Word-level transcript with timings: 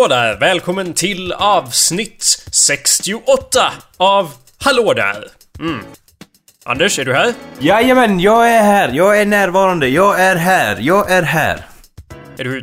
Hallå 0.00 0.08
där! 0.08 0.36
Välkommen 0.36 0.94
till 0.94 1.32
avsnitt 1.32 2.44
68 2.52 3.72
av 3.96 4.30
Hallå 4.58 4.94
där! 4.94 5.28
Mm. 5.58 5.80
Anders, 6.64 6.98
är 6.98 7.04
du 7.04 7.14
här? 7.14 7.34
Jajamän, 7.58 8.20
jag 8.20 8.50
är 8.50 8.62
här. 8.62 8.88
Jag 8.88 9.20
är 9.20 9.26
närvarande. 9.26 9.88
Jag 9.88 10.20
är 10.20 10.36
här. 10.36 10.76
Jag 10.80 11.10
är 11.10 11.22
här. 11.22 11.66
Är 12.38 12.44
du... 12.44 12.62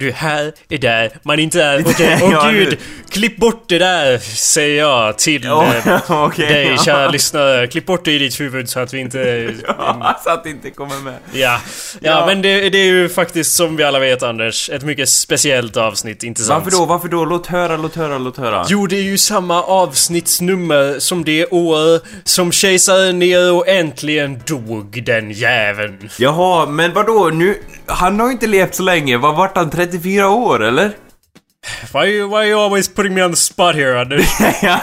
Du 0.00 0.08
är 0.08 0.12
här, 0.12 0.52
är 0.68 0.78
där, 0.78 1.10
man 1.22 1.38
inte 1.38 1.62
är... 1.62 1.80
Okej, 1.86 2.18
åh 2.22 2.30
Ja, 2.32 2.50
gud! 2.50 2.68
nu. 2.68 2.76
Klipp 3.10 3.36
bort 3.36 3.64
det 3.68 3.78
där, 3.78 4.18
säger 4.18 4.78
jag 4.78 5.18
till 5.18 5.44
Ja, 5.44 5.66
eh, 5.86 6.00
okej. 6.24 6.46
dig, 6.48 6.78
kära 6.84 7.10
lyssnare. 7.10 7.66
Klipp 7.66 7.86
bort 7.86 8.04
det 8.04 8.12
i 8.12 8.18
ditt 8.18 8.40
huvud 8.40 8.68
så 8.68 8.80
att 8.80 8.94
vi 8.94 8.98
inte... 8.98 9.54
så 10.24 10.30
att 10.30 10.44
det 10.44 10.50
inte 10.50 10.70
kommer 10.70 10.96
med. 11.04 11.14
Ja, 11.32 11.38
ja, 11.40 11.60
Ja. 12.00 12.26
men 12.26 12.42
det, 12.42 12.70
det 12.70 12.78
är 12.78 12.84
ju 12.84 13.08
faktiskt 13.08 13.56
som 13.56 13.76
vi 13.76 13.84
alla 13.84 13.98
vet 13.98 14.22
Anders, 14.22 14.70
ett 14.70 14.82
mycket 14.82 15.08
speciellt 15.08 15.76
avsnitt, 15.76 16.22
inte 16.22 16.42
sant? 16.42 16.64
Varför 16.64 16.78
då? 16.78 16.84
Varför 16.84 17.08
då? 17.08 17.24
Låt 17.24 17.46
höra, 17.46 17.76
låt 17.76 17.96
höra, 17.96 18.18
låt 18.18 18.36
höra. 18.36 18.66
Jo, 18.68 18.86
det 18.86 18.96
är 18.96 19.02
ju 19.02 19.18
samma 19.18 19.62
avsnittsnummer 19.62 20.98
som 20.98 21.24
det 21.24 21.46
år 21.46 22.00
som 22.28 22.52
kejsare 22.52 23.12
Nero 23.12 23.64
äntligen 23.66 24.40
dog, 24.46 25.02
den 25.06 25.30
jäveln. 25.30 26.08
Jaha, 26.18 26.66
men 26.66 26.92
vad 26.94 27.06
då? 27.06 27.30
Nu... 27.34 27.54
Han 27.86 28.20
har 28.20 28.26
ju 28.26 28.32
inte 28.32 28.46
levt 28.46 28.74
så 28.74 28.82
länge. 28.82 29.16
Vad 29.16 29.36
vart 29.36 29.56
han? 29.56 29.70
34 29.90 30.28
år, 30.28 30.64
eller? 30.64 30.92
Why, 31.92 32.22
why 32.22 32.36
are 32.36 32.46
you 32.46 32.60
always 32.60 32.88
putting 32.88 33.14
me 33.14 33.22
on 33.22 33.30
the 33.30 33.36
spot 33.36 33.74
here, 33.74 34.00
Anders? 34.00 34.40
ja, 34.62 34.80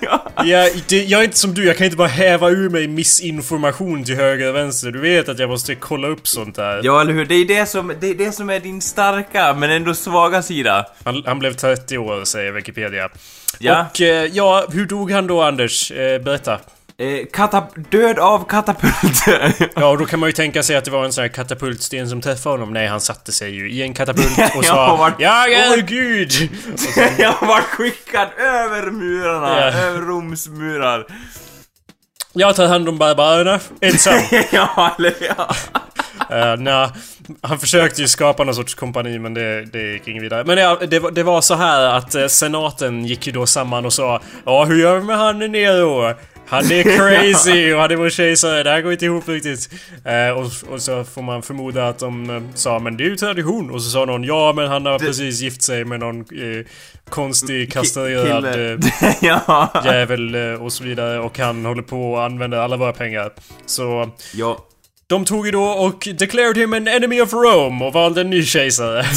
ja. 0.00 0.22
jag, 0.44 0.70
det, 0.88 1.04
jag 1.04 1.20
är 1.20 1.24
inte 1.24 1.38
som 1.38 1.54
du, 1.54 1.64
jag 1.66 1.76
kan 1.76 1.84
inte 1.84 1.96
bara 1.96 2.08
häva 2.08 2.50
ur 2.50 2.70
mig 2.70 2.88
missinformation 2.88 4.04
till 4.04 4.16
höger 4.16 4.48
och 4.48 4.54
vänster. 4.54 4.90
Du 4.90 5.00
vet 5.00 5.28
att 5.28 5.38
jag 5.38 5.50
måste 5.50 5.74
kolla 5.74 6.08
upp 6.08 6.28
sånt 6.28 6.56
där. 6.56 6.80
Ja, 6.84 7.00
eller 7.00 7.12
hur? 7.12 7.24
Det 7.24 7.34
är 7.34 7.44
det 7.44 7.66
som, 7.66 7.92
det 8.00 8.10
är 8.10 8.14
det 8.14 8.32
som 8.32 8.50
är 8.50 8.60
din 8.60 8.80
starka, 8.80 9.54
men 9.54 9.70
ändå 9.70 9.94
svaga 9.94 10.42
sida. 10.42 10.86
Han, 11.04 11.22
han 11.26 11.38
blev 11.38 11.52
30 11.52 11.98
år, 11.98 12.24
säger 12.24 12.52
Wikipedia. 12.52 13.08
Ja. 13.58 13.86
Och 13.90 14.00
eh, 14.00 14.24
ja, 14.24 14.66
hur 14.72 14.86
dog 14.86 15.10
han 15.10 15.26
då, 15.26 15.42
Anders? 15.42 15.90
Eh, 15.90 16.22
berätta. 16.22 16.58
Eh, 17.00 17.26
katap- 17.32 17.90
död 17.90 18.18
av 18.18 18.44
katapult. 18.48 19.24
Ja, 19.74 19.86
och 19.88 19.98
då 19.98 20.06
kan 20.06 20.20
man 20.20 20.28
ju 20.28 20.32
tänka 20.32 20.62
sig 20.62 20.76
att 20.76 20.84
det 20.84 20.90
var 20.90 21.04
en 21.04 21.12
sån 21.12 21.22
här 21.22 21.28
katapultsten 21.28 22.08
som 22.08 22.20
träffade 22.20 22.52
honom. 22.52 22.72
Nej, 22.72 22.86
han 22.86 23.00
satte 23.00 23.32
sig 23.32 23.50
ju 23.54 23.70
i 23.70 23.82
en 23.82 23.94
katapult 23.94 24.38
och 24.56 24.64
Ja, 24.64 24.68
sa 24.74 24.96
vart- 24.96 25.14
Jag 25.20 25.52
är 25.52 25.76
Gud! 25.82 26.30
jag 27.18 27.34
var 27.40 27.60
skickad 27.60 28.28
över 28.38 28.90
murarna, 28.90 29.60
Ja. 29.60 29.66
över 29.78 30.00
Roms 30.00 30.48
murar. 30.48 31.06
Jag 32.32 32.56
tar 32.56 32.66
hand 32.66 32.88
om 32.88 32.98
barbarerna, 32.98 33.60
ensam. 33.80 34.14
ja, 34.52 34.94
eller 34.98 35.14
ja. 35.20 35.48
uh, 36.54 36.60
nej, 36.60 36.88
han 37.42 37.58
försökte 37.58 38.00
ju 38.02 38.08
skapa 38.08 38.44
någon 38.44 38.54
sorts 38.54 38.74
kompani 38.74 39.18
men 39.18 39.34
det, 39.34 39.64
det 39.64 39.92
gick 39.92 40.08
inget 40.08 40.22
vidare. 40.22 40.44
Men 40.44 40.56
det, 40.56 40.86
det, 40.86 41.10
det 41.10 41.22
var 41.22 41.40
så 41.40 41.54
här 41.54 41.80
att 41.96 42.14
eh, 42.14 42.26
senaten 42.26 43.04
gick 43.04 43.26
ju 43.26 43.32
då 43.32 43.46
samman 43.46 43.86
och 43.86 43.92
sa 43.92 44.20
Ja, 44.44 44.64
hur 44.64 44.76
gör 44.82 44.98
vi 44.98 45.04
med 45.04 45.18
han 45.18 45.38
Nero? 45.38 46.14
Han 46.48 46.72
är 46.72 46.82
crazy 46.96 47.72
och 47.72 47.80
han 47.80 47.90
är 47.90 47.96
vår 47.96 48.10
kejsare, 48.10 48.62
det 48.62 48.70
här 48.70 48.80
går 48.80 48.92
inte 48.92 49.04
ihop 49.04 49.28
riktigt. 49.28 49.70
Eh, 50.04 50.30
och, 50.30 50.74
och 50.74 50.82
så 50.82 51.04
får 51.04 51.22
man 51.22 51.42
förmoda 51.42 51.88
att 51.88 51.98
de 51.98 52.30
eh, 52.30 52.42
sa 52.54 52.78
men 52.78 52.96
det 52.96 53.04
är 53.04 53.08
ju 53.08 53.16
tradition. 53.16 53.70
Och 53.70 53.82
så 53.82 53.90
sa 53.90 54.04
någon 54.04 54.24
ja 54.24 54.52
men 54.56 54.68
han 54.68 54.86
har 54.86 54.98
precis 54.98 55.40
gift 55.40 55.62
sig 55.62 55.84
med 55.84 56.00
någon 56.00 56.20
eh, 56.20 56.66
konstig 57.10 57.72
kastrerad 57.72 58.44
eh, 58.44 58.78
ja. 59.20 59.82
jävel 59.84 60.34
eh, 60.34 60.62
och 60.62 60.72
så 60.72 60.84
vidare. 60.84 61.20
Och 61.20 61.38
han 61.38 61.64
håller 61.64 61.82
på 61.82 62.12
och 62.12 62.24
använder 62.24 62.58
alla 62.58 62.76
våra 62.76 62.92
pengar. 62.92 63.32
Så 63.66 64.10
ja. 64.34 64.58
de 65.06 65.24
tog 65.24 65.46
ju 65.46 65.52
då 65.52 65.64
och 65.64 66.08
declared 66.18 66.58
him 66.58 66.72
an 66.72 66.88
enemy 66.88 67.20
of 67.20 67.32
Rome 67.32 67.84
och 67.84 67.92
valde 67.92 68.20
en 68.20 68.30
ny 68.30 68.44
kejsare. 68.44 69.04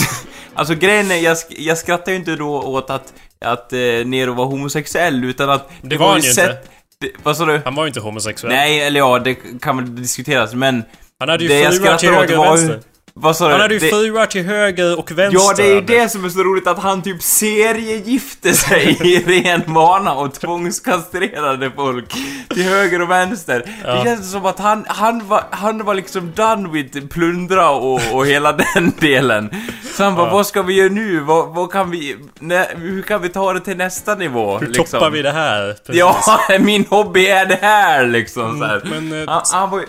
Alltså 0.53 0.75
grejen 0.75 1.12
är, 1.12 1.16
jag, 1.16 1.36
sk- 1.36 1.56
jag 1.58 1.78
skrattar 1.78 2.12
ju 2.12 2.18
inte 2.18 2.36
då 2.36 2.62
åt 2.62 2.90
att, 2.90 3.13
att 3.40 3.74
eh, 3.74 3.80
Nero 4.06 4.34
var 4.34 4.46
homosexuell, 4.46 5.24
utan 5.24 5.50
att... 5.50 5.72
Det 5.81 5.98
var 5.98 6.09
han 6.12 6.22
ju 6.22 6.30
inte. 6.30 6.58
Det, 7.01 7.12
vad 7.23 7.38
sa 7.38 7.45
du? 7.45 7.62
Han 7.66 7.75
var 7.75 7.84
ju 7.84 7.88
inte 7.88 8.00
homosexuell. 8.00 8.53
Nej, 8.53 8.81
eller 8.81 9.00
ja, 9.00 9.19
det 9.19 9.35
kan 9.62 9.78
väl 9.78 9.95
diskuteras, 9.95 10.53
men... 10.53 10.84
Han 11.19 11.29
hade 11.29 11.44
ju 11.44 11.50
fruar 11.50 11.97
till 11.97 12.09
höger 12.09 12.39
och 12.39 12.45
vänster. 12.45 12.79
Vad 13.14 13.36
sa 13.36 13.46
du? 13.46 13.52
Han 13.52 13.62
hade 13.62 13.74
ju 13.74 13.80
Det- 13.80 13.90
fruar 13.90 14.26
till 14.26 14.44
höger 14.46 15.00
och 15.00 15.12
vänster. 15.12 15.40
Ja, 15.42 15.54
det 15.58 15.64
är 15.72 15.76
ju 15.76 15.82
det 15.82 16.10
som 16.10 16.26
är 16.26 16.30
så 16.30 16.40
roligt 16.44 16.68
att 16.68 16.80
han 16.80 17.02
typ 17.02 17.22
seriegifte 17.24 18.54
sig 18.54 18.98
i 19.02 19.20
ren 19.42 19.62
vana 19.74 20.14
och 20.14 20.34
tvångskastrerade 20.34 21.72
folk 21.76 22.14
till 22.50 22.64
höger 22.64 23.02
och 23.02 23.12
vänster. 23.12 23.64
Ja. 23.86 23.94
Det 23.96 24.04
känns 24.04 24.32
som 24.32 24.46
att 24.46 24.60
han, 24.60 24.86
han, 24.88 25.28
var, 25.28 25.44
han 25.52 25.86
var 25.86 25.94
liksom 25.94 26.32
done 26.36 26.70
with 26.70 27.08
plundra 27.08 27.70
och, 27.70 28.02
och 28.14 28.26
hela 28.26 28.52
den 28.76 28.94
delen. 29.00 29.50
Så 29.98 30.04
han 30.04 30.16
bara, 30.16 30.28
Ja. 30.28 30.34
vad 30.34 30.48
ska 30.48 30.62
vi 30.62 30.74
göra 30.74 30.90
nu? 30.90 31.20
Vad, 31.20 31.56
vad 31.56 31.72
kan 31.72 31.92
vi, 31.92 32.16
nä, 32.40 32.68
hur 32.76 33.02
kan 33.02 33.22
vi 33.22 33.30
ta 33.30 33.54
det 33.54 33.60
till 33.60 33.78
nästa 33.78 34.16
nivå? 34.16 34.58
Hur 34.58 34.68
liksom? 34.68 34.86
toppar 34.86 35.10
vi 35.10 35.22
det 35.22 35.32
här? 35.32 35.74
Precis. 35.86 35.96
Ja, 36.00 36.18
min 36.60 36.86
hobby 36.90 37.26
är 37.28 37.46
det 37.46 37.60
här 37.62 38.08
liksom 38.08 38.60
så 38.60 38.66
här. 38.66 38.82
Mm, 38.86 39.10
men, 39.10 39.22
eh, 39.24 39.30
han, 39.30 39.42
han 39.52 39.70
var 39.70 39.84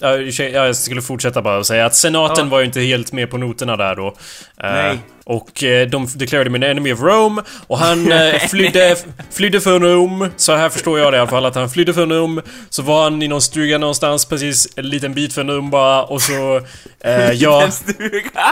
ju... 0.00 0.06
Ja, 0.06 0.16
ursäkta, 0.16 0.66
jag 0.66 0.76
skulle 0.76 1.02
fortsätta 1.02 1.42
bara 1.42 1.58
och 1.58 1.66
säga 1.66 1.86
att 1.86 1.94
senaten 1.94 2.44
Ja. 2.46 2.50
var 2.50 2.58
ju 2.60 2.66
inte 2.66 2.80
helt 2.80 3.12
med 3.12 3.30
på 3.30 3.38
noterna 3.38 3.76
där 3.76 3.96
då. 3.96 4.06
Eh, 4.06 4.12
Nej. 4.72 4.98
Och 5.30 5.64
eh, 5.64 5.88
de 5.88 6.06
declarerade 6.16 6.50
him 6.50 6.54
an 6.54 6.62
enemy 6.62 6.92
of 6.92 7.00
Rome 7.00 7.42
och 7.66 7.78
han 7.78 8.12
eh, 8.12 8.34
flydde, 8.50 8.96
flydde 9.30 9.60
från 9.60 9.82
Rom. 9.82 10.28
Så 10.36 10.54
här 10.54 10.68
förstår 10.68 10.98
jag 10.98 11.12
det 11.12 11.16
i 11.16 11.20
alla 11.20 11.30
fall, 11.30 11.46
att 11.46 11.54
han 11.54 11.70
flydde 11.70 11.94
från 11.94 12.12
Rom. 12.12 12.40
Så 12.70 12.82
var 12.82 13.02
han 13.02 13.22
i 13.22 13.28
någon 13.28 13.42
stuga 13.42 13.78
någonstans 13.78 14.24
precis 14.24 14.68
en 14.76 14.88
liten 14.88 15.14
bit 15.14 15.34
från 15.34 15.50
Rom 15.50 15.70
bara 15.70 16.02
och 16.02 16.22
så... 16.22 16.60
Eh, 17.04 17.30
ja... 17.32 17.68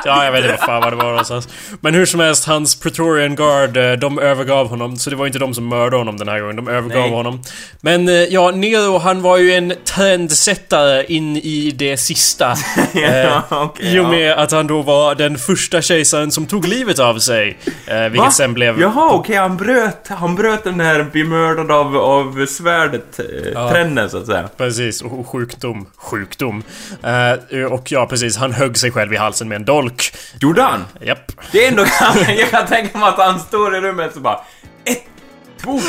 Ja, 0.04 0.24
jag 0.24 0.32
vet 0.32 0.44
inte 0.44 0.56
vad 0.56 0.66
fan 0.66 0.82
vad 0.82 0.92
det 0.92 0.96
var 0.96 1.10
någonstans. 1.10 1.48
Men 1.80 1.94
hur 1.94 2.06
som 2.06 2.20
helst, 2.20 2.44
hans 2.44 2.80
Praetorian 2.80 3.34
Guard, 3.34 3.76
eh, 3.76 3.92
de 3.92 4.18
övergav 4.18 4.68
honom. 4.68 4.96
Så 4.96 5.10
det 5.10 5.16
var 5.16 5.26
inte 5.26 5.38
de 5.38 5.54
som 5.54 5.68
mördade 5.68 5.96
honom 5.96 6.16
den 6.16 6.28
här 6.28 6.40
gången, 6.40 6.56
de 6.56 6.68
övergav 6.68 7.02
Nej. 7.02 7.10
honom. 7.10 7.42
Men 7.80 8.08
eh, 8.08 8.14
ja, 8.14 8.50
Nero 8.50 8.98
han 8.98 9.22
var 9.22 9.36
ju 9.36 9.52
en 9.52 9.72
trendsättare 9.84 11.04
in 11.08 11.36
i 11.36 11.70
det 11.70 11.96
sista. 11.96 12.54
Ja, 12.94 13.42
okej, 13.50 13.94
I 13.94 13.98
och 13.98 14.04
ja. 14.04 14.10
med 14.10 14.32
att 14.32 14.52
han 14.52 14.66
då 14.66 14.82
var 14.82 15.14
den 15.14 15.38
första 15.38 15.82
kejsaren 15.82 16.30
som 16.30 16.46
tog 16.46 16.67
livet 16.68 16.98
av 16.98 17.18
sig. 17.18 17.58
Eh, 17.86 18.02
vilket 18.02 18.18
Va? 18.18 18.30
sen 18.30 18.54
blev... 18.54 18.80
Jaha, 18.80 19.10
okej, 19.14 19.36
han 19.36 19.56
bröt, 19.56 20.08
han 20.08 20.34
bröt 20.34 20.64
den 20.64 20.80
här 20.80 21.02
bli 21.02 21.24
mördad 21.24 21.70
av, 21.70 21.96
av 21.96 22.46
svärdet, 22.46 23.18
eh, 23.18 23.24
Ja. 23.54 23.70
trenden 23.70 24.10
så 24.10 24.18
att 24.18 24.26
säga. 24.26 24.48
Precis, 24.56 25.02
och 25.02 25.26
sjukdom. 25.28 25.86
Sjukdom. 25.96 26.62
Eh, 27.02 27.62
och 27.64 27.92
ja, 27.92 28.06
precis, 28.06 28.36
han 28.36 28.52
högg 28.52 28.76
sig 28.78 28.90
själv 28.90 29.12
i 29.12 29.16
halsen 29.16 29.48
med 29.48 29.56
en 29.56 29.64
dolk. 29.64 30.12
Gjorde 30.40 30.62
han? 30.62 30.84
Japp. 31.00 31.32
Det 31.52 31.64
är 31.64 31.68
ändå, 31.68 31.84
jag 32.38 32.50
kan 32.50 32.66
tänka 32.66 32.98
mig 32.98 33.08
att 33.08 33.18
han 33.18 33.40
står 33.40 33.76
i 33.76 33.80
rummet 33.80 34.16
och 34.16 34.22
bara 34.22 34.40
Ett, 34.84 35.02
två, 35.62 35.80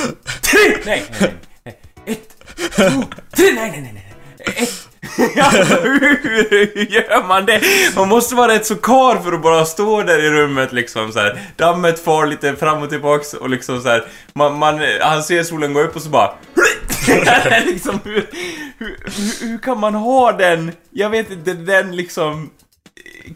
tre! 0.42 0.60
Nej, 0.86 1.04
nej, 1.20 1.34
nej. 1.64 1.76
Ett, 2.06 2.30
två, 2.76 3.04
tre! 3.36 3.52
Nej, 3.54 3.72
nej, 3.72 3.82
nej, 3.82 3.92
nej. 3.94 4.14
Ett. 4.56 4.89
Ja, 5.36 5.50
hur, 5.84 6.20
hur 6.50 6.86
gör 6.86 7.28
man 7.28 7.46
det? 7.46 7.62
Man 7.96 8.10
måste 8.10 8.36
vara 8.36 8.54
rätt 8.54 8.66
så 8.66 8.76
kar 8.76 9.24
för 9.24 9.32
att 9.32 9.42
bara 9.42 9.66
stå 9.66 10.02
där 10.04 10.20
i 10.26 10.30
rummet 10.30 10.74
liksom 10.74 11.12
så 11.12 11.20
här. 11.20 11.42
Dammet 11.56 12.00
far 12.00 12.26
lite 12.26 12.56
fram 12.56 12.84
och 12.84 12.90
tillbaks 12.90 13.34
och 13.34 13.50
liksom 13.50 13.82
så 13.82 13.90
här. 13.90 14.04
Man, 14.34 14.58
man, 14.58 14.82
han 15.02 15.24
ser 15.24 15.44
solen 15.44 15.74
gå 15.74 15.82
upp 15.82 15.96
och 15.96 16.02
så 16.02 16.10
bara 16.10 16.34
liksom, 17.66 18.00
hur, 18.04 18.30
hur, 18.78 18.98
hur, 19.06 19.48
hur 19.48 19.58
kan 19.58 19.80
man 19.80 19.96
ha 19.96 20.32
den, 20.32 20.72
jag 20.92 21.10
vet 21.10 21.32
inte, 21.32 21.54
den 21.54 21.96
liksom 21.96 22.50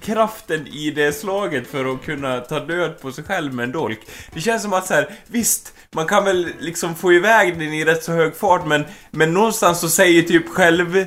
kraften 0.02 0.68
i 0.68 0.92
det 0.92 1.14
slaget 1.14 1.68
för 1.68 1.94
att 1.94 2.06
kunna 2.06 2.40
ta 2.40 2.60
död 2.60 3.02
på 3.02 3.12
sig 3.12 3.24
själv 3.24 3.54
med 3.54 3.64
en 3.64 3.72
dolk. 3.72 4.00
Det 4.34 4.42
känns 4.42 4.62
som 4.62 4.74
att 4.74 4.88
så 4.88 4.94
här, 4.94 5.10
visst, 5.28 5.74
man 5.92 6.06
kan 6.06 6.26
väl 6.26 6.48
liksom 6.60 6.96
få 6.96 7.14
iväg 7.14 7.60
den 7.60 7.74
i 7.74 7.86
rätt 7.86 8.04
så 8.04 8.12
hög 8.12 8.36
fart 8.36 8.66
men, 8.66 8.86
men 9.12 9.34
någonstans 9.34 9.80
så 9.80 9.90
säger 9.90 10.22
typ 10.22 10.50
själv, 10.50 10.98
eh, 10.98 11.06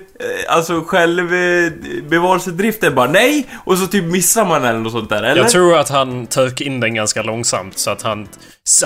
alltså 0.49 0.85
själv 0.87 1.35
eh, 1.35 1.73
bevarelsedriften 2.09 2.95
bara 2.95 3.11
nej 3.11 3.47
och 3.65 3.79
så 3.79 3.87
typ 3.87 4.05
missar 4.05 4.45
man 4.45 4.65
eller 4.65 4.87
och 4.87 4.93
sånt 4.93 5.09
där, 5.09 5.23
eller? 5.23 5.43
Jag 5.43 5.51
tror 5.51 5.79
att 5.79 5.89
han 5.89 6.27
tök 6.27 6.61
in 6.61 6.81
den 6.81 6.95
ganska 6.95 7.23
långsamt 7.23 7.79
så 7.79 7.91
att 7.91 8.03
han... 8.03 8.29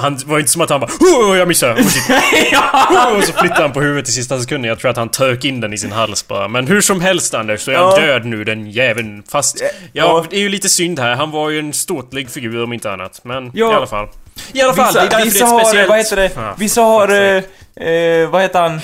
Han 0.00 0.18
var 0.26 0.38
inte 0.38 0.50
som 0.50 0.60
att 0.62 0.70
han 0.70 0.80
bara 0.80 0.90
oh, 1.00 1.38
jag 1.38 1.48
missade! 1.48 1.72
Och, 1.72 1.78
typ, 1.78 2.04
ja! 2.52 3.10
och 3.16 3.24
så 3.24 3.32
flyttade 3.32 3.62
han 3.62 3.72
på 3.72 3.80
huvudet 3.80 4.08
i 4.08 4.12
sista 4.12 4.40
sekunden. 4.40 4.68
Jag 4.68 4.78
tror 4.78 4.90
att 4.90 4.96
han 4.96 5.08
tök 5.08 5.44
in 5.44 5.60
den 5.60 5.72
i 5.72 5.78
sin 5.78 5.92
hals 5.92 6.28
bara. 6.28 6.48
Men 6.48 6.66
hur 6.66 6.80
som 6.80 7.00
helst 7.00 7.34
Anders, 7.34 7.60
så 7.60 7.70
är 7.70 7.74
han 7.76 7.84
Ja. 7.90 7.96
död 8.06 8.24
nu 8.26 8.44
den 8.44 8.70
jäveln. 8.70 9.22
Fast... 9.30 9.62
Ja, 9.92 10.24
det 10.30 10.36
är 10.36 10.40
ju 10.40 10.48
lite 10.48 10.68
synd 10.68 10.98
här. 10.98 11.14
Han 11.16 11.30
var 11.30 11.50
ju 11.50 11.58
en 11.58 11.72
ståtlig 11.72 12.30
figur 12.30 12.62
om 12.64 12.72
inte 12.72 12.92
annat. 12.92 13.20
Men 13.24 13.50
Ja. 13.54 13.72
i 13.72 13.74
alla 13.74 13.86
fall. 13.86 14.08
I 14.52 14.62
alla 14.62 14.72
fall, 14.74 14.86
Vissa, 14.86 15.06
det 15.06 15.16
är 15.16 15.24
vissa 15.24 15.44
det 15.44 15.50
är 15.50 15.52
har, 15.54 15.60
speciellt. 15.64 15.88
vad 15.88 15.98
heter 15.98 16.16
det, 16.16 16.30
Ah, 16.36 16.54
vissa 16.58 16.80
har, 16.82 17.08
eh, 17.08 17.88
eh, 17.88 18.28
vad 18.30 18.42
heter 18.42 18.60
han, 18.60 18.74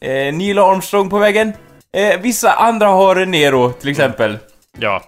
eh, 0.00 0.34
Neil 0.34 0.58
Armstrong 0.58 1.10
på 1.10 1.18
väggen. 1.18 1.52
Eh, 1.96 2.20
vissa 2.20 2.52
andra 2.52 2.86
har 2.88 3.26
Nero 3.26 3.72
till 3.72 3.88
exempel. 3.90 4.38
Ja. 4.78 5.02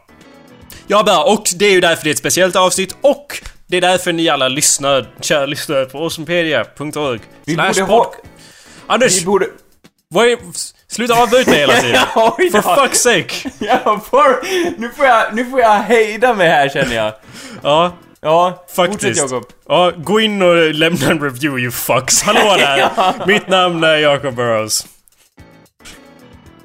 Ja, 0.86 1.02
bra. 1.02 1.24
Och 1.24 1.44
det 1.56 1.66
är 1.66 1.70
ju 1.72 1.80
därför 1.80 2.04
det 2.04 2.10
är 2.10 2.12
ett 2.12 2.18
speciellt 2.18 2.56
avsnitt 2.56 2.96
och 3.00 3.40
det 3.66 3.76
är 3.76 3.80
därför 3.80 4.12
ni 4.12 4.28
alla 4.28 4.48
lyssnar, 4.48 5.06
kära 5.20 5.46
lyssnare 5.46 5.84
på 5.84 5.98
awesomepedia.org. 5.98 7.20
Vi 7.44 7.56
borde 7.56 7.82
ha... 7.82 8.14
Anders! 8.86 9.20
Vi 9.20 9.24
borde... 9.24 9.46
Vad 10.08 10.26
är... 10.26 10.38
Sluta 10.88 11.22
avbryta 11.22 11.50
mig 11.50 11.60
hela 11.60 11.80
tiden! 11.80 12.00
Ja. 12.14 12.36
For 12.52 12.58
fuck's 12.60 12.94
sake! 12.94 13.50
Jag 13.64 14.06
får, 14.06 14.46
nu, 14.80 14.90
får 14.90 15.06
jag, 15.06 15.34
nu 15.34 15.44
får 15.44 15.60
jag 15.60 15.78
hejda 15.78 16.34
mig 16.34 16.48
här 16.48 16.68
känner 16.68 16.96
jag. 16.96 17.12
Ja. 17.62 17.92
Ja, 18.20 18.64
Faktiskt. 18.76 19.20
Jakob. 19.20 19.44
Ja, 19.68 19.92
gå 19.96 20.20
in 20.20 20.42
och 20.42 20.74
lämna 20.74 21.06
en 21.10 21.20
review 21.20 21.62
you 21.62 21.70
fucks. 21.70 22.22
Hallå 22.22 22.56
där! 22.58 22.78
Ja. 22.78 23.14
Mitt 23.26 23.48
namn 23.48 23.84
är 23.84 23.96
Jacob 23.96 24.34
Burrows. 24.34 24.86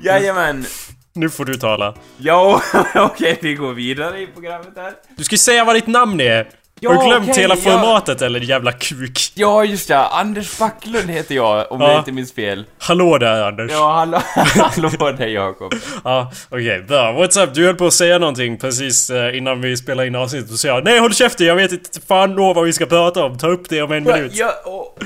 Jajamän. 0.02 0.66
Nu 1.14 1.30
får 1.30 1.46
du 1.46 1.56
tala. 1.56 1.96
Ja, 2.18 2.62
okej 2.96 3.40
vi 3.42 3.54
går 3.54 3.74
vidare 3.74 4.20
i 4.22 4.28
programmet 4.28 4.74
här. 4.76 4.94
Du 5.18 5.24
ska 5.24 5.38
säga 5.38 5.64
vad 5.64 5.76
ditt 5.76 5.88
namn 5.88 6.22
är! 6.22 6.48
Ja, 6.82 6.94
Har 6.94 7.04
du 7.04 7.10
glömt 7.10 7.30
okej, 7.30 7.42
hela 7.42 7.56
ja. 7.56 7.62
formatet 7.72 8.22
eller 8.22 8.40
jävla 8.40 8.72
kuk? 8.72 9.32
Ja, 9.36 9.64
just 9.64 9.90
ja. 9.90 10.10
Anders 10.14 10.58
Backlund 10.60 11.10
heter 11.10 11.36
jag, 11.36 11.72
om 11.72 11.82
Ja. 11.82 11.92
jag 11.92 12.00
inte 12.00 12.12
minns 12.12 12.34
fel. 12.34 12.66
Hallå 12.78 13.18
där 13.18 13.44
Anders. 13.48 13.72
Ja, 13.72 13.92
hallå, 13.94 14.20
hallå 14.36 15.12
där 15.18 15.28
Jakob. 15.28 15.74
Ja, 16.04 16.32
okej. 16.50 16.82
bra. 16.88 17.12
What's 17.12 17.44
up? 17.44 17.54
Du 17.54 17.66
höll 17.66 17.76
på 17.76 17.86
att 17.88 17.94
säga 17.94 18.18
någonting 18.20 18.58
precis 18.58 19.10
eh, 19.10 19.38
innan 19.38 19.62
vi 19.62 19.78
spelade 19.78 20.08
in 20.08 20.16
avsnittet. 20.16 20.52
Och 20.52 20.60
sa 20.60 20.68
jag 20.68 20.84
Nej 20.84 21.00
håll 21.00 21.14
käften, 21.14 21.48
jag 21.48 21.56
vet 21.56 21.72
inte 21.72 22.02
fan 22.08 22.36
då 22.36 22.54
vad 22.54 22.66
vi 22.66 22.74
ska 22.74 22.86
prata 22.86 23.24
om. 23.24 23.38
Ta 23.38 23.48
upp 23.48 23.70
det 23.70 23.82
om 23.82 23.92
en 23.92 24.04
minut. 24.04 24.32
Ja, 24.36 24.52
och 24.66 25.00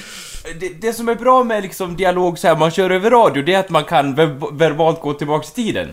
det, 0.60 0.70
det 0.81 0.94
som 0.94 1.10
är 1.10 1.16
bra 1.16 1.44
med 1.44 1.64
liksom 1.64 1.96
dialog 1.96 2.40
så 2.40 2.48
här, 2.48 2.56
man 2.56 2.72
kör 2.72 2.90
över 2.90 3.10
radio, 3.12 3.44
det 3.44 3.54
är 3.54 3.60
att 3.60 3.70
man 3.70 3.84
kan 3.84 4.16
ver- 4.16 4.58
verbalt 4.58 5.02
gå 5.02 5.14
tillbaks 5.14 5.52
i 5.52 5.54
tiden. 5.54 5.90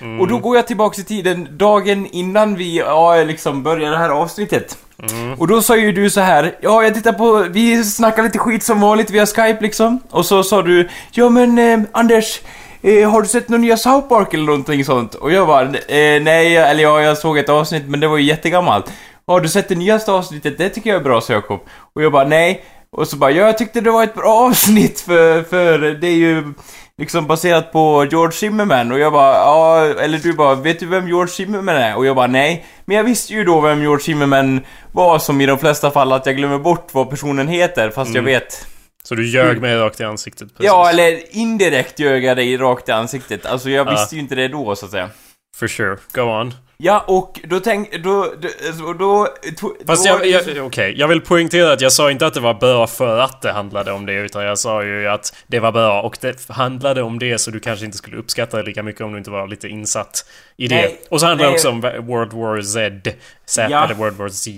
Mm. 0.00 0.20
Och 0.20 0.28
då 0.28 0.38
går 0.38 0.56
jag 0.56 0.66
tillbaks 0.66 0.98
i 0.98 1.04
tiden 1.04 1.48
dagen 1.50 2.06
innan 2.12 2.54
vi 2.56 2.78
ja, 2.78 3.16
liksom 3.24 3.62
börjar 3.62 3.90
det 3.90 3.96
här 3.98 4.10
avsnittet. 4.10 4.78
Mm. 5.02 5.34
Och 5.38 5.46
då 5.46 5.62
sa 5.62 5.76
ju 5.76 5.92
du 5.92 6.10
så 6.10 6.20
här, 6.20 6.54
ja 6.60 6.82
jag 6.82 6.94
tittar 6.94 7.12
på, 7.12 7.46
vi 7.50 7.84
snackar 7.84 8.22
lite 8.22 8.38
skit 8.38 8.62
som 8.62 8.80
vanligt 8.80 9.10
via 9.10 9.26
Skype 9.26 9.58
liksom. 9.60 10.00
Och 10.10 10.26
så 10.26 10.42
sa 10.42 10.62
du, 10.62 10.88
ja 11.10 11.28
men 11.28 11.58
eh, 11.58 11.88
Anders, 11.92 12.40
eh, 12.82 13.10
har 13.10 13.22
du 13.22 13.28
sett 13.28 13.48
någon 13.48 13.60
nya 13.60 13.76
South 13.76 14.08
Park 14.08 14.34
eller 14.34 14.44
någonting 14.44 14.84
sånt? 14.84 15.14
Och 15.14 15.32
jag 15.32 15.46
bara, 15.46 15.64
eh, 15.64 16.22
nej, 16.22 16.56
eller 16.56 16.82
ja, 16.82 17.00
jag 17.00 17.18
såg 17.18 17.38
ett 17.38 17.48
avsnitt 17.48 17.88
men 17.88 18.00
det 18.00 18.08
var 18.08 18.16
ju 18.16 18.24
jättegammalt. 18.24 18.92
Har 19.26 19.40
du 19.40 19.48
sett 19.48 19.68
det 19.68 19.74
nyaste 19.74 20.12
avsnittet? 20.12 20.58
Det 20.58 20.68
tycker 20.68 20.90
jag 20.90 21.00
är 21.00 21.04
bra, 21.04 21.20
sa 21.20 21.32
Jakob. 21.32 21.60
Och 21.94 22.02
jag 22.02 22.12
bara, 22.12 22.24
nej. 22.24 22.64
Och 22.96 23.08
så 23.08 23.16
bara, 23.16 23.30
ja, 23.30 23.46
jag 23.46 23.58
tyckte 23.58 23.80
det 23.80 23.90
var 23.90 24.04
ett 24.04 24.14
bra 24.14 24.34
avsnitt 24.46 25.00
för, 25.00 25.42
för 25.42 25.78
det 25.78 26.06
är 26.06 26.16
ju 26.16 26.54
liksom 27.00 27.26
baserat 27.26 27.72
på 27.72 28.06
George 28.10 28.32
Zimmerman 28.32 28.92
och 28.92 28.98
jag 28.98 29.12
bara, 29.12 29.34
ja, 29.34 29.84
eller 30.00 30.18
du 30.18 30.32
bara, 30.32 30.54
vet 30.54 30.80
du 30.80 30.86
vem 30.86 31.08
George 31.08 31.28
Zimmerman 31.32 31.76
är? 31.76 31.96
Och 31.96 32.06
jag 32.06 32.16
bara, 32.16 32.26
nej. 32.26 32.66
Men 32.84 32.96
jag 32.96 33.04
visste 33.04 33.32
ju 33.32 33.44
då 33.44 33.60
vem 33.60 33.82
George 33.82 34.04
Zimmerman 34.04 34.60
var 34.92 35.18
som 35.18 35.40
i 35.40 35.46
de 35.46 35.58
flesta 35.58 35.90
fall 35.90 36.12
att 36.12 36.26
jag 36.26 36.36
glömmer 36.36 36.58
bort 36.58 36.88
vad 36.92 37.10
personen 37.10 37.48
heter 37.48 37.90
fast 37.90 38.14
jag 38.14 38.22
vet. 38.22 38.66
Så 39.02 39.14
du 39.14 39.26
ljög 39.26 39.60
mig 39.60 39.76
rakt 39.76 40.00
i 40.00 40.04
ansiktet. 40.04 40.48
Precis. 40.48 40.66
Ja, 40.66 40.90
eller 40.90 41.36
indirekt 41.36 41.98
ljög 41.98 42.24
jag 42.24 42.36
dig 42.36 42.56
rakt 42.56 42.88
i 42.88 42.92
ansiktet. 42.92 43.46
Alltså 43.46 43.70
jag 43.70 43.86
Ja. 43.86 43.90
visste 43.90 44.14
ju 44.14 44.20
inte 44.20 44.34
det 44.34 44.48
då 44.48 44.76
så 44.76 44.84
att 44.86 44.90
säga. 44.92 45.10
For 45.56 45.68
sure. 45.68 45.96
Go 46.12 46.20
on. 46.22 46.54
Ja, 46.76 47.04
och 47.06 47.40
då 47.44 47.60
tänkte, 47.60 47.98
då, 47.98 48.32
då, 48.40 48.48
då, 48.94 49.28
då, 49.60 49.74
Fast 49.86 50.06
jag, 50.06 50.26
jag, 50.26 50.66
okej, 50.66 50.94
jag 50.96 51.08
vill 51.08 51.20
poängtera 51.20 51.72
att 51.72 51.80
jag 51.80 51.92
sa 51.92 52.10
inte 52.10 52.26
att 52.26 52.34
det 52.34 52.40
var 52.40 52.54
bra 52.54 52.86
för 52.86 53.18
att 53.18 53.42
det 53.42 53.52
handlade 53.52 53.92
om 53.92 54.06
det 54.06 54.12
utan 54.14 54.44
jag 54.44 54.58
sa 54.58 54.84
ju 54.84 55.08
att 55.08 55.34
det 55.46 55.60
var 55.60 55.72
bra 55.72 56.02
och 56.02 56.18
det 56.20 56.48
handlade 56.48 57.02
om 57.02 57.18
det 57.18 57.38
så 57.38 57.50
du 57.50 57.60
kanske 57.60 57.84
inte 57.84 57.96
skulle 57.98 58.16
uppskatta 58.16 58.56
det 58.56 58.62
lika 58.62 58.82
mycket 58.82 59.00
om 59.00 59.12
du 59.12 59.18
inte 59.18 59.30
var 59.30 59.46
lite 59.48 59.68
insatt 59.68 60.26
i 60.56 60.68
det. 60.68 60.74
Nej, 60.74 61.00
och 61.10 61.20
så 61.20 61.26
handlar 61.26 61.46
det 61.46 61.52
också 61.52 61.68
om 61.70 61.80
World 61.80 62.32
War 62.32 62.62
Z. 62.62 63.10
Z 63.46 63.66
Ja. 63.70 63.84
eller 63.84 63.94
World 63.94 64.16
War 64.16 64.28
Z. 64.28 64.50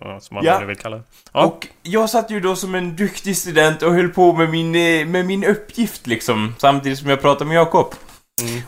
ja, 0.00 0.20
Som 0.20 0.34
man 0.34 0.44
Ja. 0.44 0.58
ja. 0.60 0.66
vill 0.66 0.76
kalla 0.76 0.96
det. 0.96 1.02
Ja. 1.32 1.44
Och 1.44 1.66
jag 1.82 2.10
satt 2.10 2.30
ju 2.30 2.40
då 2.40 2.56
som 2.56 2.74
en 2.74 2.96
duktig 2.96 3.36
student 3.36 3.82
och 3.82 3.94
höll 3.94 4.08
på 4.08 4.32
med 4.32 4.50
min, 4.50 4.74
eh, 4.74 5.06
med 5.06 5.26
min 5.26 5.44
uppgift 5.44 6.06
liksom, 6.06 6.54
samtidigt 6.58 6.98
som 6.98 7.08
jag 7.10 7.20
pratade 7.20 7.44
med 7.48 7.56
Jakob. 7.56 7.94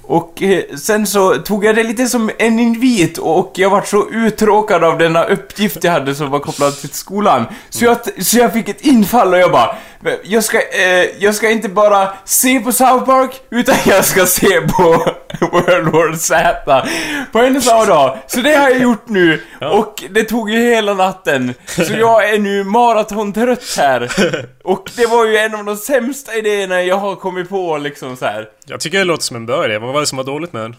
Och 0.03 0.43
eh, 0.43 0.63
sen 0.77 1.07
så 1.07 1.35
tog 1.35 1.65
jag 1.65 1.77
det 1.77 1.83
lite 1.83 2.07
som 2.07 2.31
en 2.39 2.59
invit 2.61 3.19
och 3.19 3.53
jag 3.55 3.71
var 3.71 3.83
så 3.83 4.11
uttråkad 4.11 4.85
av 4.85 4.99
denna 4.99 5.25
uppgift 5.25 5.85
jag 5.85 5.93
hade 5.93 6.15
som 6.15 6.31
var 6.31 6.39
kopplad 6.39 6.77
till 6.77 6.91
skolan. 6.91 7.45
Så 7.71 7.85
jag, 7.85 7.97
så 8.25 8.39
jag 8.39 8.53
fick 8.53 8.69
ett 8.69 8.81
infall 8.81 9.33
och 9.33 9.39
jag 9.39 9.51
bara, 9.53 9.77
jag 10.25 10.45
ska, 10.45 10.59
eh, 10.59 11.07
jag 11.19 11.35
ska 11.35 11.51
inte 11.51 11.69
bara 11.69 12.09
se 12.25 12.61
på 12.61 12.73
South 12.73 13.05
Park, 13.05 13.41
utan 13.51 13.75
jag 13.87 14.05
ska 14.05 14.27
se 14.27 14.61
på 14.61 14.83
World 15.41 15.89
War 15.89 16.13
Z 16.17 16.87
på 17.33 17.39
en 17.39 17.57
och 17.57 17.63
samma 17.63 17.85
dag. 17.85 18.19
Så 18.27 18.41
det 18.41 18.55
har 18.55 18.71
jag 18.71 18.81
gjort 18.81 19.09
nu 19.09 19.41
och 19.61 20.05
det 20.11 20.25
tog 20.25 20.51
ju 20.51 20.59
hela 20.61 20.95
natten. 20.95 21.55
Så 21.67 21.93
jag 21.93 22.29
är 22.35 22.39
nu 22.39 22.65
maratontrött 22.65 23.77
här. 23.77 24.11
Och 24.65 24.91
det 24.97 25.07
var 25.07 25.25
ju 25.27 25.37
en 25.37 25.55
av 25.55 25.65
de 25.65 25.77
sämsta 25.77 26.35
idéerna 26.35 26.83
jag 26.83 26.97
har 26.97 27.17
kommit 27.17 27.49
på 27.49 27.79
liksom 27.79 28.17
så 28.17 28.25
här. 28.27 28.49
Jag 28.67 28.81
tycker 28.81 28.99
det 28.99 29.05
låter 29.05 29.25
som 29.25 29.37
en 29.37 29.47
bra 29.47 29.64
idé. 29.65 29.79
Vad 29.79 29.93
var 29.95 30.01
det 30.01 30.07
som 30.07 30.17
var 30.17 30.25
dåligt 30.25 30.53
med 30.53 30.63
den? 30.63 30.77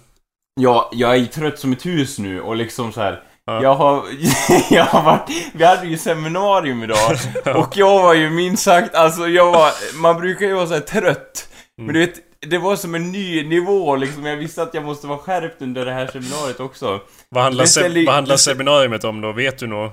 Ja, 0.61 0.89
jag 0.93 1.15
är 1.15 1.25
trött 1.25 1.59
som 1.59 1.71
ett 1.73 1.85
hus 1.85 2.19
nu 2.19 2.41
och 2.41 2.55
liksom 2.55 2.91
så 2.91 3.01
här. 3.01 3.21
Ja. 3.45 3.63
Jag 3.63 3.75
har, 3.75 4.03
jag 4.69 4.85
har 4.85 5.03
varit, 5.03 5.29
vi 5.53 5.63
hade 5.65 5.87
ju 5.87 5.97
seminarium 5.97 6.83
idag 6.83 7.17
och 7.55 7.77
jag 7.77 8.01
var 8.03 8.13
ju 8.13 8.29
minst 8.29 8.63
sagt, 8.63 8.95
alltså 8.95 9.27
jag 9.27 9.51
var, 9.51 9.71
man 10.01 10.17
brukar 10.17 10.45
ju 10.45 10.53
vara 10.53 10.67
så 10.67 10.73
här 10.73 10.81
trött. 10.81 11.47
Men 11.77 11.93
du 11.93 11.99
vet, 11.99 12.13
det 12.47 12.57
var 12.57 12.75
som 12.75 12.95
en 12.95 13.11
ny 13.11 13.47
nivå 13.47 13.95
liksom, 13.95 14.25
jag 14.25 14.35
visste 14.37 14.61
att 14.63 14.73
jag 14.73 14.83
måste 14.83 15.07
vara 15.07 15.17
skärpt 15.19 15.61
under 15.61 15.85
det 15.85 15.91
här 15.93 16.07
seminariet 16.07 16.59
också. 16.59 16.99
Vad 17.29 17.43
handlar, 17.43 17.63
Det 17.63 17.67
se- 17.67 18.05
vad 18.05 18.15
handlar 18.15 18.35
det- 18.35 18.39
seminariet 18.41 19.03
om 19.03 19.21
då? 19.21 19.31
Vet 19.31 19.57
du 19.59 19.67
nog? 19.67 19.89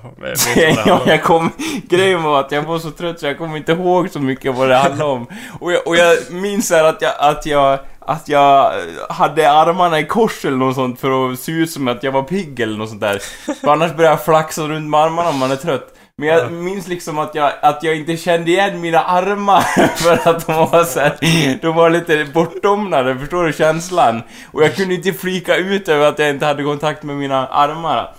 Det 0.55 0.69
ja, 0.85 1.01
jag 1.05 1.23
kom, 1.23 1.51
grejen 1.89 2.23
var 2.23 2.39
att 2.39 2.51
jag 2.51 2.61
var 2.63 2.79
så 2.79 2.91
trött 2.91 3.19
så 3.19 3.25
jag 3.25 3.37
kommer 3.37 3.57
inte 3.57 3.71
ihåg 3.71 4.09
så 4.09 4.19
mycket 4.19 4.55
vad 4.55 4.69
det 4.69 4.75
handlade 4.75 5.11
om. 5.11 5.27
Och 5.59 5.71
jag, 5.71 5.87
och 5.87 5.95
jag 5.95 6.17
minns 6.31 6.71
här 6.71 6.83
att 6.83 7.01
jag, 7.01 7.11
att 7.19 7.45
jag, 7.45 7.79
att 8.07 8.29
jag 8.29 8.73
hade 9.09 9.51
armarna 9.51 9.99
i 9.99 10.05
kors 10.05 10.45
eller 10.45 10.57
något 10.57 10.75
sånt 10.75 10.99
för 10.99 11.31
att 11.31 11.39
se 11.39 11.51
ut 11.51 11.71
som 11.71 11.87
att 11.87 12.03
jag 12.03 12.11
var 12.11 12.23
pigg 12.23 12.59
eller 12.59 12.77
något 12.77 12.89
sånt 12.89 13.01
där. 13.01 13.19
För 13.61 13.67
annars 13.67 13.93
börjar 13.95 14.11
jag 14.11 14.25
flaxa 14.25 14.61
runt 14.67 14.89
med 14.89 14.99
armarna 14.99 15.29
om 15.29 15.39
man 15.39 15.51
är 15.51 15.55
trött. 15.55 15.89
Men 16.17 16.27
jag 16.29 16.51
minns 16.51 16.87
liksom 16.87 17.19
att 17.19 17.35
jag, 17.35 17.51
att 17.61 17.83
jag 17.83 17.95
inte 17.95 18.17
kände 18.17 18.51
igen 18.51 18.81
mina 18.81 18.99
armar 19.03 19.61
för 19.97 20.29
att 20.29 20.47
de 20.47 20.53
var 20.71 20.83
så 20.83 20.99
här, 20.99 21.17
de 21.61 21.75
var 21.75 21.89
lite 21.89 22.25
bortdomnade, 22.33 23.19
förstår 23.19 23.43
du 23.45 23.53
känslan? 23.53 24.21
Och 24.51 24.63
jag 24.63 24.75
kunde 24.75 24.93
inte 24.95 25.13
flika 25.13 25.55
ut 25.55 25.89
över 25.89 26.05
att 26.07 26.19
jag 26.19 26.29
inte 26.29 26.45
hade 26.45 26.63
kontakt 26.63 27.03
med 27.03 27.15
mina 27.15 27.47
armar. 27.47 28.13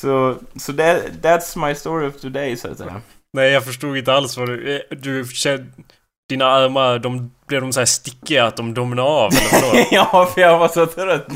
Så, 0.00 0.36
så 0.56 0.72
that, 0.72 0.96
that's 1.22 1.66
my 1.68 1.74
story 1.74 2.06
of 2.08 2.20
today 2.20 2.56
så 2.56 2.68
att 2.70 2.78
säga. 2.78 3.00
Nej, 3.36 3.50
jag 3.50 3.64
förstod 3.64 3.96
inte 3.96 4.12
alls 4.12 4.36
vad 4.36 4.48
du... 4.48 4.74
eh, 4.76 4.80
Du 4.98 5.24
kände... 5.24 5.64
Dina 6.28 6.46
armar, 6.46 6.98
de, 6.98 7.30
blev 7.50 7.60
de 7.60 7.72
så 7.72 7.80
här 7.80 7.86
stickiga 7.86 8.44
att 8.44 8.56
de 8.56 8.74
domnade 8.74 9.08
av 9.08 9.32
eller 9.32 9.62
vadå? 9.62 9.86
ja, 9.90 10.30
för 10.34 10.40
jag 10.40 10.58
var 10.58 10.68
så 10.68 10.86
trött. 10.86 11.26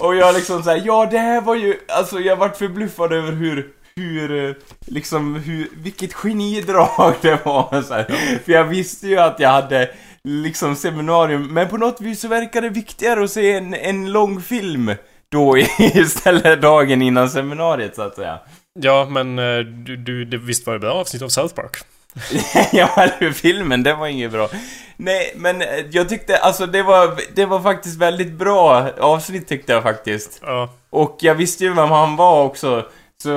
Och 0.00 0.16
jag 0.16 0.34
liksom 0.34 0.62
såhär, 0.62 0.82
ja 0.84 1.08
det 1.10 1.18
här 1.18 1.40
var 1.40 1.54
ju, 1.54 1.76
alltså 1.88 2.20
jag 2.20 2.36
vart 2.36 2.56
förbluffad 2.56 3.12
över 3.12 3.32
hur, 3.32 3.68
hur, 3.96 4.48
eh, 4.48 4.54
liksom 4.86 5.34
hur, 5.34 5.68
vilket 5.72 6.14
genidrag 6.14 7.14
det 7.20 7.44
var 7.44 7.82
så 7.82 7.94
här. 7.94 8.04
För 8.44 8.52
jag 8.52 8.64
visste 8.64 9.08
ju 9.08 9.18
att 9.18 9.40
jag 9.40 9.48
hade 9.48 9.90
liksom 10.24 10.76
seminarium, 10.76 11.54
men 11.54 11.68
på 11.68 11.76
något 11.76 12.00
vis 12.00 12.20
så 12.20 12.28
verkar 12.28 12.62
det 12.62 12.68
viktigare 12.68 13.24
att 13.24 13.30
se 13.30 13.52
en, 13.52 13.74
en 13.74 14.12
lång 14.12 14.40
film 14.40 14.94
då 15.32 15.58
istället 15.78 16.62
dagen 16.62 17.02
innan 17.02 17.30
seminariet 17.30 17.96
så 17.96 18.02
att 18.02 18.14
säga. 18.14 18.38
Ja, 18.80 19.06
men 19.10 19.38
eh, 19.38 19.58
du, 20.04 20.24
du 20.24 20.38
visst 20.38 20.66
var 20.66 20.72
det 20.72 20.80
bra 20.80 20.92
avsnitt 20.92 21.22
av 21.22 21.28
South 21.28 21.54
Park? 21.54 21.76
ja, 22.72 22.88
eller 22.96 23.32
filmen, 23.32 23.82
det 23.82 23.94
var 23.94 24.06
inget 24.06 24.32
bra. 24.32 24.48
Nej, 24.96 25.32
men 25.36 25.62
eh, 25.62 25.68
jag 25.90 26.08
tyckte, 26.08 26.36
alltså 26.36 26.66
det 26.66 26.82
var, 26.82 27.20
det 27.34 27.46
var 27.46 27.60
faktiskt 27.60 27.98
väldigt 27.98 28.32
bra 28.32 28.88
avsnitt 29.00 29.48
tyckte 29.48 29.72
jag 29.72 29.82
faktiskt. 29.82 30.40
Ja. 30.42 30.68
Och 30.90 31.16
jag 31.20 31.34
visste 31.34 31.64
ju 31.64 31.74
vem 31.74 31.88
han 31.90 32.16
var 32.16 32.44
också. 32.44 32.86
Så, 33.22 33.28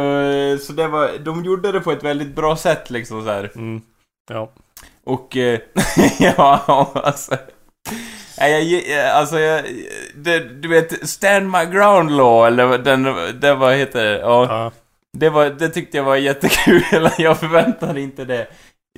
så 0.61 0.73
det 0.73 0.87
var, 0.87 1.09
de 1.19 1.43
gjorde 1.45 1.71
det 1.71 1.79
på 1.79 1.91
ett 1.91 2.03
väldigt 2.03 2.35
bra 2.35 2.55
sätt 2.55 2.89
liksom 2.89 3.23
så 3.23 3.29
här. 3.31 3.51
Mm. 3.55 3.81
Ja. 4.29 4.51
Och, 5.05 5.37
eh, 5.37 5.59
ja, 6.19 6.91
alltså. 6.95 7.37
Nej, 8.39 8.51
jag, 8.51 8.63
ge- 8.63 9.01
alltså 9.01 9.39
jag, 9.39 9.63
det, 10.15 10.39
du 10.61 10.67
vet, 10.67 11.09
Stand 11.09 11.51
My 11.51 11.65
Ground 11.65 12.11
Law, 12.11 12.47
eller 12.47 12.77
den, 12.77 13.03
det 13.39 13.55
vad 13.55 13.75
heter 13.75 14.03
det? 14.05 14.19
Ja. 14.19 14.45
ja. 14.49 14.71
Det, 15.17 15.29
var, 15.29 15.45
det 15.49 15.69
tyckte 15.69 15.97
jag 15.97 16.03
var 16.03 16.15
jättekul, 16.15 16.83
jag 17.17 17.39
förväntade 17.39 18.01
inte 18.01 18.25
det. 18.25 18.47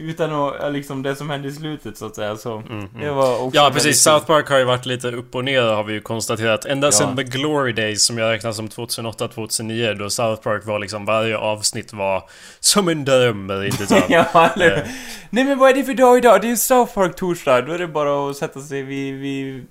Utan 0.01 0.33
att, 0.33 0.55
ja, 0.61 0.69
liksom 0.69 1.03
det 1.03 1.15
som 1.15 1.29
hände 1.29 1.47
i 1.47 1.51
slutet 1.51 1.97
så 1.97 2.05
att 2.05 2.15
säga, 2.15 2.35
så. 2.37 2.57
Mm, 2.57 2.79
mm. 2.79 2.89
Det 3.01 3.11
var 3.11 3.41
också 3.41 3.57
Ja 3.57 3.71
precis. 3.73 4.01
South 4.01 4.25
Park 4.25 4.49
har 4.49 4.57
ju 4.57 4.63
varit 4.63 4.85
lite 4.85 5.07
upp 5.11 5.35
och 5.35 5.43
ner 5.45 5.61
har 5.61 5.83
vi 5.83 5.93
ju 5.93 6.01
konstaterat. 6.01 6.65
Ända 6.65 6.87
Ja. 6.87 6.91
sedan 6.91 7.15
The 7.15 7.23
Glory 7.23 7.71
Days 7.73 8.05
som 8.05 8.17
jag 8.17 8.31
räknar 8.31 8.51
som 8.51 8.67
2008-2009 8.69 9.93
då 9.93 10.09
South 10.09 10.41
Park 10.41 10.65
var 10.65 10.79
liksom 10.79 11.05
varje 11.05 11.37
avsnitt 11.37 11.93
var 11.93 12.23
som 12.59 12.87
en 12.87 13.05
dröm 13.05 13.51
riktigt 13.51 13.91
av. 13.91 14.01
ja, 14.09 14.49
eller 14.55 14.77
Eh. 14.77 14.83
Nej 15.29 15.43
men 15.43 15.57
vad 15.59 15.69
är 15.69 15.73
det 15.73 15.83
för 15.83 15.93
dag 15.93 16.17
idag? 16.17 16.41
Det 16.41 16.47
är 16.47 16.49
ju 16.49 16.57
South 16.57 16.93
Park 16.93 17.15
torsdag, 17.15 17.61
då 17.61 17.71
är 17.73 17.77
det 17.79 17.87
bara 17.87 18.29
att 18.29 18.37
sätta 18.37 18.59
sig 18.61 18.81
vid, 18.83 19.13
vid 19.19 19.65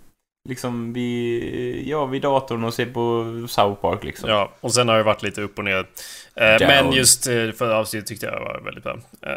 liksom 0.48 0.92
vid, 0.92 1.88
ja, 1.88 2.06
vid 2.06 2.22
datorn 2.22 2.64
och 2.64 2.74
se 2.74 2.86
på 2.86 3.24
South 3.48 3.80
Park 3.80 4.04
liksom. 4.04 4.30
Ja, 4.30 4.52
och 4.60 4.74
sen 4.74 4.88
har 4.88 4.96
det 4.96 5.02
varit 5.02 5.22
lite 5.22 5.42
upp 5.42 5.58
och 5.58 5.64
ner. 5.64 5.78
Eh, 6.36 6.56
men 6.60 6.92
just 6.92 7.26
eh, 7.26 7.50
förra 7.50 7.76
avsnittet 7.76 8.06
tyckte 8.08 8.26
jag 8.26 8.40
var 8.40 8.60
väldigt 8.64 8.84
bra. 8.84 8.92
Eh, 9.26 9.32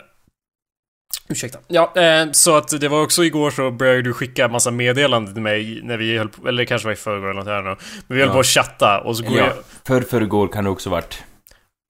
ursäkta. 1.30 1.60
Ja, 1.68 1.94
eh, 1.96 2.32
så 2.32 2.58
att 2.58 2.82
det 2.82 2.88
var 2.88 3.02
också 3.04 3.24
igår 3.24 3.52
så 3.52 3.72
började 3.72 4.02
du 4.02 4.14
skicka 4.14 4.48
massa 4.48 4.72
meddelanden 4.72 5.34
till 5.34 5.44
mig 5.44 5.80
när 5.84 5.98
vi 5.98 6.18
höll 6.18 6.30
på, 6.30 6.48
eller 6.48 6.58
det 6.64 6.66
kanske 6.66 6.86
var 6.88 6.94
i 6.94 6.96
förrgår 6.96 7.30
eller 7.30 7.40
något 7.40 7.48
här 7.48 7.62
nu. 7.62 7.76
Men 8.08 8.18
vi 8.18 8.20
höll 8.24 8.30
Ja. 8.30 8.34
på 8.34 8.40
att 8.40 8.46
chatta 8.46 9.02
och 9.02 9.18
så 9.18 9.24
går 9.24 9.38
ja, 9.38 9.46
jag... 9.46 9.56
för 9.88 10.02
förrgår 10.02 10.48
kan 10.48 10.64
det 10.64 10.70
också 10.70 10.90
varit. 10.90 11.24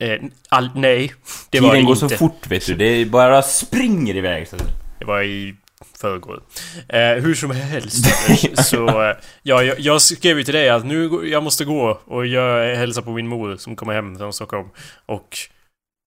Eh, 0.03 0.21
all, 0.49 0.69
nej, 0.75 1.13
det 1.49 1.59
var 1.59 1.67
det 1.69 1.73
Tiden 1.73 1.85
går 1.85 1.95
inte. 2.03 2.09
så 2.09 2.17
fort 2.17 2.47
vet 2.47 2.65
du, 2.65 2.73
det 2.75 3.05
bara 3.05 3.41
springer 3.41 4.15
iväg. 4.15 4.47
Så. 4.47 4.55
Det 4.99 5.05
var 5.05 5.21
i 5.21 5.55
förrgår. 6.01 6.39
Eh, 6.89 6.99
hur 7.23 7.35
som 7.35 7.51
helst. 7.51 8.05
så, 8.69 8.87
eh, 8.87 9.15
ja, 9.43 9.63
jag, 9.63 9.79
jag 9.79 10.01
skrev 10.01 10.37
ju 10.37 10.43
till 10.43 10.53
dig 10.53 10.69
att 10.69 10.85
nu, 10.85 11.09
jag 11.31 11.43
måste 11.43 11.65
gå 11.65 11.99
och 12.05 12.25
jag 12.25 12.75
hälsar 12.75 13.01
på 13.01 13.11
min 13.11 13.27
mor 13.27 13.55
som 13.57 13.75
kommer 13.75 13.93
hem 13.93 14.17
från 14.17 14.33
Stockholm. 14.33 14.67
Och 15.05 15.37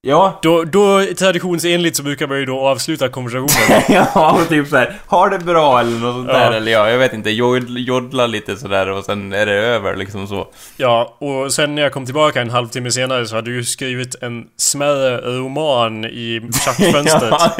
Ja, 0.02 0.38
då, 0.42 0.64
då 0.64 1.04
traditionsenligt 1.18 1.96
så 1.96 2.02
brukar 2.02 2.26
man 2.26 2.38
ju 2.38 2.46
då 2.46 2.60
avsluta 2.60 3.08
konversationen. 3.08 3.82
ja, 4.14 4.32
och 4.42 4.48
typ 4.48 4.68
såhär, 4.68 4.98
har 5.06 5.30
det 5.30 5.38
bra 5.38 5.80
eller 5.80 5.98
något 5.98 6.14
sånt 6.14 6.28
Ja. 6.32 6.38
där, 6.38 6.52
eller 6.56 6.72
ja, 6.72 6.90
jag 6.90 6.98
vet 6.98 7.12
inte, 7.12 7.30
jod- 7.30 7.78
joddla 7.78 8.26
lite 8.26 8.56
sådär 8.56 8.88
och 8.90 9.04
sen 9.04 9.32
är 9.32 9.46
det 9.46 9.52
över 9.52 9.96
liksom 9.96 10.26
så. 10.26 10.48
Ja, 10.76 11.16
och 11.20 11.52
sen 11.52 11.74
när 11.74 11.82
jag 11.82 11.92
kom 11.92 12.04
tillbaka 12.04 12.40
en 12.40 12.50
halvtimme 12.50 12.90
senare 12.90 13.26
så 13.26 13.34
hade 13.36 13.50
du 13.50 13.64
skrivit 13.64 14.14
en 14.22 14.44
smärre 14.56 15.16
roman 15.38 16.04
i 16.04 16.40
chattfönstret. 16.64 17.30
Ja, 17.30 17.56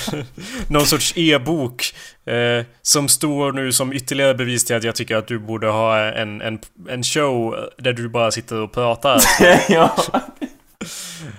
Någon 0.68 0.86
sorts 0.86 1.12
e-bok. 1.16 1.94
Eh, 2.26 2.64
som 2.82 3.08
står 3.08 3.52
nu 3.52 3.72
som 3.72 3.92
ytterligare 3.92 4.34
bevis 4.34 4.64
till 4.64 4.76
att 4.76 4.84
jag 4.84 4.94
tycker 4.94 5.16
att 5.16 5.26
du 5.26 5.38
borde 5.38 5.68
ha 5.68 5.98
en, 5.98 6.40
en, 6.40 6.58
en 6.88 7.02
show 7.02 7.56
där 7.78 7.92
du 7.92 8.08
bara 8.08 8.30
sitter 8.30 8.56
och 8.56 8.72
pratar. 8.72 9.20
ja. 9.68 9.96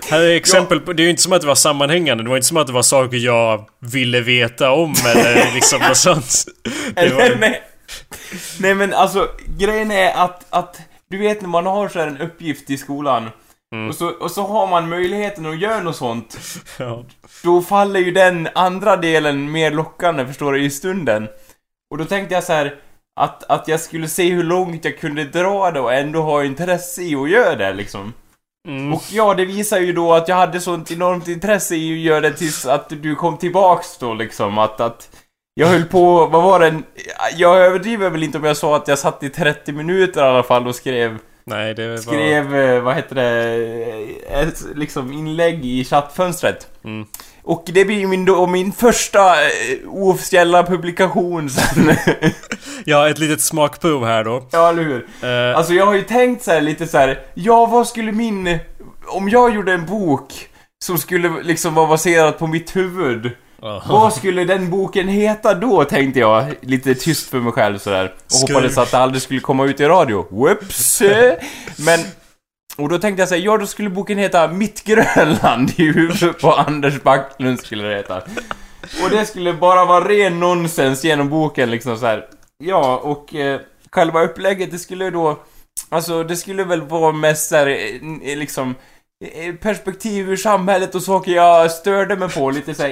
Här 0.09 0.21
är 0.21 0.35
exempel 0.35 0.79
på... 0.79 0.93
Det 0.93 1.01
är 1.01 1.05
ju 1.05 1.09
inte 1.09 1.21
som 1.21 1.33
att 1.33 1.41
det 1.41 1.47
var 1.47 1.55
sammanhängande. 1.55 2.23
Det 2.23 2.29
var 2.29 2.37
inte 2.37 2.47
som 2.47 2.57
att 2.57 2.67
det 2.67 2.73
var 2.73 2.81
saker 2.81 3.17
jag 3.17 3.69
ville 3.79 4.21
veta 4.21 4.71
om 4.71 4.93
eller 5.05 5.53
liksom 5.53 5.81
något 5.81 5.97
sånt. 5.97 6.45
Eller, 6.95 7.35
nej. 7.35 7.61
nej 8.59 8.75
men 8.75 8.93
alltså, 8.93 9.27
grejen 9.57 9.91
är 9.91 10.13
att, 10.13 10.45
att 10.49 10.79
du 11.09 11.17
vet 11.17 11.41
när 11.41 11.49
man 11.49 11.65
har 11.65 11.89
så 11.89 11.99
här 11.99 12.07
en 12.07 12.21
uppgift 12.21 12.69
i 12.69 12.77
skolan 12.77 13.29
Mm. 13.73 13.89
och, 13.89 13.95
så, 13.95 14.09
och 14.09 14.31
så 14.31 14.47
har 14.47 14.67
man 14.67 14.89
möjligheten 14.89 15.45
att 15.45 15.59
göra 15.59 15.83
något 15.83 15.95
sånt. 15.95 16.37
ja. 16.79 17.03
Då 17.43 17.61
faller 17.61 17.99
ju 17.99 18.11
den 18.11 18.49
andra 18.55 18.97
delen 18.97 19.51
mer 19.51 19.71
lockande, 19.71 20.25
förstår 20.27 20.53
du, 20.53 20.63
i 20.63 20.69
stunden. 20.69 21.27
Och 21.91 21.97
då 21.97 22.05
tänkte 22.05 22.35
jag 22.35 22.43
så 22.43 22.53
här 22.53 22.75
att, 23.15 23.43
att 23.43 23.67
jag 23.67 23.79
skulle 23.79 24.07
se 24.07 24.29
hur 24.29 24.43
långt 24.43 24.85
jag 24.85 24.99
kunde 24.99 25.23
dra 25.23 25.71
det 25.71 25.79
och 25.79 25.93
ändå 25.93 26.21
ha 26.21 26.43
intresse 26.43 27.01
i 27.01 27.15
att 27.15 27.29
göra 27.29 27.55
det 27.55 27.73
liksom. 27.73 28.13
Mm. 28.67 28.93
Och 28.93 29.03
ja, 29.11 29.33
det 29.33 29.45
visar 29.45 29.79
ju 29.79 29.93
då 29.93 30.13
att 30.13 30.27
jag 30.27 30.35
hade 30.35 30.61
sånt 30.61 30.91
enormt 30.91 31.27
intresse 31.27 31.75
i 31.75 31.93
att 31.93 31.99
göra 31.99 32.21
det 32.21 32.33
tills 32.33 32.65
att 32.65 32.89
du 32.89 33.15
kom 33.15 33.37
tillbaks 33.37 33.97
då 33.97 34.13
liksom. 34.13 34.57
Att, 34.57 34.79
att 34.79 35.09
jag 35.53 35.67
höll 35.67 35.83
på, 35.83 36.25
vad 36.25 36.43
var 36.43 36.59
det? 36.59 36.81
Jag 37.35 37.57
överdriver 37.57 38.09
väl 38.09 38.23
inte 38.23 38.37
om 38.37 38.43
jag 38.43 38.57
sa 38.57 38.75
att 38.75 38.87
jag 38.87 38.99
satt 38.99 39.23
i 39.23 39.29
30 39.29 39.71
minuter 39.71 40.21
i 40.21 40.23
alla 40.23 40.43
fall 40.43 40.67
och 40.67 40.75
skrev, 40.75 41.19
Nej, 41.45 41.73
det 41.73 41.87
var... 41.89 41.97
skrev, 41.97 42.55
eh, 42.55 42.81
vad 42.81 42.95
heter 42.95 43.15
det, 43.15 44.41
ett 44.41 44.63
liksom 44.75 45.13
inlägg 45.13 45.65
i 45.65 45.85
chattfönstret. 45.85 46.67
Mm. 46.83 47.05
Och 47.43 47.63
det 47.73 47.85
blir 47.85 48.07
min, 48.07 48.25
då, 48.25 48.47
min 48.47 48.71
första 48.71 49.41
eh, 49.41 49.49
officiella 49.89 50.63
publikation 50.63 51.49
sen. 51.49 51.95
Ja, 52.85 53.09
ett 53.09 53.19
litet 53.19 53.41
smakprov 53.41 54.05
här 54.05 54.23
då. 54.23 54.47
ja, 54.51 54.69
eller 54.69 54.83
hur? 54.83 55.07
Eh, 55.23 55.57
Alltså 55.57 55.73
jag 55.73 55.85
har 55.85 55.93
ju 55.93 56.01
tänkt 56.01 56.43
så 56.43 56.51
här 56.51 56.61
lite 56.61 56.87
så 56.87 56.97
här. 56.97 57.19
ja 57.33 57.65
vad 57.65 57.87
skulle 57.87 58.11
min... 58.11 58.59
Om 59.07 59.29
jag 59.29 59.55
gjorde 59.55 59.73
en 59.73 59.85
bok 59.85 60.33
som 60.85 60.97
skulle 60.97 61.31
liksom 61.43 61.73
vara 61.75 61.87
baserad 61.87 62.37
på 62.39 62.47
mitt 62.47 62.75
huvud. 62.75 63.31
Ja. 63.63 63.83
Vad 63.87 64.13
skulle 64.13 64.45
den 64.45 64.69
boken 64.69 65.07
heta 65.07 65.53
då, 65.53 65.83
tänkte 65.83 66.19
jag. 66.19 66.45
Lite 66.61 66.95
tyst 66.95 67.29
för 67.29 67.39
mig 67.39 67.53
själv 67.53 67.77
sådär. 67.77 68.13
Och 68.25 68.49
hoppades 68.49 68.77
att 68.77 68.91
det 68.91 68.97
aldrig 68.97 69.21
skulle 69.21 69.39
komma 69.39 69.65
ut 69.65 69.79
i 69.79 69.85
radio. 69.85 70.25
Whoops! 70.29 71.01
Men... 71.85 71.99
Och 72.77 72.89
då 72.89 72.99
tänkte 72.99 73.21
jag 73.21 73.29
säga, 73.29 73.45
ja 73.45 73.57
då 73.57 73.65
skulle 73.65 73.89
boken 73.89 74.17
heta 74.17 74.47
Mitt 74.47 74.83
Grönland 74.83 75.71
i 75.75 75.83
huvudet 75.91 76.41
på 76.41 76.51
Anders 76.53 77.01
Backlund 77.03 77.59
skulle 77.59 77.83
det 77.83 77.95
heta. 77.95 78.21
Och 79.03 79.09
det 79.09 79.25
skulle 79.25 79.53
bara 79.53 79.85
vara 79.85 80.09
ren 80.09 80.39
nonsens 80.39 81.03
genom 81.03 81.29
boken 81.29 81.71
liksom 81.71 81.97
så 81.97 82.05
här. 82.05 82.25
Ja, 82.57 82.97
och 82.97 83.35
eh, 83.35 83.59
själva 83.91 84.23
upplägget 84.23 84.71
det 84.71 84.79
skulle 84.79 85.09
då... 85.09 85.39
Alltså 85.89 86.23
det 86.23 86.35
skulle 86.35 86.63
väl 86.63 86.81
vara 86.81 87.11
mest 87.11 87.49
så 87.49 87.55
här, 87.55 87.67
eh, 87.67 88.37
liksom 88.37 88.69
eh, 88.69 88.75
perspektiv 89.61 90.29
ur 90.29 90.35
samhället 90.37 90.95
och 90.95 91.03
saker 91.03 91.31
jag 91.31 91.71
störde 91.71 92.15
mig 92.15 92.29
på. 92.29 92.51
Lite 92.51 92.73
såhär 92.73 92.89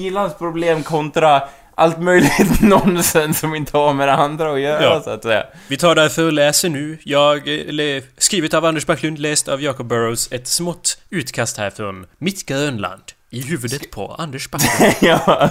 i-landsproblem 0.00 0.82
kontra 0.82 1.42
allt 1.74 1.98
möjligt 2.00 2.60
nonsens 2.62 3.38
som 3.38 3.54
inte 3.54 3.76
har 3.76 3.94
med 3.94 4.08
det 4.08 4.14
andra 4.14 4.52
att 4.52 4.60
göra 4.60 4.82
Ja. 4.82 5.02
så 5.04 5.10
att 5.10 5.22
säga. 5.22 5.44
Vi 5.68 5.76
tar 5.76 5.94
därför 5.94 6.24
och 6.26 6.32
läser 6.32 6.68
nu. 6.68 6.98
Jag, 7.04 7.36
eh, 7.48 7.64
le, 7.66 8.02
skrivet 8.18 8.54
av 8.54 8.64
Anders 8.64 8.86
Backlund, 8.86 9.18
läst 9.18 9.48
av 9.48 9.62
Jacob 9.62 9.86
Burrows, 9.86 10.32
ett 10.32 10.48
smått 10.48 10.98
utkast 11.10 11.56
här 11.58 11.70
från 11.70 12.06
Mitt 12.18 12.46
Grönland. 12.46 13.02
I 13.30 13.42
huvudet 13.42 13.90
på 13.90 14.14
Anders 14.18 14.50
Backlund. 14.50 14.94
ja. 15.00 15.50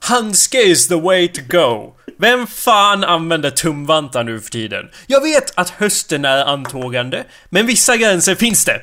Handske 0.00 0.62
is 0.62 0.88
the 0.88 1.00
way 1.00 1.28
to 1.28 1.40
go. 1.48 1.92
Vem 2.18 2.46
fan 2.46 3.04
använder 3.04 3.50
tumvantar 3.50 4.24
nu 4.24 4.40
för 4.40 4.50
tiden? 4.50 4.88
Jag 5.06 5.20
vet 5.20 5.52
att 5.58 5.70
hösten 5.70 6.24
är 6.24 6.44
antågande, 6.44 7.24
men 7.48 7.66
vissa 7.66 7.96
gränser 7.96 8.34
finns 8.34 8.64
det. 8.64 8.80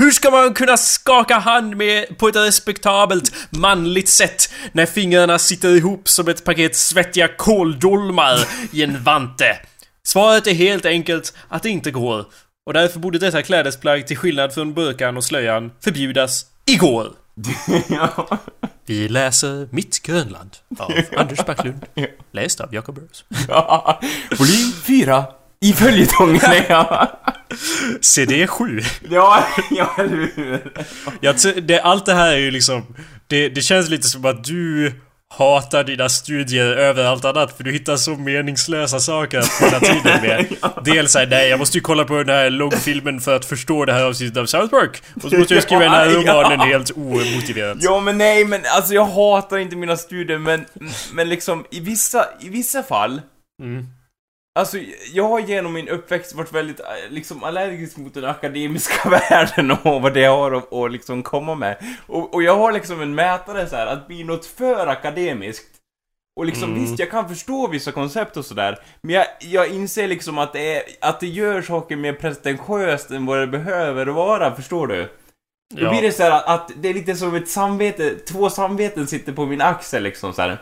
Hur 0.00 0.10
ska 0.10 0.30
man 0.30 0.54
kunna 0.54 0.76
skaka 0.76 1.38
hand 1.38 1.76
med 1.76 2.18
på 2.18 2.28
ett 2.28 2.36
respektabelt 2.36 3.32
manligt 3.50 4.08
sätt 4.08 4.52
när 4.72 4.86
fingrarna 4.86 5.38
sitter 5.38 5.76
ihop 5.76 6.08
som 6.08 6.28
ett 6.28 6.44
paket 6.44 6.76
svettiga 6.76 7.28
kåldolmar 7.28 8.38
i 8.72 8.82
en 8.82 9.02
vante? 9.02 9.58
Svaret 10.02 10.46
är 10.46 10.54
helt 10.54 10.86
enkelt 10.86 11.34
att 11.48 11.62
det 11.62 11.68
inte 11.68 11.90
går. 11.90 12.24
Och 12.66 12.72
därför 12.72 12.98
borde 12.98 13.18
detta 13.18 13.42
klädesplagg 13.42 14.06
till 14.06 14.16
skillnad 14.16 14.54
från 14.54 14.74
burkan 14.74 15.16
och 15.16 15.24
slöjan 15.24 15.70
förbjudas 15.84 16.46
igår. 16.66 17.12
ja. 17.88 18.38
Vi 18.86 19.08
läser 19.08 19.68
Mitt 19.70 20.02
Grönland 20.02 20.56
av 20.78 20.92
Anders 21.16 21.46
Backlund. 21.46 21.86
Läst 22.32 22.60
av 22.60 22.74
Jacob 22.74 22.94
Burrows. 22.94 23.24
Volym 24.38 24.72
4 24.86 25.24
i 25.60 25.72
följetongen. 25.72 26.40
ja. 27.92 27.98
CD 28.00 28.46
7. 28.46 28.80
ja, 29.10 29.46
ja, 29.70 29.94
eller 29.98 30.30
hur? 30.36 30.72
Jag 31.20 31.36
det, 31.62 31.80
allt 31.80 32.06
det 32.06 32.14
här 32.14 32.32
är 32.32 32.38
ju 32.38 32.50
liksom... 32.50 32.86
Det, 33.26 33.48
det 33.48 33.60
känns 33.60 33.88
lite 33.88 34.08
som 34.08 34.24
att 34.24 34.44
du 34.44 34.92
hatar 35.34 35.84
dina 35.84 36.08
studier 36.08 36.66
över 36.66 37.04
allt 37.04 37.24
annat 37.24 37.56
för 37.56 37.64
du 37.64 37.72
hittar 37.72 37.96
så 37.96 38.10
meningslösa 38.10 39.00
saker 39.00 39.38
att 39.38 39.48
fylla 39.48 39.80
tiden 39.80 40.22
med. 40.22 40.46
Dels 40.84 41.12
såhär, 41.12 41.26
nej 41.26 41.48
jag 41.48 41.58
måste 41.58 41.78
ju 41.78 41.80
kolla 41.80 42.04
på 42.04 42.16
den 42.16 42.28
här 42.28 42.50
långfilmen 42.50 43.20
för 43.20 43.36
att 43.36 43.44
förstå 43.44 43.84
det 43.84 43.92
här 43.92 44.04
avsnittet 44.04 44.36
av 44.36 44.46
South 44.46 44.70
Park. 44.70 45.02
Och 45.22 45.30
så 45.30 45.38
måste 45.38 45.54
jag 45.54 45.62
skriva 45.62 45.82
den 45.82 45.92
här 45.92 46.06
ja. 46.26 46.32
romanen 46.42 46.60
helt 46.60 46.90
omotiverat. 46.90 47.76
Ja 47.80 48.00
men 48.00 48.18
nej 48.18 48.44
men 48.44 48.60
alltså 48.76 48.94
jag 48.94 49.04
hatar 49.04 49.58
inte 49.58 49.76
mina 49.76 49.96
studier 49.96 50.38
men, 50.38 50.64
men 51.12 51.28
liksom 51.28 51.64
i 51.70 51.80
vissa, 51.80 52.24
i 52.40 52.48
vissa 52.48 52.82
fall 52.82 53.20
Mm. 53.62 53.86
Alltså 54.60 54.78
jag 55.12 55.28
har 55.28 55.40
genom 55.40 55.72
min 55.72 55.88
uppväxt 55.88 56.34
varit 56.34 56.52
väldigt 56.52 56.80
eh, 56.80 56.86
liksom 57.10 57.44
allergisk 57.44 57.96
mot 57.96 58.14
den 58.14 58.24
akademiska 58.24 59.08
världen 59.30 59.70
och 59.70 60.02
vad 60.02 60.14
det 60.14 60.24
har 60.24 60.52
att, 60.52 60.72
att 60.72 60.92
liksom 60.92 61.22
komma 61.22 61.54
med. 61.54 61.76
Och, 62.06 62.34
och 62.34 62.42
jag 62.42 62.56
har 62.56 62.72
liksom 62.72 63.00
en 63.02 63.14
mätare 63.14 63.66
så 63.68 63.76
här 63.76 63.86
att 63.86 64.06
bli 64.06 64.24
något 64.24 64.46
för 64.46 64.86
akademiskt 64.86 65.66
och 66.36 66.46
liksom 66.46 66.70
Mm. 66.70 66.82
visst, 66.82 66.98
jag 66.98 67.10
kan 67.10 67.28
förstå 67.28 67.66
vissa 67.68 67.92
koncept 67.92 68.36
och 68.36 68.44
sådär 68.44 68.78
Men 69.02 69.14
jag, 69.14 69.26
jag 69.40 69.68
inser 69.68 70.08
liksom 70.08 70.38
att 70.38 70.52
det, 70.52 70.76
är, 70.76 70.82
att 71.00 71.20
det 71.20 71.26
gör 71.26 71.62
saker 71.62 71.96
mer 71.96 72.12
pretentiöst 72.12 73.10
än 73.10 73.26
vad 73.26 73.38
det 73.38 73.46
behöver 73.46 74.06
vara, 74.06 74.54
förstår 74.56 74.86
du? 74.86 75.08
Då 75.74 75.82
Ja. 75.84 75.90
blir 75.90 76.02
det 76.02 76.12
så 76.12 76.22
här 76.22 76.54
att 76.54 76.70
det 76.76 76.88
är 76.88 76.94
lite 76.94 77.14
som 77.14 77.34
ett 77.34 77.48
samvete, 77.48 78.14
två 78.14 78.50
samveten 78.50 79.06
sitter 79.06 79.32
på 79.32 79.46
min 79.46 79.60
axel 79.60 80.02
liksom 80.02 80.32
så 80.32 80.42
här. 80.42 80.58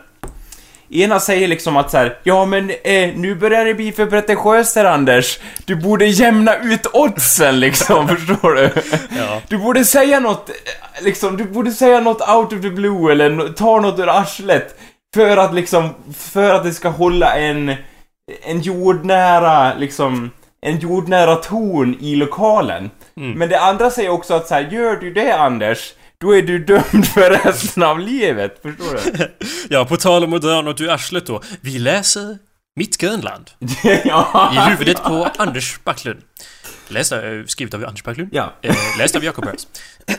Ena 0.91 1.19
säger 1.19 1.47
liksom 1.47 1.77
att 1.77 1.91
så 1.91 1.97
här, 1.97 2.17
ja 2.23 2.45
men 2.45 2.69
eh, 2.69 3.09
nu 3.15 3.35
börjar 3.35 3.65
det 3.65 3.73
bli 3.73 3.91
för 3.91 4.05
pretentiöst 4.05 4.75
här 4.75 4.85
Anders. 4.85 5.39
Du 5.65 5.75
borde 5.75 6.05
jämna 6.05 6.55
ut 6.55 6.87
oddsen 6.93 7.59
liksom, 7.59 8.07
förstår 8.07 8.53
du? 8.53 8.71
Ja. 9.17 9.41
Du 9.47 9.57
borde 9.57 9.85
säga 9.85 10.19
något, 10.19 10.49
eh, 10.49 11.03
liksom, 11.03 11.37
du 11.37 11.43
borde 11.43 11.71
säga 11.71 11.99
något 11.99 12.29
out 12.29 12.53
of 12.53 12.61
the 12.61 12.69
blue 12.69 13.11
eller 13.11 13.53
ta 13.53 13.79
något 13.79 13.99
ur 13.99 14.09
arslet. 14.09 14.79
För 15.13 15.37
att 15.37 15.53
liksom, 15.53 15.89
för 16.17 16.53
att 16.53 16.63
det 16.63 16.73
ska 16.73 16.89
hålla 16.89 17.35
en, 17.35 17.75
en 18.41 18.61
jordnära, 18.61 19.73
liksom, 19.73 20.31
en 20.61 20.79
jordnära 20.79 21.35
ton 21.35 21.97
i 21.99 22.15
lokalen. 22.15 22.89
Mm. 23.17 23.39
Men 23.39 23.49
det 23.49 23.59
andra 23.59 23.89
säger 23.89 24.09
också 24.09 24.33
att 24.33 24.47
så 24.47 24.53
här, 24.53 24.61
gör 24.71 24.95
du 24.95 25.13
det 25.13 25.31
Anders, 25.31 25.93
då 26.21 26.35
är 26.35 26.41
du 26.41 26.65
dömd 26.65 27.07
för 27.07 27.29
resten 27.29 27.83
av 27.83 27.99
livet, 27.99 28.59
förstår 28.61 29.17
du? 29.17 29.31
ja, 29.69 29.85
på 29.85 29.97
tal 29.97 30.23
om 30.23 30.33
att 30.33 30.41
dra 30.41 30.61
något 30.61 30.81
ur 30.81 30.89
arslet 30.89 31.25
då. 31.25 31.41
Vi 31.61 31.79
läser 31.79 32.37
Mitt 32.75 32.97
Grönland. 32.97 33.51
ja. 34.05 34.51
I 34.55 34.69
huvudet 34.69 35.03
på 35.03 35.31
Anders 35.37 35.79
Backlund. 35.83 36.21
Läst 36.87 37.11
av, 37.11 37.19
eh, 37.19 37.45
skrivet 37.45 37.73
av 37.73 37.85
Anders 37.85 38.03
Backlund. 38.03 38.29
Ja. 38.33 38.53
Eh, 38.61 38.75
läst 38.97 39.15
av 39.15 39.23
Jacob 39.23 39.45
Burrows. 39.45 39.67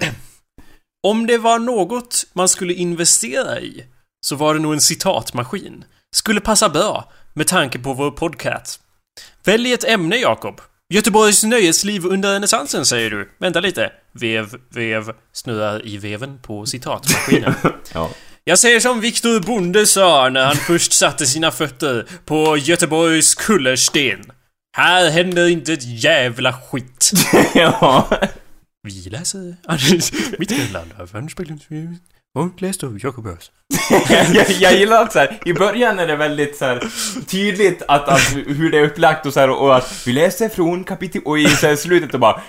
Om 1.07 1.27
det 1.27 1.39
var 1.39 1.59
något 1.59 2.27
man 2.33 2.49
skulle 2.49 2.75
investera 2.75 3.61
i 3.61 3.85
så 4.27 4.37
var 4.37 4.55
det 4.55 4.61
nog 4.61 4.73
en 4.73 4.81
citatmaskin. 4.81 5.85
Skulle 6.15 6.41
passa 6.41 6.69
bra 6.69 7.13
med 7.35 7.47
tanke 7.47 7.79
på 7.79 7.93
vår 7.95 8.11
podcast. 8.11 8.81
Välj 9.45 9.73
ett 9.73 9.85
ämne, 9.85 10.17
Jakob. 10.17 10.61
Göteborgs 10.95 11.45
nöjesliv 11.45 12.07
under 12.07 12.33
renässansen, 12.33 12.87
säger 12.87 13.11
du. 13.11 13.31
Vänta 13.39 13.61
lite. 13.61 13.93
Vev, 14.13 14.55
vev 14.69 15.13
snurrar 15.33 15.87
i 15.87 15.99
veven 15.99 16.39
på 16.43 16.67
citatmaskinen. 16.67 17.55
Ja. 17.95 18.11
Jag 18.45 18.59
säger 18.59 18.81
som 18.81 19.01
Viktor 19.01 19.41
Bonde 19.41 19.87
sa 19.87 20.29
när 20.29 20.45
han 20.47 20.57
först 20.57 20.93
satte 20.93 21.27
sina 21.27 21.51
fötter 21.51 22.07
på 22.25 22.57
Göteborgs 22.57 23.35
kullersten. 23.35 24.33
Här 24.77 25.11
händer 25.11 25.49
inte 25.49 25.73
ett 25.73 26.03
jävla 26.03 26.53
skit. 26.53 27.11
ja. 27.55 28.09
Vi 28.83 29.11
läser 29.11 29.57
Anders 29.67 30.13
Mitt 30.39 30.51
Grönland 30.51 30.91
Bäcklunds 31.37 31.67
och 32.35 32.63
läst 32.63 32.85
av 32.85 32.99
Jakob 33.03 33.27
Örs. 33.27 33.51
jag, 34.35 34.51
jag 34.51 34.75
gillar 34.75 35.03
också 35.03 35.19
här, 35.19 35.39
i 35.45 35.53
början 35.55 35.99
är 35.99 36.07
det 36.07 36.17
väldigt 36.17 36.57
så 36.57 36.65
här, 36.65 36.83
tydligt 37.27 37.83
att, 37.89 38.09
att 38.09 38.37
hur 38.47 38.71
det 38.71 38.79
är 38.79 38.85
upplagt 38.85 39.27
och 39.27 39.33
så 39.33 39.41
här, 39.41 39.51
och 39.51 39.77
att 39.77 40.03
vi 40.07 40.13
läser 40.13 40.49
från 40.49 40.85
kapitel 40.85 41.23
och 41.25 41.39
i 41.39 41.47
så 41.47 41.67
här, 41.67 41.77
slutet 41.77 42.15
och 42.15 42.21
bara 42.21 42.43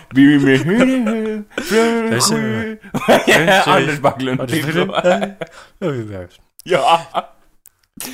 Anders 3.66 4.00
Backlund 4.00 4.50
typ 4.50 4.66
så. 4.74 5.02
Ja. 6.64 7.02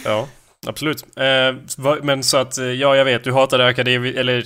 Ja, 0.05 0.27
absolut. 0.67 1.17
Eh, 1.17 1.55
men 2.03 2.23
så 2.23 2.37
att, 2.37 2.57
eh, 2.57 2.65
ja 2.65 2.95
jag 2.95 3.05
vet, 3.05 3.23
du 3.23 3.31
hatar 3.31 3.57
det 3.57 3.67
akademiska, 3.67 4.19
eller 4.19 4.43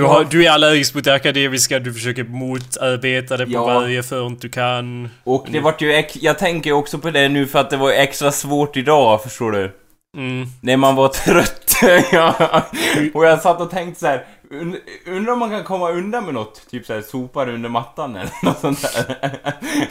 du, 0.00 0.06
har, 0.06 0.24
du 0.24 0.46
är 0.46 0.50
allergisk 0.50 0.94
mot 0.94 1.04
det 1.04 1.14
akademiska, 1.14 1.78
du 1.78 1.94
försöker 1.94 2.24
motarbeta 2.24 3.36
det 3.36 3.46
på 3.46 3.52
Ja. 3.52 3.64
varje 3.64 4.02
front 4.02 4.40
du 4.42 4.48
kan. 4.48 5.08
Och 5.24 5.46
det 5.50 5.60
vart 5.60 5.80
ju, 5.82 6.04
jag 6.14 6.38
tänker 6.38 6.72
också 6.72 6.98
på 6.98 7.10
det 7.10 7.28
nu 7.28 7.46
för 7.46 7.58
att 7.58 7.70
det 7.70 7.76
var 7.76 7.90
extra 7.92 8.32
svårt 8.32 8.76
idag, 8.76 9.22
förstår 9.22 9.52
du? 9.52 9.72
Mm. 10.16 10.46
När 10.60 10.76
man 10.76 10.94
var 10.96 11.08
trött. 11.08 11.62
Och 13.14 13.24
jag 13.26 13.40
satt 13.42 13.60
och 13.60 13.70
tänkte 13.70 14.00
så 14.00 14.06
här. 14.06 14.24
und- 14.50 14.76
Undrar 15.06 15.32
om 15.32 15.38
man 15.38 15.50
kan 15.50 15.64
komma 15.64 15.90
undan 15.90 16.24
med 16.24 16.34
något? 16.34 16.70
Typ 16.70 16.86
så 16.86 16.94
här 16.94 17.02
sopar 17.02 17.48
under 17.48 17.68
mattan 17.68 18.16
eller 18.16 18.30
något 18.44 18.60
sånt 18.60 18.82
där. 18.82 19.16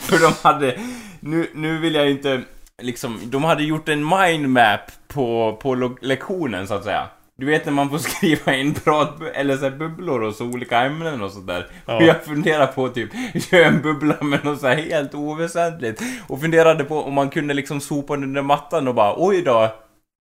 För 0.00 0.18
de 0.18 0.32
hade... 0.42 0.78
Nu, 1.20 1.50
nu 1.54 1.78
vill 1.78 1.94
jag 1.94 2.10
inte... 2.10 2.42
Liksom, 2.82 3.20
de 3.24 3.44
hade 3.44 3.62
gjort 3.62 3.88
en 3.88 4.08
mindmap 4.08 4.80
på, 5.08 5.58
på 5.62 5.94
lektionen 6.00 6.66
så 6.68 6.74
att 6.74 6.84
säga. 6.84 7.06
Du 7.38 7.46
vet 7.46 7.64
när 7.64 7.72
man 7.72 7.90
får 7.90 7.98
skriva 8.10 8.54
in 8.54 8.74
prat 8.74 9.20
eller 9.34 9.56
så 9.56 9.70
bubblor 9.70 10.22
och 10.22 10.34
så 10.34 10.44
olika 10.44 10.80
ämnen 10.80 11.22
och 11.22 11.32
sådär. 11.32 11.66
Ja. 11.86 11.96
Och 11.96 12.02
jag 12.02 12.24
funderar 12.24 12.66
på 12.66 12.88
typ, 12.88 13.10
göra 13.52 13.66
en 13.66 13.82
bubbla 13.82 14.16
med 14.20 14.44
något 14.44 14.60
så 14.60 14.68
helt 14.68 15.14
oväsentligt. 15.14 16.02
Och 16.28 16.40
funderade 16.40 16.84
på 16.84 17.02
om 17.02 17.14
man 17.14 17.30
kunde 17.30 17.54
liksom 17.54 17.80
sopa 17.80 18.14
under 18.14 18.42
mattan 18.42 18.88
och 18.88 18.94
bara 18.94 19.14
oj 19.16 19.42
då. 19.42 19.62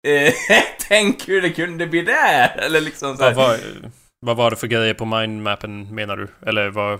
Eh, 0.07 0.33
tänk 0.87 1.29
hur 1.29 1.41
det 1.41 1.49
kunde 1.49 1.87
bli 1.87 2.01
där! 2.01 2.57
Eller 2.57 2.81
liksom 2.81 3.17
så 3.17 3.23
här. 3.23 3.33
Vad, 3.33 3.59
vad 4.25 4.37
var 4.37 4.49
det 4.49 4.55
för 4.55 4.67
grejer 4.67 4.93
på 4.93 5.05
mindmappen 5.05 5.95
menar 5.95 6.17
du? 6.17 6.27
Eller 6.49 6.69
vad? 6.69 6.99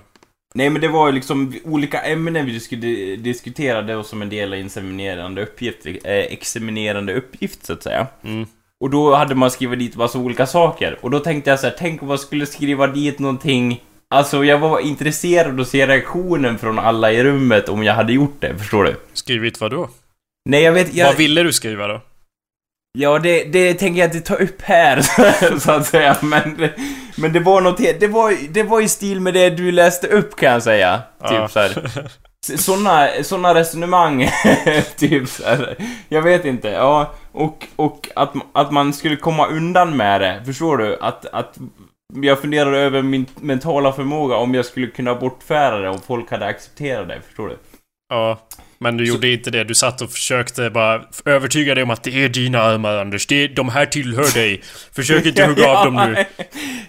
Nej 0.56 0.70
men 0.70 0.82
det 0.82 0.88
var 0.88 1.08
ju 1.08 1.14
liksom 1.14 1.54
olika 1.64 2.02
ämnen 2.02 2.46
vi 2.46 2.60
skulle 2.60 3.16
diskutera 3.16 3.82
det 3.82 3.96
och 3.96 4.06
som 4.06 4.22
en 4.22 4.30
del 4.30 4.54
av 4.54 4.60
inseminerande 4.60 5.44
uppgift, 5.44 5.86
eh, 5.86 5.94
examinerande 6.04 7.14
uppgift 7.14 7.66
så 7.66 7.74
att 7.74 7.84
säga. 7.84 8.08
Mm. 8.24 8.48
Och 8.84 8.90
då 8.90 9.16
hade 9.16 9.36
man 9.36 9.52
skrivit 9.52 9.80
dit 9.80 9.96
massa 9.96 10.20
olika 10.20 10.46
saker. 10.46 10.98
Och 11.02 11.12
då 11.12 11.20
tänkte 11.20 11.50
jag 11.50 11.60
så 11.60 11.68
här, 11.68 11.76
tänk 11.80 12.02
om 12.02 12.08
man 12.08 12.18
skulle 12.20 12.46
skriva 12.46 12.88
dit 12.88 13.20
någonting 13.20 13.84
Alltså 14.16 14.46
jag 14.46 14.60
var 14.60 14.80
intresserad 14.80 15.60
att 15.60 15.68
se 15.68 15.88
reaktionen 15.88 16.58
från 16.58 16.80
alla 16.80 17.12
i 17.12 17.24
rummet 17.24 17.70
om 17.70 17.84
jag 17.84 17.94
hade 17.94 18.14
gjort 18.14 18.36
det, 18.40 18.58
förstår 18.58 18.84
du? 18.84 18.96
Skrivit 19.14 19.62
vad 19.62 19.72
då? 19.72 19.90
Nej 20.50 20.64
jag 20.64 20.72
vet, 20.72 20.94
jag, 20.94 21.06
Vad 21.08 21.16
ville 21.18 21.44
du 21.44 21.54
skriva 21.54 21.88
då? 21.88 22.02
Ja, 22.98 23.20
det, 23.20 23.44
det 23.44 23.74
tänker 23.74 24.00
jag 24.02 24.08
inte 24.16 24.22
ta 24.28 24.36
upp 24.36 24.62
här, 24.62 25.02
så 25.60 25.72
att 25.72 25.86
säga. 25.88 26.18
Men 26.22 26.58
det, 26.58 26.74
men 27.18 27.34
det 27.34 27.40
var 27.40 27.62
något 27.62 27.80
helt- 27.80 28.00
det 28.00 28.08
var, 28.08 28.34
det 28.50 28.64
var 28.64 28.82
i 28.82 28.88
stil 28.88 29.22
med 29.22 29.34
det 29.34 29.50
du 29.50 29.72
läste 29.72 30.08
upp 30.08 30.36
kan 30.36 30.52
jag 30.52 30.64
säga. 30.64 30.98
Typ 31.22 31.32
Ja. 31.32 31.48
så 31.48 31.60
här. 31.60 31.72
Såna, 32.48 33.10
såna 33.24 33.56
resonemang, 33.56 34.30
typ 34.98 35.30
så 35.30 35.44
här. 35.44 35.76
Jag 36.10 36.22
vet 36.22 36.46
inte, 36.46 36.68
ja. 36.70 37.14
Och, 37.32 37.68
och 37.76 38.08
att, 38.16 38.34
att 38.54 38.72
man 38.72 38.94
skulle 38.94 39.16
komma 39.16 39.48
undan 39.48 39.98
med 39.98 40.22
det, 40.22 40.42
förstår 40.46 40.78
du? 40.78 40.98
Att, 41.02 41.26
att 41.26 41.58
jag 42.16 42.42
funderar 42.42 42.74
över 42.74 43.02
min 43.02 43.26
mentala 43.42 43.92
förmåga 43.94 44.36
om 44.36 44.54
jag 44.54 44.66
skulle 44.66 44.88
kunna 44.88 45.16
bortföra 45.16 45.78
det 45.80 45.90
om 45.90 46.00
folk 46.08 46.32
hade 46.32 46.46
accepterat 46.46 47.08
det, 47.08 47.22
förstår 47.28 47.48
du? 47.48 47.58
Ja. 48.10 48.40
Men 48.82 48.98
du 48.98 49.06
Så- 49.06 49.14
gjorde 49.14 49.28
inte 49.34 49.52
det. 49.52 49.64
Du 49.64 49.76
satt 49.76 50.02
och 50.02 50.12
försökte 50.12 50.70
bara 50.70 51.02
övertyga 51.26 51.76
dig 51.76 51.84
om 51.84 51.90
att 51.90 52.04
det 52.04 52.24
är 52.24 52.30
dina 52.30 52.62
armar 52.62 52.98
Anders. 52.98 53.28
Det, 53.28 53.48
de 53.48 53.70
här 53.70 53.86
tillhör 53.86 54.34
dig. 54.34 54.62
Försök 54.96 55.26
inte 55.26 55.46
hugga 55.48 55.70
av 55.78 55.86
dem 55.86 55.96
nu. 55.96 56.26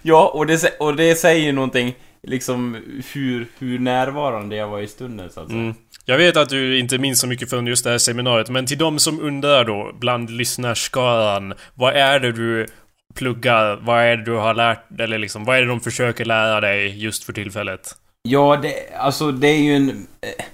Ja, 0.02 0.28
och 0.34 0.46
det, 0.46 0.76
och 0.80 0.96
det 0.96 1.14
säger 1.14 1.52
någonting, 1.52 1.94
liksom, 2.22 2.76
hur, 3.12 3.46
hur 3.58 3.78
närvarande 3.78 4.56
jag 4.56 4.68
var 4.68 4.80
i 4.80 4.86
stunden, 4.86 5.30
så 5.30 5.40
att 5.40 5.48
säga. 5.48 5.60
Mm. 5.60 5.74
Jag 6.04 6.16
vet 6.18 6.36
att 6.36 6.48
du 6.48 6.78
inte 6.78 6.98
minns 6.98 7.20
så 7.20 7.26
mycket 7.26 7.50
från 7.50 7.66
just 7.66 7.84
det 7.84 7.90
här 7.90 7.98
seminariet, 7.98 8.50
men 8.50 8.66
till 8.66 8.78
de 8.78 8.98
som 8.98 9.20
undrar 9.20 9.64
då, 9.64 9.92
bland 10.00 10.30
lyssnarskaran, 10.30 11.54
vad 11.74 11.94
är 11.96 12.20
det 12.20 12.32
du 12.32 12.66
pluggar? 13.14 13.78
Vad 13.82 14.02
är 14.02 14.16
det 14.16 14.24
du 14.24 14.32
har 14.32 14.54
lärt 14.54 15.00
eller 15.00 15.18
liksom, 15.18 15.44
vad 15.44 15.56
är 15.56 15.60
det 15.60 15.68
de 15.68 15.80
försöker 15.80 16.24
lära 16.24 16.60
dig 16.60 17.02
just 17.04 17.24
för 17.24 17.32
tillfället? 17.32 17.80
Ja, 18.22 18.58
det, 18.62 18.74
alltså 18.98 19.32
det 19.32 19.48
är 19.48 19.62
ju 19.62 19.74
en... 19.76 19.88
eh, 19.90 20.44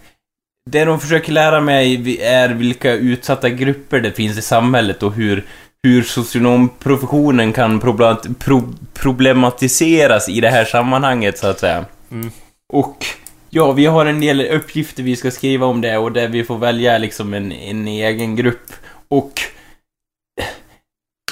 Det 0.70 0.84
de 0.84 1.00
försöker 1.00 1.32
lära 1.32 1.60
mig 1.60 2.18
är 2.22 2.48
vilka 2.48 2.92
utsatta 2.92 3.48
grupper 3.50 4.00
det 4.00 4.12
finns 4.12 4.38
i 4.38 4.42
samhället 4.42 5.02
och 5.02 5.12
hur, 5.14 5.44
hur 5.82 6.02
socionomprofessionen 6.02 7.52
kan 7.52 7.80
problematiseras 8.94 10.28
i 10.28 10.40
det 10.40 10.50
här 10.50 10.64
sammanhanget, 10.64 11.38
så 11.38 11.46
att 11.46 11.60
säga. 11.60 11.84
Mm. 12.10 12.30
Och 12.72 13.06
ja, 13.50 13.72
vi 13.72 13.86
har 13.86 14.06
en 14.06 14.20
del 14.20 14.40
uppgifter 14.40 15.02
vi 15.02 15.16
ska 15.16 15.30
skriva 15.30 15.66
om 15.66 15.80
det 15.80 15.98
och 15.98 16.12
där 16.12 16.28
vi 16.28 16.44
får 16.44 16.58
välja 16.58 16.98
liksom 16.98 17.34
en, 17.34 17.52
en 17.52 17.88
egen 17.88 18.36
grupp. 18.36 18.72
Och 19.08 19.40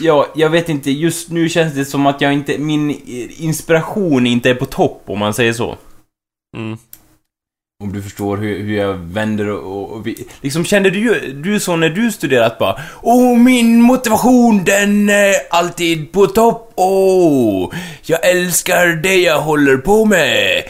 Ja, 0.00 0.26
jag 0.35 0.50
vet 0.50 0.68
inte, 0.68 0.90
just 0.90 1.30
nu 1.30 1.48
känns 1.48 1.74
det 1.74 1.85
som 1.85 2.07
att 2.07 2.20
jag 2.20 2.33
inte, 2.33 2.59
min 2.59 2.90
inspiration 3.38 4.26
inte 4.26 4.50
är 4.50 4.54
på 4.54 4.66
topp 4.66 5.02
om 5.07 5.18
man 5.18 5.35
säger 5.35 5.52
så. 5.52 5.76
Mm. 6.57 6.78
Om 7.83 7.93
du 7.93 8.03
förstår 8.03 8.37
hur, 8.37 8.63
hur 8.63 8.77
jag 8.77 8.95
vänder 8.95 9.49
och, 9.49 9.93
och 9.93 10.07
vi, 10.07 10.27
liksom 10.41 10.65
kände 10.65 10.91
du, 10.91 11.33
du 11.33 11.61
så 11.61 11.77
när 11.77 11.91
du 11.91 12.13
studerat 12.13 12.59
bara 12.59 12.81
Åh, 13.03 13.39
min 13.39 13.83
motivation 13.83 14.65
den 14.65 15.09
är 15.09 15.35
alltid 15.51 16.13
på 16.13 16.27
topp, 16.27 16.73
åh, 16.75 17.75
jag 18.03 18.31
älskar 18.31 18.87
det 18.87 19.17
jag 19.17 19.41
håller 19.41 19.77
på 19.77 20.05
med. 20.05 20.63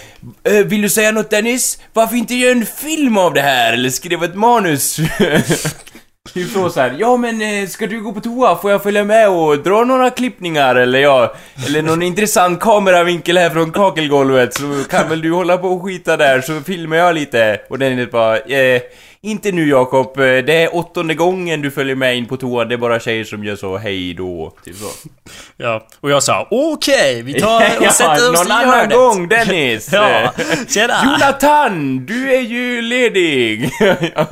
Eh, 0.45 0.53
vill 0.53 0.83
du 0.83 0.89
säga 0.89 1.13
något 1.13 1.31
Dennis? 1.31 1.79
Varför 1.93 2.17
inte 2.17 2.35
göra 2.35 2.53
en 2.53 2.67
film 2.67 3.19
av 3.19 3.35
det 3.35 3.43
här 3.43 3.73
eller 3.73 3.91
skriva 3.91 4.25
ett 4.25 4.35
manus? 4.35 4.99
Typ 6.35 6.51
så 6.51 6.71
så 6.71 6.81
här, 6.81 6.97
ja 6.99 7.17
men 7.17 7.43
eh, 7.43 7.69
ska 7.69 7.87
du 7.87 8.01
gå 8.03 8.13
på 8.13 8.21
toa? 8.21 8.57
Får 8.57 8.71
jag 8.71 8.83
följa 8.83 9.05
med 9.05 9.29
och 9.29 9.59
dra 9.59 9.85
några 9.85 10.11
klippningar? 10.11 10.75
Eller 10.75 10.99
ja, 10.99 11.35
eller 11.67 11.83
någon 11.83 12.03
intressant 12.13 12.61
kameravinkel 12.61 13.39
här 13.39 13.51
från 13.51 13.73
kakelgolvet 13.73 14.55
så 14.55 14.85
kan 14.91 15.09
väl 15.09 15.21
du 15.21 15.33
hålla 15.33 15.59
på 15.59 15.69
och 15.69 15.83
skita 15.85 16.17
där 16.17 16.41
så 16.41 16.61
filmar 16.61 16.97
jag 16.97 17.15
lite. 17.15 17.61
Och 17.69 17.79
den 17.79 17.99
är 17.99 18.07
bara, 18.07 18.39
eh, 18.39 18.81
inte 19.25 19.53
nu 19.53 19.69
Jakob, 19.69 20.19
eh, 20.19 20.23
det 20.23 20.63
är 20.63 20.77
åttonde 20.77 21.15
gången 21.15 21.63
du 21.63 21.71
följer 21.71 21.97
med 21.97 22.17
in 22.17 22.27
på 22.27 22.37
toa, 22.37 22.65
det 22.65 22.75
är 22.75 22.79
bara 22.79 23.01
tjejer 23.01 23.25
som 23.25 23.45
gör 23.45 23.57
så, 23.57 23.77
hej 23.77 24.15
då. 24.15 24.55
Typ 24.65 24.77
så. 24.77 25.09
Ja, 25.57 25.87
och 26.01 26.11
jag 26.11 26.23
sa 26.23 26.49
okej, 26.51 27.23
vi 27.23 27.41
tar 27.41 27.63
och 27.87 27.93
sätter 27.93 28.33
oss 28.33 28.39
någon 28.39 28.49
i 28.49 28.53
annan 28.53 28.69
hörnet. 28.69 28.97
gång 28.97 29.29
Dennis! 29.29 29.89
Ja, 29.93 30.33
tjena! 30.69 30.95
Jonathan, 31.05 32.07
du 32.07 32.35
är 32.35 32.41
ju 32.41 32.83
ledig! 32.83 33.65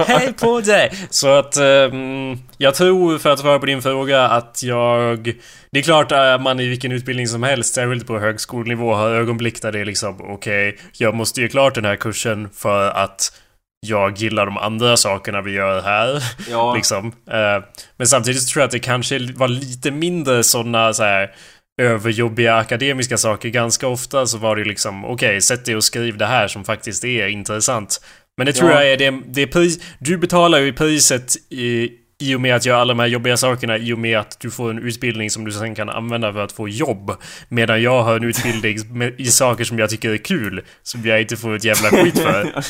Hej 0.07 0.33
på 0.33 0.61
dig! 0.61 0.93
Så 1.11 1.29
att, 1.29 1.57
ehm, 1.57 2.39
jag 2.57 2.75
tror 2.75 3.19
för 3.19 3.31
att 3.31 3.39
svara 3.39 3.59
på 3.59 3.67
din 3.67 3.83
fråga 3.83 4.23
att 4.23 4.63
jag... 4.63 5.35
Det 5.71 5.79
är 5.79 5.83
klart 5.83 6.13
att 6.13 6.43
man 6.43 6.61
i 6.61 6.69
vilken 6.69 6.93
utbildning 6.93 7.29
som 7.29 7.43
helst, 7.43 7.75
särskilt 7.75 8.07
på 8.07 8.19
högskolenivå, 8.19 8.95
har 8.95 9.11
ögonblick 9.11 9.63
där 9.63 9.73
det 9.73 9.81
är 9.81 9.85
liksom 9.85 10.21
okej, 10.21 10.79
jag 10.93 11.15
måste 11.15 11.41
ge 11.41 11.49
klart 11.49 11.75
den 11.75 11.85
här 11.85 11.97
kursen 11.97 12.49
för 12.55 12.89
att 12.89 13.33
jag 13.87 14.19
gillar 14.19 14.47
de 14.47 14.57
andra 14.59 14.97
sakerna 14.97 15.41
vi 15.43 15.53
gör 15.53 15.83
här. 15.83 16.23
Ja. 16.51 16.75
liksom. 16.77 17.07
Eh, 17.07 17.65
men 17.97 18.07
samtidigt 18.07 18.49
tror 18.49 18.61
jag 18.61 18.67
att 18.67 18.73
det 18.73 18.79
kanske 18.79 19.19
var 19.19 19.49
lite 19.49 19.91
mindre 19.91 20.43
sådana 20.45 20.93
så 20.93 21.03
här 21.03 21.31
överjobbiga 21.83 22.57
akademiska 22.57 23.17
saker. 23.17 23.49
Ganska 23.49 23.89
ofta 23.89 24.27
så 24.27 24.39
var 24.39 24.57
det 24.57 24.65
liksom 24.65 25.05
okej, 25.05 25.41
sätt 25.41 25.65
dig 25.65 25.77
och 25.77 25.85
skriv 25.85 26.17
det 26.19 26.27
här 26.27 26.49
som 26.49 26.65
faktiskt 26.65 27.05
är 27.05 27.27
intressant. 27.27 28.01
Men 28.37 28.47
det 28.47 28.53
tror 28.53 28.71
Ja. 28.71 28.77
jag 28.83 28.93
är 28.93 28.97
det, 28.97 29.21
det 29.27 29.43
är 29.43 29.47
pris... 29.47 29.81
Du 29.99 30.19
betalar 30.19 30.59
ju 30.59 30.73
priset 30.73 31.37
i, 31.51 31.91
i 32.23 32.35
och 32.35 32.41
med 32.41 32.57
att 32.57 32.67
göra 32.67 32.81
alla 32.81 32.95
de 32.95 33.01
här 33.01 33.07
jobbiga 33.07 33.37
sakerna 33.37 33.79
i 33.79 33.93
och 33.93 33.99
med 33.99 34.19
att 34.19 34.41
du 34.41 34.51
får 34.51 34.71
en 34.71 34.79
utbildning 34.79 35.31
som 35.31 35.45
du 35.45 35.53
sen 35.53 35.75
kan 35.75 35.89
använda 35.89 36.33
för 36.33 36.45
att 36.45 36.53
få 36.53 36.69
jobb. 36.69 37.13
Medan 37.49 37.83
jag 37.83 38.03
har 38.03 38.17
en 38.17 38.25
utbildning 38.25 38.79
i 39.19 39.27
saker 39.27 39.65
som 39.65 39.79
jag 39.79 39.91
tycker 39.91 40.11
är 40.11 40.17
kul. 40.17 40.63
Som 40.83 41.07
jag 41.07 41.21
inte 41.21 41.37
får 41.37 41.57
ett 41.57 41.65
jävla 41.65 41.89
skit 41.89 42.19
för. 42.19 42.53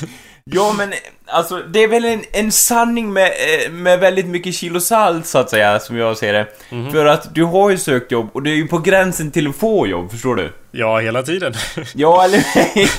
Ja, 0.45 0.75
men 0.79 0.93
alltså 1.27 1.59
det 1.59 1.83
är 1.83 1.88
väl 1.88 2.05
en, 2.05 2.23
en 2.33 2.53
sanning 2.53 3.12
med, 3.12 3.27
eh, 3.27 3.73
med 3.73 4.01
väldigt 4.01 4.27
mycket 4.27 4.55
kilo 4.55 4.81
salt 4.81 5.27
så 5.27 5.38
att 5.38 5.51
säga, 5.51 5.81
som 5.81 5.97
jag 5.97 6.17
ser 6.17 6.33
det. 6.33 6.47
För 6.93 7.07
att 7.07 7.35
du 7.35 7.45
har 7.45 7.71
ju 7.71 7.79
sökt 7.79 8.12
jobb 8.12 8.31
och 8.33 8.43
det 8.43 8.51
är 8.51 8.55
ju 8.55 8.69
på 8.69 8.79
gränsen 8.79 9.31
till 9.31 9.49
att 9.49 9.57
få 9.57 9.87
jobb, 9.87 10.11
förstår 10.11 10.37
du? 10.37 10.53
Ja, 10.74 10.98
hela 10.98 11.22
tiden. 11.22 11.54
Ja, 11.94 12.24
eller, 12.24 12.44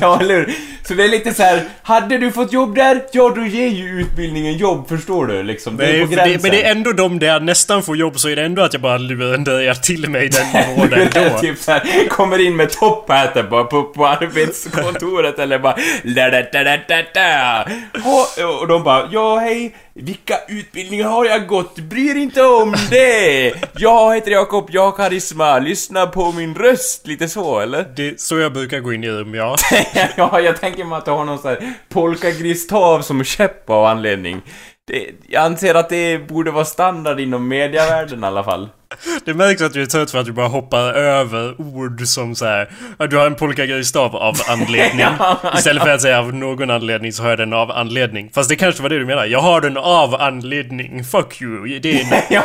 ja, 0.01 0.19
eller 0.21 0.35
hur? 0.35 0.53
Så 0.87 0.93
det 0.93 1.03
är 1.03 1.07
lite 1.09 1.33
så 1.33 1.43
här, 1.43 1.61
hade 1.83 2.17
du 2.17 2.31
fått 2.31 2.53
jobb 2.53 2.75
där, 2.75 3.01
ja 3.11 3.33
då 3.35 3.45
ger 3.45 3.67
ju 3.67 4.01
utbildningen 4.01 4.57
jobb, 4.57 4.89
förstår 4.89 5.27
du? 5.27 5.43
Liksom. 5.43 5.77
Det 5.77 5.85
är 5.85 5.97
Men 5.99 6.07
på 6.09 6.15
det, 6.15 6.15
gränsen. 6.15 6.39
men 6.41 6.51
det 6.51 6.63
är 6.63 6.71
ändå 6.71 6.91
de 6.91 7.19
där 7.19 7.39
nästan 7.39 7.83
får 7.83 7.97
jobb 7.97 8.19
så 8.19 8.29
är 8.29 8.35
det 8.35 8.43
ändå 8.43 8.61
att 8.61 8.73
jag 8.73 8.81
bara 8.81 8.97
lurar 8.97 9.73
till 9.73 10.09
mig 10.09 10.29
den 10.29 10.47
nivån 10.77 10.93
ändå. 10.93 11.37
typ 11.39 11.57
såhär, 11.59 12.07
kommer 12.09 12.39
in 12.45 12.55
med 12.55 12.71
topphatten 12.71 13.49
bara 13.49 13.63
på, 13.63 13.83
på 13.83 14.07
arbetskontoret 14.07 15.39
eller 15.39 15.59
bara 15.59 15.75
da 16.03 16.29
da 16.29 16.41
da 16.63 16.77
da 16.87 17.03
da 17.13 17.65
och, 18.05 18.61
och 18.61 18.67
de 18.67 18.83
bara 18.83 19.09
ja 19.11 19.37
hej, 19.39 19.75
vilka 19.95 20.39
utbildningar 20.47 21.09
har 21.09 21.25
jag 21.25 21.47
gått? 21.47 21.75
Bryr 21.79 22.15
inte 22.15 22.43
om 22.43 22.75
det! 22.89 23.53
Jag 23.75 24.15
heter 24.15 24.31
Jakob, 24.31 24.69
jag 24.71 24.81
har 24.81 24.91
karisma, 24.91 25.59
lyssna 25.59 26.07
på 26.07 26.31
min 26.31 26.55
röst, 26.55 27.07
lite 27.07 27.27
så 27.27 27.59
eller? 27.59 27.85
Det 27.95 28.07
är 28.07 28.13
så 28.17 28.39
jag 28.39 28.53
brukar 28.53 28.79
gå 28.79 28.93
in 28.93 29.03
i 29.03 29.09
rum, 29.09 29.33
ja. 29.35 29.55
ja, 30.17 30.39
jag 30.39 30.61
tänker 30.61 30.83
mig 30.83 30.97
att 30.97 31.05
du 31.05 31.11
har 31.11 31.25
någon 31.25 31.39
sån 31.39 31.49
här 31.49 31.73
polkagristav 31.89 33.01
som 33.01 33.23
käpp 33.23 33.69
av 33.69 33.85
anledning. 33.85 34.41
Det, 34.87 35.09
jag 35.27 35.43
anser 35.43 35.75
att 35.75 35.89
det 35.89 36.27
borde 36.27 36.51
vara 36.51 36.65
standard 36.65 37.19
inom 37.19 37.47
mediavärlden 37.47 38.23
i 38.23 38.27
alla 38.27 38.43
fall. 38.43 38.69
Det 39.25 39.33
märks 39.33 39.61
att 39.61 39.73
du 39.73 39.81
är 39.81 39.85
trött 39.85 40.11
för 40.11 40.17
att 40.19 40.25
du 40.25 40.31
bara 40.31 40.47
hoppar 40.47 40.93
över 40.93 41.61
ord 41.61 42.01
som 42.07 42.35
så 42.35 42.45
här. 42.45 42.69
"Ja, 42.99 43.07
Du 43.07 43.17
har 43.17 43.25
en 43.25 43.35
polkagrisstav 43.35 44.15
av 44.15 44.35
anledning. 44.47 45.05
Istället 45.57 45.83
för 45.83 45.89
att 45.89 46.01
säga 46.01 46.19
av 46.19 46.33
någon 46.33 46.69
anledning 46.69 47.13
så 47.13 47.23
har 47.23 47.29
jag 47.29 47.37
den 47.37 47.53
av 47.53 47.71
anledning. 47.71 48.29
Fast 48.33 48.49
det 48.49 48.55
kanske 48.55 48.81
var 48.81 48.89
det 48.89 48.99
du 48.99 49.05
menar. 49.05 49.25
Jag 49.25 49.39
har 49.39 49.61
den 49.61 49.77
av 49.77 50.15
anledning. 50.15 51.03
Fuck 51.03 51.41
you. 51.41 51.79
Det 51.79 52.01
är 52.01 52.23
ja, 52.29 52.43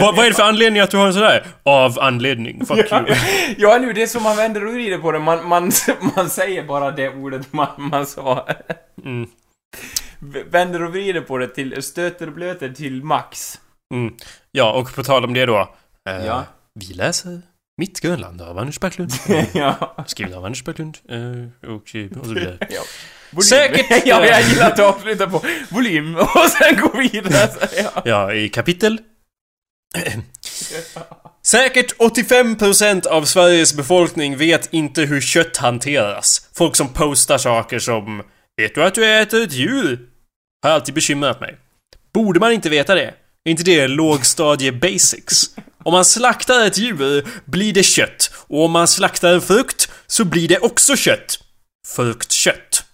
vad, 0.00 0.16
vad 0.16 0.24
är 0.24 0.28
det 0.28 0.34
för 0.36 0.42
anledning 0.42 0.82
att 0.82 0.90
du 0.90 0.96
har 0.96 1.06
en 1.06 1.14
sådär? 1.14 1.46
Av 1.62 1.98
anledning. 2.00 2.66
Fuck 2.66 2.86
Ja, 2.90 2.98
you. 3.06 3.16
ja, 3.58 3.78
nu 3.80 3.92
det 3.92 4.02
är 4.02 4.06
som 4.06 4.22
man 4.22 4.36
vänder 4.36 4.66
och 4.66 4.72
vrider 4.74 4.98
på 4.98 5.12
det. 5.12 5.18
Man, 5.18 5.48
man, 5.48 5.70
man 6.16 6.30
säger 6.30 6.62
bara 6.62 6.90
det 6.90 7.08
ordet 7.08 7.52
man, 7.52 7.68
man 7.76 8.06
sa. 8.06 8.46
Mm. 9.04 9.28
Vänder 10.50 10.82
och 10.82 10.92
vrider 10.92 11.20
på 11.20 11.38
det 11.38 11.48
till 11.48 11.82
stöter 11.82 12.26
och 12.26 12.32
blöter 12.32 12.68
till 12.68 13.04
max. 13.04 13.60
Mm. 13.94 14.14
Ja, 14.50 14.72
och 14.72 14.94
på 14.94 15.02
tal 15.04 15.24
om 15.24 15.34
det 15.34 15.46
då. 15.46 15.74
eh, 16.10 16.26
Ja. 16.26 16.44
Vi 16.74 16.94
läser 16.94 17.42
Mitt 17.80 18.00
Grönland 18.00 18.42
av 18.42 18.58
Anders 18.58 18.80
Backlund. 18.80 19.12
ja. 19.52 20.04
Skriven 20.06 20.34
av 20.34 20.44
Anders 20.44 20.64
Backlund. 20.64 20.98
eh, 21.08 21.70
och, 21.70 21.74
och 22.20 22.26
så 22.26 22.34
vidare. 22.34 22.58
ja. 22.70 22.80
Volym. 23.30 23.42
Säkert. 23.42 23.86
ja, 24.06 24.26
jag 24.26 24.42
gillar 24.42 24.66
att 24.70 24.78
avsluta 24.78 25.30
på 25.30 25.42
volym 25.70 26.16
och 26.16 26.50
sen 26.58 26.80
gå 26.80 26.98
vidare. 26.98 27.68
Ja. 27.76 28.02
Ja, 28.04 28.32
i 28.34 28.48
kapitel. 28.48 28.98
Säkert 31.46 31.96
85% 31.98 33.06
av 33.06 33.24
Sveriges 33.24 33.74
befolkning 33.76 34.36
vet 34.36 34.72
inte 34.72 35.02
hur 35.02 35.20
kött 35.20 35.56
hanteras. 35.56 36.48
Folk 36.54 36.76
som 36.76 36.88
postar 36.88 37.38
saker 37.38 37.78
som 37.78 38.22
Vet 38.58 38.74
du 38.74 38.84
att 38.84 38.94
du 38.94 39.06
äter 39.06 39.42
ett 39.42 39.52
djur? 39.52 39.98
Har 40.62 40.70
alltid 40.70 40.94
bekymrat 40.94 41.40
mig. 41.40 41.58
Borde 42.14 42.40
man 42.40 42.52
inte 42.52 42.68
veta 42.68 42.94
det? 42.94 43.14
Är 43.44 43.50
inte 43.50 43.62
det 43.62 43.88
lågstadie 43.88 44.72
basics? 44.72 45.50
Om 45.84 45.92
man 45.92 46.04
slaktar 46.04 46.66
ett 46.66 46.78
djur 46.78 47.28
blir 47.44 47.72
det 47.72 47.82
kött. 47.82 48.30
Och 48.46 48.64
om 48.64 48.70
man 48.70 48.88
slaktar 48.88 49.34
en 49.34 49.40
frukt 49.40 49.90
så 50.06 50.24
blir 50.24 50.48
det 50.48 50.58
också 50.58 50.96
kött. 50.96 51.38
Fruktkött. 51.86 52.84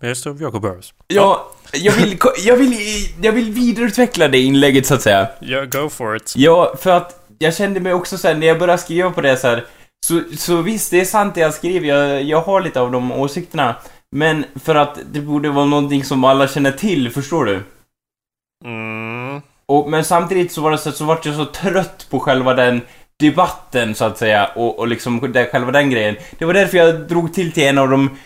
Bäst 0.00 0.26
av 0.26 0.42
Jacob 0.42 0.64
ja, 1.06 1.52
jag 1.72 1.92
vill, 1.92 2.18
jag, 2.44 2.56
vill, 2.56 2.76
jag 3.22 3.32
vill 3.32 3.52
vidareutveckla 3.52 4.28
det 4.28 4.38
inlägget 4.38 4.86
så 4.86 4.94
att 4.94 5.02
säga. 5.02 5.28
Ja, 5.40 5.64
go 5.64 5.88
for 5.88 6.16
it. 6.16 6.34
Ja, 6.36 6.74
för 6.80 6.90
att 6.90 7.26
jag 7.38 7.54
kände 7.54 7.80
mig 7.80 7.92
också 7.92 8.18
så 8.18 8.28
här, 8.28 8.34
när 8.34 8.46
jag 8.46 8.58
började 8.58 8.82
skriva 8.82 9.10
på 9.10 9.20
det 9.20 9.36
så 9.36 9.48
här, 9.48 9.64
så, 10.04 10.22
så 10.36 10.62
visst, 10.62 10.90
det 10.90 11.00
är 11.00 11.04
sant 11.04 11.34
det 11.34 11.40
jag 11.40 11.54
skriver, 11.54 11.88
jag, 11.88 12.22
jag 12.22 12.40
har 12.40 12.60
lite 12.60 12.80
av 12.80 12.92
de 12.92 13.12
åsikterna. 13.12 13.76
Men 14.10 14.44
för 14.54 14.74
att 14.74 14.98
det 15.12 15.20
borde 15.20 15.50
vara 15.50 15.64
någonting 15.64 16.04
som 16.04 16.24
alla 16.24 16.48
känner 16.48 16.72
till, 16.72 17.10
förstår 17.10 17.44
du? 17.44 17.62
Mm. 18.64 19.42
Och, 19.66 19.90
men 19.90 20.04
samtidigt 20.04 20.52
så 20.52 20.60
var 20.60 20.70
det 20.70 20.78
så, 20.78 20.92
så 20.92 21.04
vart 21.04 21.26
jag 21.26 21.34
så 21.34 21.44
trött 21.44 22.06
på 22.10 22.20
själva 22.20 22.54
den 22.54 22.80
debatten 23.18 23.94
så 23.94 24.04
att 24.04 24.18
säga 24.18 24.46
och, 24.46 24.78
och 24.78 24.88
liksom 24.88 25.32
det, 25.32 25.46
själva 25.46 25.72
den 25.72 25.90
grejen. 25.90 26.16
Det 26.38 26.44
var 26.44 26.54
därför 26.54 26.78
jag 26.78 27.08
drog 27.08 27.34
till 27.34 27.52
till 27.52 27.62
en 27.62 27.78
av 27.78 27.88
de 27.88 28.16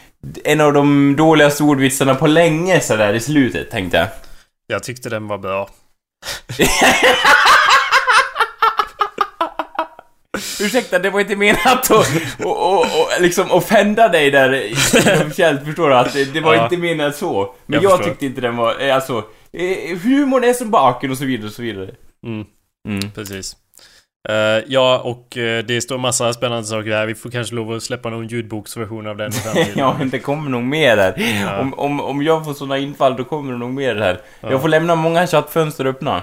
en 0.44 0.60
av 0.60 0.72
de 0.72 1.16
dåligaste 1.16 1.62
ordvitsarna 1.62 2.14
på 2.14 2.26
länge 2.26 2.80
så 2.80 2.96
där 2.96 3.14
i 3.14 3.20
slutet 3.20 3.70
tänkte 3.70 3.96
jag. 3.96 4.08
Jag 4.66 4.82
tyckte 4.82 5.08
den 5.08 5.28
var 5.28 5.38
bra. 5.38 5.68
Ursäkta, 10.60 10.98
det 10.98 11.10
var 11.10 11.20
inte 11.20 11.36
menat 11.36 11.66
att 11.66 11.90
och, 11.90 12.04
och, 12.46 12.80
och, 12.80 13.08
liksom 13.20 13.50
offenda 13.50 14.08
dig 14.08 14.30
där 14.30 14.70
officiellt, 15.26 15.64
förstår 15.64 15.88
du? 15.88 15.94
Att 15.94 16.12
det, 16.12 16.24
det 16.24 16.40
var 16.40 16.54
Ja. 16.54 16.64
inte 16.64 16.76
menat 16.76 17.16
så. 17.16 17.54
Men 17.66 17.82
Jag 17.82 17.92
jag, 17.92 18.04
tyckte 18.04 18.26
inte 18.26 18.40
den 18.40 18.56
var, 18.56 18.80
eh, 18.80 18.94
alltså, 18.94 19.18
eh, 19.52 19.98
humorn 19.98 20.44
är 20.44 20.52
som 20.52 20.70
baken 20.70 21.10
och 21.10 21.18
så 21.18 21.24
vidare 21.24 21.46
och 21.46 21.52
så 21.52 21.62
vidare. 21.62 21.90
Mm, 22.26 22.44
Mm. 22.88 23.10
precis. 23.14 23.56
Eh, 24.28 24.64
ja, 24.66 24.98
och 25.04 25.36
eh, 25.36 25.64
det 25.64 25.80
står 25.80 25.98
massa 25.98 26.32
spännande 26.32 26.64
saker 26.64 26.90
här. 26.90 27.06
Vi 27.06 27.14
får 27.14 27.30
kanske 27.30 27.54
lov 27.54 27.72
att 27.72 27.82
släppa 27.82 28.10
någon 28.10 28.26
ljudboksversion 28.26 29.06
av 29.06 29.16
den 29.16 29.32
ja, 29.76 29.96
det 30.04 30.18
kommer 30.18 30.50
nog 30.50 30.62
mer 30.62 30.96
där. 30.96 31.14
Ja. 31.42 31.60
Om, 31.60 31.74
om, 31.74 32.00
om 32.00 32.22
jag 32.22 32.44
får 32.44 32.54
såna 32.54 32.78
infall, 32.78 33.16
då 33.16 33.24
kommer 33.24 33.52
det 33.52 33.58
nog 33.58 33.70
mer 33.70 33.96
här. 33.96 34.20
Ja. 34.40 34.50
Jag 34.50 34.60
får 34.60 34.68
lämna 34.68 34.94
många 34.94 35.26
chattfönster 35.26 35.84
öppna. 35.84 36.22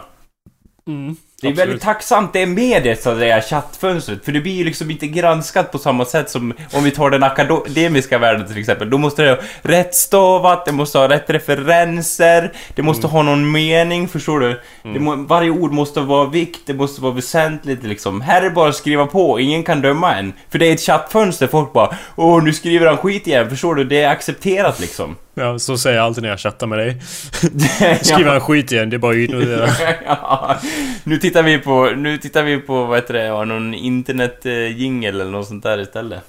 Mm, 0.88 1.16
Det 1.42 1.48
är 1.48 1.52
absolut. 1.52 1.70
väldigt 1.70 1.84
tacksamt 1.84 2.34
det 2.34 2.42
är 2.42 2.46
med 2.46 2.84
det, 2.84 3.04
så 3.04 3.10
att 3.10 3.18
säga, 3.18 3.42
chattfönstret. 3.42 4.26
För 4.26 4.32
det 4.32 4.42
blir 4.42 4.54
ju 4.54 4.64
liksom 4.64 4.92
inte 4.92 5.08
granskat 5.08 5.72
på 5.72 5.78
samma 5.78 6.06
sätt 6.06 6.30
som 6.30 6.54
om 6.74 6.84
vi 6.84 6.92
tar 6.92 7.10
den 7.10 7.24
akademiska 7.24 8.18
världen 8.18 8.48
till 8.48 8.58
exempel. 8.58 8.90
Då 8.90 8.98
måste 8.98 9.24
det 9.24 9.30
ha 9.30 9.38
rätt 9.62 9.96
stavat, 9.96 10.66
det 10.66 10.72
måste 10.72 10.98
ha 10.98 11.10
rätt 11.10 11.30
referenser, 11.30 12.54
det 12.76 12.82
måste 12.82 13.08
ha 13.08 13.24
någon 13.24 13.52
mening, 13.52 14.08
förstår 14.08 14.40
du? 14.40 14.62
Det 14.84 15.00
må, 15.00 15.16
varje 15.16 15.50
ord 15.50 15.72
måste 15.72 16.02
vara 16.02 16.26
vikt, 16.30 16.62
det 16.66 16.74
måste 16.74 17.02
vara 17.02 17.14
väsentligt 17.14 17.84
liksom. 17.84 18.22
Här 18.22 18.42
är 18.42 18.46
det 18.46 18.52
bara 18.52 18.70
att 18.70 18.76
skriva 18.76 19.06
på, 19.06 19.40
ingen 19.40 19.64
kan 19.64 19.82
döma 19.82 20.16
en. 20.16 20.34
För 20.50 20.60
det 20.60 20.66
är 20.66 20.74
ett 20.74 20.82
chattfönster, 20.82 21.48
folk 21.48 21.74
bara 21.74 21.96
Åh, 22.16 22.44
nu 22.44 22.54
skriver 22.54 22.88
han 22.88 22.98
skit 22.98 23.28
igen, 23.28 23.50
förstår 23.50 23.76
du? 23.76 23.84
Det 23.84 24.02
är 24.02 24.10
accepterat 24.10 24.80
liksom. 24.80 25.16
Ja, 25.44 25.60
så 25.60 25.78
säger 25.78 25.98
jag 25.98 26.06
alltid 26.06 26.24
när 26.24 26.30
jag 26.30 26.40
chattar 26.40 26.68
med 26.68 26.80
dig. 26.80 27.02
Skriver 28.02 28.32
han 28.32 28.42
skit 28.42 28.72
igen, 28.72 28.90
det 28.90 28.96
är 28.96 28.98
bara 28.98 29.12
att 29.12 29.18
ignorera. 29.18 29.70
ja, 30.06 30.58
nu 31.04 31.18
tittar 31.18 31.44
vi 31.44 31.60
på, 31.60 31.86
nu 31.98 32.18
tittar 32.18 32.44
vi 32.44 32.58
på, 32.58 32.86
vad 32.86 32.98
heter 32.98 33.14
det, 33.14 33.24
ja, 33.26 33.44
någon 33.46 33.74
internet-jingel 33.74 35.22
eller 35.22 35.32
något 35.32 35.48
sånt 35.48 35.64
där 35.64 35.82
istället. 35.82 36.20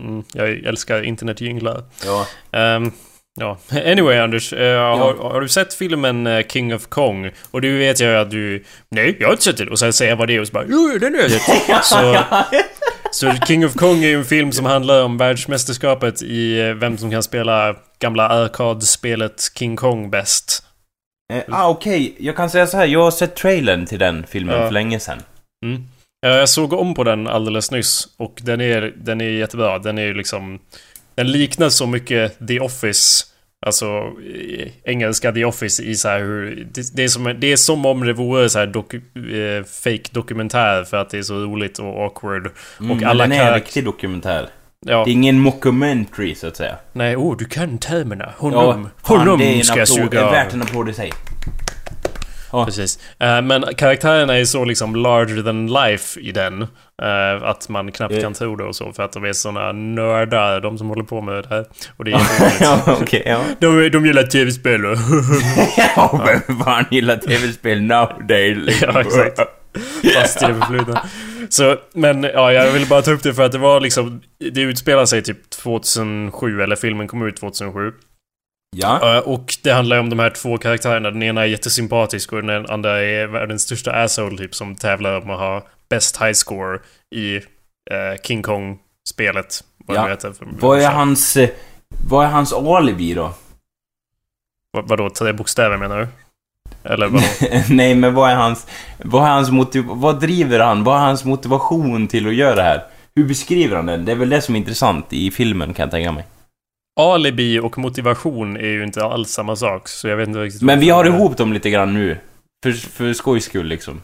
Mm, 0.00 0.22
jag 0.32 0.48
älskar 0.50 1.02
internetjinglar. 1.02 1.82
Ja. 2.04 2.26
Ehm, 2.58 2.92
ja, 3.40 3.58
anyway 3.86 4.18
Anders. 4.18 4.52
eh, 4.52 4.80
har, 4.98 5.14
har 5.32 5.40
du 5.40 5.48
sett 5.48 5.74
filmen 5.74 6.26
eh, 6.26 6.46
King 6.46 6.74
of 6.74 6.86
Kong? 6.86 7.30
Och 7.50 7.60
du 7.60 7.78
vet 7.78 8.00
jag 8.00 8.20
att 8.20 8.30
du... 8.30 8.64
Nej, 8.90 9.16
jag 9.20 9.28
har 9.28 9.32
inte 9.32 9.44
sett 9.44 9.56
den. 9.56 9.68
Och 9.68 9.78
sen 9.78 9.92
säger 9.92 10.12
jag 10.12 10.16
vad 10.16 10.28
det 10.28 10.34
är 10.36 10.40
och 10.40 10.46
så 10.46 10.52
bara 10.52 10.64
Jo, 10.68 10.98
den 11.00 11.14
är 11.14 11.22
det. 11.28 11.40
Så, 11.82 12.18
så 13.10 13.46
King 13.46 13.66
of 13.66 13.74
Kong 13.74 14.04
är 14.04 14.08
ju 14.08 14.18
en 14.18 14.24
film 14.24 14.52
som 14.52 14.64
handlar 14.66 15.04
om 15.04 15.18
världsmästerskapet 15.18 16.22
i 16.22 16.60
eh, 16.60 16.74
vem 16.74 16.98
som 16.98 17.10
kan 17.10 17.22
spela 17.22 17.76
gamla 17.98 18.28
arkadspelet 18.28 19.50
King 19.54 19.76
Kong 19.76 20.10
bäst. 20.10 20.62
Eh, 21.32 21.42
ah, 21.48 21.68
okej. 21.68 22.16
Jag 22.18 22.36
kan 22.36 22.50
säga 22.50 22.66
så 22.66 22.76
här, 22.76 22.86
jag 22.86 23.02
har 23.02 23.10
sett 23.10 23.36
trailern 23.36 23.86
till 23.86 23.98
den 23.98 24.26
filmen 24.26 24.54
Ja. 24.56 24.66
för 24.66 24.72
länge 24.72 25.00
sedan. 25.00 25.18
Mm. 25.64 25.82
Ja, 26.20 26.28
Jag 26.28 26.48
såg 26.48 26.72
om 26.72 26.94
på 26.94 27.04
den 27.04 27.26
alldeles 27.26 27.70
nyss 27.70 28.08
och 28.16 28.38
den 28.42 28.60
är, 28.60 28.92
den 28.96 29.20
är 29.20 29.30
jättebra. 29.30 29.78
Den 29.78 29.98
är 29.98 30.02
ju 30.02 30.14
liksom... 30.14 30.58
Den 31.14 31.32
liknar 31.32 31.68
så 31.68 31.86
mycket 31.86 32.48
The 32.48 32.60
Office. 32.60 33.24
Alltså 33.66 33.86
eh, 33.86 34.68
engelska 34.84 35.32
The 35.32 35.44
Office 35.44 35.82
i 35.82 35.94
så 35.94 36.08
här 36.08 36.18
hur... 36.20 36.68
Det, 36.72 36.96
det, 36.96 37.04
är, 37.04 37.08
som, 37.08 37.34
det 37.38 37.52
är 37.52 37.56
som 37.56 37.86
om 37.86 38.06
det 38.06 38.12
vore 38.12 38.48
så 38.48 38.58
här 38.58 38.66
doku, 38.66 38.96
eh, 39.14 39.64
fake 39.64 40.08
dokumentär 40.10 40.84
för 40.84 40.96
att 40.96 41.10
det 41.10 41.18
är 41.18 41.22
så 41.22 41.34
roligt 41.34 41.78
och 41.78 42.02
awkward. 42.04 42.50
Mm, 42.80 42.90
och 42.90 42.96
men 42.96 43.08
alla 43.08 43.24
den 43.26 43.32
är 43.32 43.48
en 43.48 43.54
riktig 43.54 43.84
dokumentär. 43.84 44.48
Ja, 44.86 45.04
Det 45.04 45.10
är 45.10 45.12
ingen 45.12 45.38
mockumentary, 45.40 46.34
så 46.34 46.46
att 46.46 46.56
säga. 46.56 46.76
nej, 46.92 47.16
åh, 47.16 47.36
du 47.38 47.44
kan 47.44 47.78
termerna. 47.78 48.32
Honom, 48.38 48.88
fan, 49.04 49.18
honom 49.18 49.38
det 49.38 49.64
ska 49.66 49.78
jag 49.78 49.88
suga 49.88 50.08
Det 50.10 50.18
är 50.18 50.22
av. 50.24 50.32
värt 50.32 50.52
en 50.52 50.62
applåd 50.62 50.88
i 50.88 50.92
sig. 50.92 51.12
Precis. 52.64 52.98
Eh, 53.18 53.42
men 53.42 53.64
karaktärerna 53.76 54.38
är 54.38 54.44
så 54.44 54.64
liksom 54.64 54.96
larger 54.96 55.42
than 55.42 55.66
life 55.66 56.20
i 56.20 56.32
den. 56.32 56.62
eh, 57.02 57.42
att 57.48 57.68
man 57.68 57.92
knappt 57.92 58.14
Eh. 58.14 58.20
kan 58.20 58.34
tro 58.34 58.56
det 58.56 58.64
och 58.64 58.76
så. 58.76 58.92
För 58.92 59.02
att 59.02 59.12
de 59.12 59.24
är 59.24 59.32
såna 59.32 59.72
nördar, 59.72 60.60
de 60.60 60.78
som 60.78 60.88
håller 60.88 61.02
på 61.04 61.20
med 61.20 61.34
det 61.34 61.48
här. 61.54 61.64
Och 61.96 62.04
det 62.04 62.12
är 62.12 62.20
ja, 62.60 62.80
okej, 63.02 63.22
ja. 63.26 63.40
de, 63.58 63.88
de 63.90 64.06
gillar 64.06 64.22
tv-spel 64.22 64.86
och... 64.86 64.96
Ja, 65.96 66.24
vem 66.46 66.58
fan 66.58 66.84
gillar 66.90 67.16
tv-spel 67.16 67.82
nowadays? 67.82 68.56
liksom? 68.58 68.88
Ja, 68.94 69.00
exakt. 69.00 69.40
Fast 70.14 70.42
i 70.42 70.46
det 70.46 70.54
förflutna. 70.54 71.04
Så, 71.50 71.76
men 71.92 72.22
ja, 72.22 72.52
jag 72.52 72.72
ville 72.72 72.86
bara 72.86 73.02
ta 73.02 73.10
upp 73.12 73.22
det 73.22 73.34
för 73.34 73.42
att 73.42 73.52
det 73.52 73.58
var 73.58 73.80
liksom... 73.80 74.22
Det 74.52 74.60
utspelar 74.60 75.06
sig 75.06 75.22
typ 75.22 75.50
2007, 75.50 76.62
eller 76.62 76.76
filmen 76.76 77.08
kom 77.08 77.26
ut 77.26 77.36
2007. 77.36 77.92
Ja. 78.76 79.16
Eh, 79.16 79.22
Och 79.22 79.54
det 79.62 79.70
handlar 79.72 79.96
ju 79.96 80.00
om 80.00 80.10
de 80.10 80.18
här 80.18 80.30
två 80.30 80.58
karaktärerna. 80.58 81.10
Den 81.10 81.22
ena 81.22 81.42
är 81.42 81.46
jättesympatisk 81.46 82.32
och 82.32 82.42
den 82.42 82.66
andra 82.66 83.00
är 83.04 83.26
världens 83.26 83.62
största 83.62 83.92
asshole 83.92 84.38
typ 84.38 84.54
som 84.54 84.74
tävlar 84.76 85.20
om 85.20 85.30
att 85.30 85.38
ha 85.38 85.66
best 85.88 86.22
high 86.22 86.32
score 86.32 86.78
i 87.14 87.36
eh, 87.36 88.20
King 88.22 88.42
Kong-spelet. 88.42 89.64
Vad 89.86 89.96
Ja. 89.96 90.08
heter. 90.08 90.32
Vad 90.40 90.80
är 90.80 90.90
hans... 90.90 91.36
eh, 91.36 91.48
Vad 92.08 92.24
är 92.26 92.30
hans 92.30 92.52
alibi 92.52 93.14
då? 93.14 93.34
Vad, 94.72 94.88
vadå, 94.88 95.10
tre 95.10 95.32
bokstäver 95.32 95.76
menar 95.76 95.98
du? 95.98 96.08
Eller 96.84 97.08
vadå? 97.08 97.24
Nej, 97.70 97.94
men 97.94 98.14
vad 98.14 98.30
är 98.30 98.34
hans... 98.34 98.66
Vad 98.98 99.22
är 99.24 99.30
hans 99.30 99.50
motiv... 99.50 99.84
Vad 99.88 100.20
driver 100.20 100.60
han? 100.60 100.84
Vad 100.84 100.96
är 100.96 101.00
hans 101.00 101.24
motivation 101.24 102.08
till 102.08 102.26
att 102.28 102.34
göra 102.34 102.54
det 102.54 102.62
här? 102.62 102.82
Hur 103.16 103.24
beskriver 103.24 103.76
han 103.76 103.86
den? 103.86 104.04
Det 104.04 104.12
är 104.12 104.16
väl 104.16 104.28
det 104.28 104.40
som 104.40 104.54
är 104.54 104.58
intressant 104.58 105.12
i 105.12 105.30
filmen, 105.30 105.74
kan 105.74 105.82
jag 105.82 105.90
tänka 105.90 106.12
mig. 106.12 106.24
Alibi 107.00 107.58
och 107.58 107.78
motivation 107.78 108.56
är 108.56 108.68
ju 108.68 108.84
inte 108.84 109.04
alls 109.04 109.30
samma 109.30 109.56
sak, 109.56 109.88
så 109.88 110.08
jag 110.08 110.16
vet 110.16 110.28
inte 110.28 110.40
riktigt 110.40 110.62
Men 110.62 110.80
vi 110.80 110.90
har 110.90 111.04
ihop 111.04 111.36
dem 111.36 111.52
lite 111.52 111.70
grann 111.70 111.94
nu. 111.94 112.18
För, 112.62 112.72
för 112.72 113.12
skojs 113.12 113.44
skull, 113.44 113.66
liksom. 113.66 114.02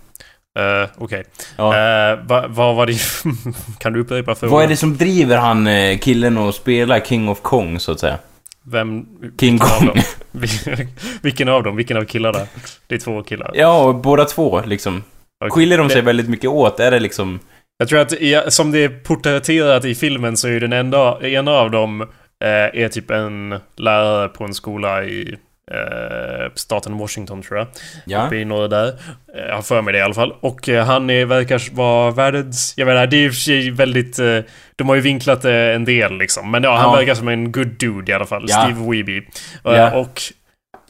Eh, 0.58 0.88
Okej. 0.98 1.24
Ja. 1.56 1.66
Eh, 1.76 2.18
va- 2.26 2.46
Vad 2.48 2.76
var 2.76 2.86
det... 2.86 2.98
kan 3.78 3.92
du 3.92 4.00
upprepa 4.00 4.34
för 4.34 4.46
Vad 4.46 4.64
är 4.64 4.68
det 4.68 4.76
som 4.76 4.96
driver 4.96 5.36
han, 5.36 5.66
eh, 5.66 5.98
killen, 5.98 6.38
att 6.38 6.54
spela 6.54 7.00
King 7.00 7.28
of 7.28 7.40
Kong, 7.42 7.80
så 7.80 7.92
att 7.92 8.00
säga? 8.00 8.18
Vem... 8.66 9.06
King 9.40 9.52
vilken 9.52 9.60
av 9.62 9.78
Kong. 9.78 9.86
dem? 9.86 10.02
vilken 11.22 11.48
av 11.48 11.62
dem? 11.62 11.76
Vilken 11.76 11.96
av 11.96 12.04
killarna? 12.04 12.38
Det 12.86 12.94
är 12.94 12.98
två 12.98 13.22
killar. 13.22 13.50
Ja, 13.54 14.00
båda 14.04 14.24
två, 14.24 14.62
liksom. 14.66 15.02
Okej. 15.44 15.50
Skiljer 15.50 15.78
de 15.78 15.88
sig 15.90 16.00
Det- 16.00 16.06
väldigt 16.06 16.28
mycket 16.28 16.50
åt? 16.50 16.80
Är 16.80 16.90
det 16.90 17.00
liksom... 17.00 17.40
Jag 17.78 17.88
tror 17.88 17.98
att 18.00 18.52
som 18.52 18.70
det 18.70 18.78
är 18.84 18.88
porträtterat 18.88 19.84
i 19.84 19.94
filmen 19.94 20.36
så 20.36 20.48
är 20.48 20.52
ju 20.52 20.60
den 20.60 20.72
enda, 20.72 21.20
ena 21.28 21.50
av 21.50 21.70
dem 21.70 22.00
eh, 22.00 22.82
är 22.82 22.88
typ 22.88 23.10
en 23.10 23.54
lärare 23.76 24.28
på 24.28 24.44
en 24.44 24.54
skola 24.54 25.04
i 25.04 25.36
eh, 25.72 26.52
staten 26.54 26.98
Washington 26.98 27.42
tror 27.42 27.58
jag. 27.58 27.66
Ja? 28.06 28.26
Uppe 28.26 28.36
i 28.36 28.44
norr 28.44 28.68
där. 28.68 28.88
Eh, 28.88 29.44
Jag 29.48 29.54
har 29.54 29.62
för 29.62 29.82
mig 29.82 29.92
det 29.92 29.98
i 29.98 30.02
alla 30.02 30.14
fall. 30.14 30.34
Och 30.40 30.68
eh, 30.68 30.84
han 30.86 31.10
är, 31.10 31.24
verkar 31.24 31.74
vara 31.74 32.10
världens... 32.10 32.74
Jag 32.76 32.86
menar, 32.86 33.06
det 33.06 33.16
är 33.16 33.28
och 33.28 33.34
för 33.34 33.40
sig 33.40 33.70
väldigt... 33.70 34.18
Eh, 34.18 34.38
de 34.76 34.88
har 34.88 34.94
ju 34.94 35.00
vinklat 35.00 35.42
det 35.42 35.74
en 35.74 35.84
del 35.84 36.18
liksom. 36.18 36.50
Men 36.50 36.62
ja, 36.62 36.76
han 36.76 36.90
Ja. 36.90 36.96
verkar 36.96 37.14
som 37.14 37.28
en 37.28 37.52
good 37.52 37.68
dude 37.78 38.12
i 38.12 38.14
alla 38.14 38.26
fall. 38.26 38.44
Ja. 38.48 38.62
Steve 38.64 38.90
Weeby. 38.90 39.22
Ja. 39.64 39.92
Och... 39.94 40.20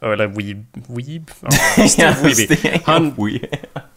Eller 0.02 0.26
Weeb... 0.26 0.66
Weeb? 0.88 1.30
Steve 1.88 2.16
Weeby. 2.22 2.80
Han- 2.84 3.14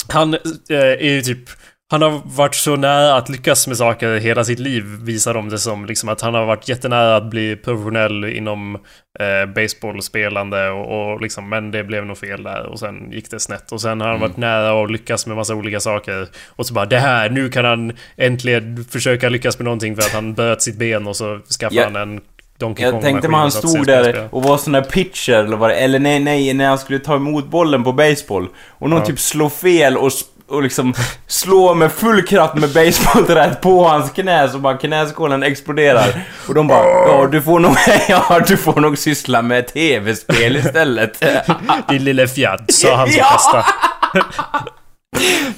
Han 0.09 0.33
är 0.69 1.03
ju 1.05 1.21
typ... 1.21 1.49
Han 1.89 2.01
har 2.01 2.21
varit 2.25 2.55
så 2.55 2.75
nära 2.75 3.15
att 3.15 3.29
lyckas 3.29 3.67
med 3.67 3.77
saker 3.77 4.15
hela 4.17 4.43
sitt 4.43 4.59
liv, 4.59 4.83
visar 5.01 5.33
de 5.33 5.49
det 5.49 5.57
som. 5.59 5.85
Liksom 5.85 6.09
att 6.09 6.21
han 6.21 6.33
har 6.33 6.45
varit 6.45 6.69
jättenära 6.69 7.15
att 7.15 7.29
bli 7.29 7.55
professionell 7.55 8.25
inom 8.25 8.75
eh, 9.19 9.49
baseballspelande 9.55 10.69
och, 10.69 11.11
och 11.13 11.21
liksom, 11.21 11.49
men 11.49 11.71
det 11.71 11.83
blev 11.83 12.05
nog 12.05 12.17
fel 12.17 12.43
där 12.43 12.65
och 12.65 12.79
sen 12.79 13.11
gick 13.11 13.31
det 13.31 13.39
snett. 13.39 13.71
Och 13.71 13.81
sen 13.81 14.01
har 14.01 14.07
han 14.07 14.17
Mm. 14.17 14.29
varit 14.29 14.37
nära 14.37 14.83
att 14.83 14.91
lyckas 14.91 15.27
med 15.27 15.35
massa 15.37 15.55
olika 15.55 15.79
saker. 15.79 16.27
Och 16.55 16.65
så 16.65 16.73
bara 16.73 16.85
det 16.85 16.99
här, 16.99 17.29
nu 17.29 17.49
kan 17.49 17.65
han 17.65 17.91
äntligen 18.17 18.85
försöka 18.89 19.29
lyckas 19.29 19.59
med 19.59 19.63
någonting 19.65 19.95
för 19.95 20.03
att 20.03 20.13
han 20.13 20.33
bröt 20.33 20.61
sitt 20.61 20.75
ben 20.77 21.07
och 21.07 21.15
så 21.15 21.39
skaffade 21.59 21.75
Ja. 21.81 21.83
han 21.83 21.95
en 21.95 22.21
Donkey 22.59 22.85
Jag 22.85 23.01
tänkte 23.01 23.27
man 23.29 23.39
han 23.41 23.51
stod 23.51 23.85
där 23.85 24.27
och 24.31 24.43
var 24.43 24.57
sån 24.57 24.73
där 24.73 24.81
pitcher 24.81 25.33
eller 25.33 25.57
vad 25.57 25.69
det 25.69 25.75
Eller 25.75 25.99
nej, 25.99 26.19
nej, 26.19 26.53
när 26.53 26.67
han 26.67 26.77
skulle 26.77 26.99
ta 26.99 27.15
emot 27.15 27.47
bollen 27.47 27.83
på 27.83 27.91
baseball. 27.91 28.47
Och 28.69 28.89
någon 28.89 28.99
Ja. 28.99 29.05
typ 29.05 29.19
slår 29.19 29.49
fel 29.49 29.97
och, 29.97 30.11
och 30.47 30.63
liksom 30.63 30.93
slår 31.27 31.75
med 31.75 31.91
full 31.91 32.23
kraft 32.23 32.55
med 32.55 32.69
basebollträt 32.73 33.61
på 33.61 33.87
hans 33.87 34.11
knä 34.11 34.49
så 34.49 34.59
bara 34.59 34.77
knäskålen 34.77 35.43
exploderar. 35.43 36.23
Och 36.47 36.53
de 36.53 36.67
bara 36.67 36.85
ja 36.85 37.27
du 37.31 37.41
får 37.41 37.59
nog, 37.59 37.75
ja 38.09 38.39
du 38.47 38.57
får 38.57 38.81
nog 38.81 38.97
syssla 38.97 39.41
med 39.41 39.67
tv-spel 39.67 40.55
istället. 40.57 41.23
Din 41.89 42.03
lille 42.03 42.27
fjadd, 42.27 42.65
sa 42.69 42.95
han 42.95 43.11
som 43.11 43.21
kastade. 43.21 43.65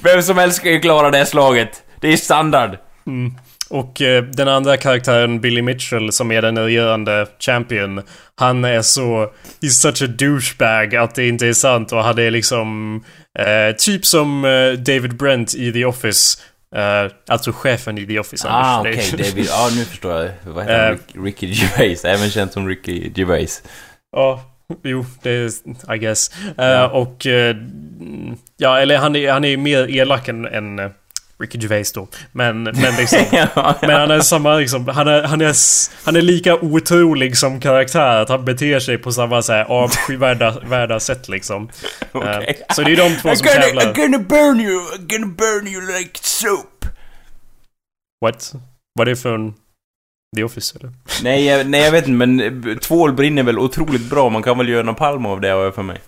Vem 0.02 0.22
som 0.22 0.38
helst 0.38 0.56
ska 0.56 0.70
ju 0.70 0.80
klara 0.80 1.10
det 1.10 1.26
slaget. 1.26 1.82
Det 2.00 2.12
är 2.12 2.16
standard. 2.16 2.78
Och 3.70 4.02
eh, 4.02 4.24
den 4.24 4.48
andra 4.48 4.76
karaktären, 4.76 5.40
Billy 5.40 5.62
Mitchell, 5.62 6.12
som 6.12 6.32
är 6.32 6.42
den 6.42 6.58
regerande 6.58 7.26
champion. 7.38 8.02
Han 8.36 8.64
är 8.64 8.82
så... 8.82 9.32
He's 9.60 9.68
such 9.68 10.02
a 10.02 10.06
douchebag 10.06 10.96
att 10.96 11.14
det 11.14 11.28
inte 11.28 11.46
är 11.46 11.52
sant 11.52 11.92
och 11.92 12.04
han 12.04 12.18
är 12.18 12.30
liksom... 12.30 13.00
Eh, 13.38 13.76
typ 13.76 14.06
som 14.06 14.44
eh, 14.44 14.72
David 14.72 15.16
Brent 15.16 15.54
i 15.54 15.72
The 15.72 15.84
Office. 15.84 16.38
Eh, 16.76 17.10
alltså 17.28 17.52
chefen 17.52 17.98
i 17.98 18.06
The 18.06 18.18
Office. 18.18 18.46
Ah 18.50 18.80
okej, 18.80 19.04
Det- 19.16 19.30
David. 19.30 19.46
Ja 19.48 19.70
nu 19.76 19.84
förstår 19.84 20.12
jag. 20.22 20.30
Vad 20.44 20.64
heter 20.64 20.78
han? 20.84 20.92
Eh. 20.92 20.96
Rick- 20.96 21.24
Ricky 21.24 21.46
Gervais. 21.46 22.04
Även 22.04 22.30
känd 22.30 22.52
som 22.52 22.68
Ricky 22.68 23.10
Gervais. 23.14 23.62
Ja, 24.16 24.44
jo, 24.84 25.06
det 25.22 25.30
är... 25.30 25.50
I 25.94 25.98
guess. 25.98 26.30
Eh, 26.58 26.66
Ja. 26.66 26.88
Och... 26.88 27.26
Ja, 28.56 28.78
eller 28.78 28.96
han 28.98 29.16
är, 29.16 29.32
han 29.32 29.44
är 29.44 29.56
mer 29.56 29.90
elak 29.90 30.28
än, 30.28 30.46
än 30.46 30.90
Ricky 31.40 31.58
Gervais 31.58 31.92
då. 31.92 32.08
Men, 32.32 32.62
men 32.62 32.96
liksom... 32.98 33.18
ja, 33.54 33.78
Men 33.80 33.90
han 33.90 34.10
är 34.10 34.20
samma 34.20 34.56
liksom, 34.56 34.88
han 34.88 35.08
är, 35.08 35.22
han 35.22 35.40
är, 35.40 35.54
han 36.04 36.16
är 36.16 36.22
lika 36.22 36.54
otrolig 36.54 37.36
som 37.36 37.60
karaktär. 37.60 38.16
Att 38.16 38.28
han 38.28 38.44
beter 38.44 38.80
sig 38.80 38.98
på 38.98 39.12
samma 39.12 39.42
så 39.42 39.52
här 39.52 39.64
avskyvärda 39.64 40.60
värda 40.60 41.00
sätt 41.00 41.28
liksom. 41.28 41.68
Okej. 42.12 42.64
Eh, 42.68 42.74
så 42.74 42.82
det 42.82 42.92
är 42.92 42.96
de 42.96 43.16
två 43.16 43.36
som 43.36 43.46
I'm 43.46 43.50
gonna, 43.50 43.66
tävlar. 43.66 43.82
I'm 43.82 43.96
gonna 43.96 44.18
burn 44.18 44.60
you, 44.60 44.80
I'm 44.80 45.06
gonna 45.08 45.34
burn 45.38 45.66
you 45.66 45.98
like 45.98 46.18
soap. 46.22 46.84
What? 48.24 48.52
Vad 48.94 49.08
är 49.08 49.10
det 49.10 49.16
för 49.16 49.34
en... 49.34 49.54
The 50.36 50.44
Office 50.44 50.78
eller? 50.78 50.92
Nej 51.22 51.44
jag, 51.44 51.66
nej, 51.66 51.80
jag 51.80 51.92
vet 51.92 52.08
inte, 52.08 52.26
men 52.26 52.78
tvål 52.78 53.12
brinner 53.12 53.42
väl 53.42 53.58
otroligt 53.58 54.10
bra. 54.10 54.28
Man 54.28 54.42
kan 54.42 54.58
väl 54.58 54.68
göra 54.68 54.82
någon 54.82 54.94
palm 54.94 55.26
av 55.26 55.40
det, 55.40 55.48
har 55.48 55.64
jag 55.64 55.74
för 55.74 55.82
mig. 55.82 56.00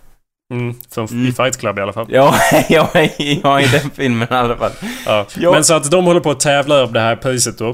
Mm, 0.52 0.74
som 0.88 1.04
Mm. 1.06 1.26
i 1.26 1.32
Fight 1.32 1.56
Club 1.58 1.78
i 1.78 1.82
alla 1.82 1.92
fall. 1.92 2.06
Ja, 2.08 2.34
ja, 2.68 2.90
ja, 3.42 3.60
i 3.60 3.66
den 3.66 3.90
filmen 3.94 4.28
i 4.30 4.34
alla 4.34 4.56
fall. 4.56 4.70
Ja. 5.06 5.26
Ja. 5.38 5.52
Men 5.52 5.64
så 5.64 5.74
att 5.74 5.90
de 5.90 6.04
håller 6.04 6.20
på 6.20 6.30
att 6.30 6.40
tävla 6.40 6.84
om 6.84 6.92
det 6.92 7.00
här 7.00 7.16
priset 7.16 7.58
då. 7.58 7.68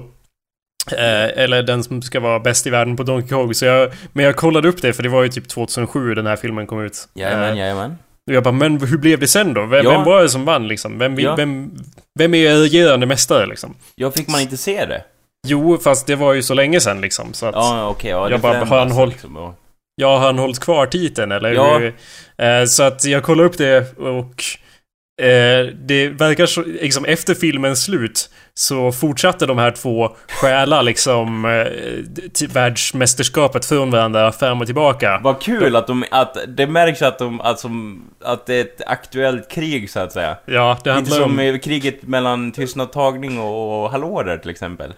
Eh, 0.93 1.43
eller 1.43 1.63
den 1.63 1.85
som 1.85 2.03
ska 2.03 2.21
vara 2.21 2.41
bäst 2.41 2.67
i 2.67 2.71
världen 2.71 2.97
på 2.97 3.03
Donkey 3.03 3.29
Kong. 3.29 3.55
Så 3.55 3.65
jag, 3.65 3.91
men 4.13 4.25
jag 4.25 4.37
kollade 4.37 4.69
upp 4.69 4.83
det 4.83 4.93
för 4.93 5.03
det 5.03 5.09
var 5.09 5.23
ju 5.23 5.29
typ 5.29 5.49
2007 5.49 6.15
den 6.15 6.27
här 6.27 6.37
filmen 6.37 6.67
kom 6.67 6.81
ut. 6.81 7.09
Jajamän, 7.15 7.53
Eh, 7.53 7.59
jajamän. 7.59 7.97
Och 8.31 8.35
jag 8.35 8.43
bara, 8.43 8.53
men 8.53 8.81
hur 8.81 8.99
blev 8.99 9.19
det 9.19 9.29
sen 9.29 9.55
då? 9.55 9.67
Vem, 9.67 9.85
Ja. 9.85 9.91
vem 9.91 10.05
var 10.05 10.23
det 10.23 10.29
som 10.29 10.45
vann 10.45 10.69
liksom? 10.69 10.99
Vem, 10.99 11.19
Ja. 11.19 11.35
vem, 11.37 11.71
vem 12.19 12.35
är 12.35 12.55
regerande 12.55 13.07
mästare 13.07 13.47
liksom? 13.47 13.75
Ja, 13.95 14.11
fick 14.11 14.29
man 14.29 14.41
inte 14.41 14.57
se 14.57 14.87
det? 14.87 15.03
Jo, 15.47 15.79
fast 15.79 16.07
det 16.07 16.17
var 16.17 16.33
ju 16.33 16.43
så 16.43 16.55
länge 16.55 16.81
sen 16.81 17.01
liksom. 17.01 17.33
Så 17.33 17.47
att, 17.47 17.55
ja. 17.55 17.97
Ja. 18.03 18.31
Jag 18.31 18.41
bara, 18.41 18.65
har 18.65 18.79
han 18.79 18.91
håll- 18.91 19.09
Liksom, 19.09 19.55
ja. 19.99 20.19
han 20.19 20.39
hållit 20.39 20.61
kvar 20.61 20.87
titeln 20.87 21.33
eller? 21.33 21.53
Ja. 21.53 21.79
hur? 21.79 21.95
Eh, 22.37 22.65
så 22.65 22.83
att 22.83 23.05
jag 23.05 23.23
kollade 23.23 23.49
upp 23.49 23.59
det 23.59 23.99
och 23.99 24.45
eh, 25.25 25.67
det 25.75 26.09
verkar 26.09 26.47
så, 26.47 26.63
liksom 26.63 27.05
efter 27.05 27.35
filmens 27.35 27.83
slut 27.83 28.31
så 28.55 28.93
fortsatte 28.93 29.47
de 29.47 29.59
här 29.59 29.71
två 29.71 30.17
stjäla 30.29 30.83
liksom 30.83 31.45
eh, 31.45 32.49
världsmästerskapet 32.49 33.65
från 33.65 33.91
varandra 33.91 34.33
fram 34.33 34.61
och 34.61 34.67
tillbaka. 34.67 35.21
Vad 35.23 35.41
kul 35.41 35.77
att 35.77 35.87
de, 35.87 36.05
att 36.11 36.37
det 36.49 36.67
märks 36.67 37.03
att 37.03 37.19
de, 37.19 37.41
att, 37.41 37.61
som, 37.61 38.05
att 38.25 38.47
det 38.47 38.55
är 38.55 38.61
ett 38.61 38.83
aktuellt 38.87 39.51
krig 39.51 39.91
så 39.91 40.01
att 40.01 40.13
säga. 40.13 40.37
Ja, 40.47 40.79
det 40.85 40.91
Lite 40.91 40.91
handlar 40.91 41.17
som 41.17 41.31
om... 41.31 41.39
eh, 41.39 41.59
kriget 41.59 42.03
mellan 42.03 42.53
tystnadtagning 42.53 43.39
och, 43.39 43.85
och 43.85 43.91
hallå 43.91 44.23
där 44.23 44.39
till 44.39 44.51
exempel. 44.51 44.93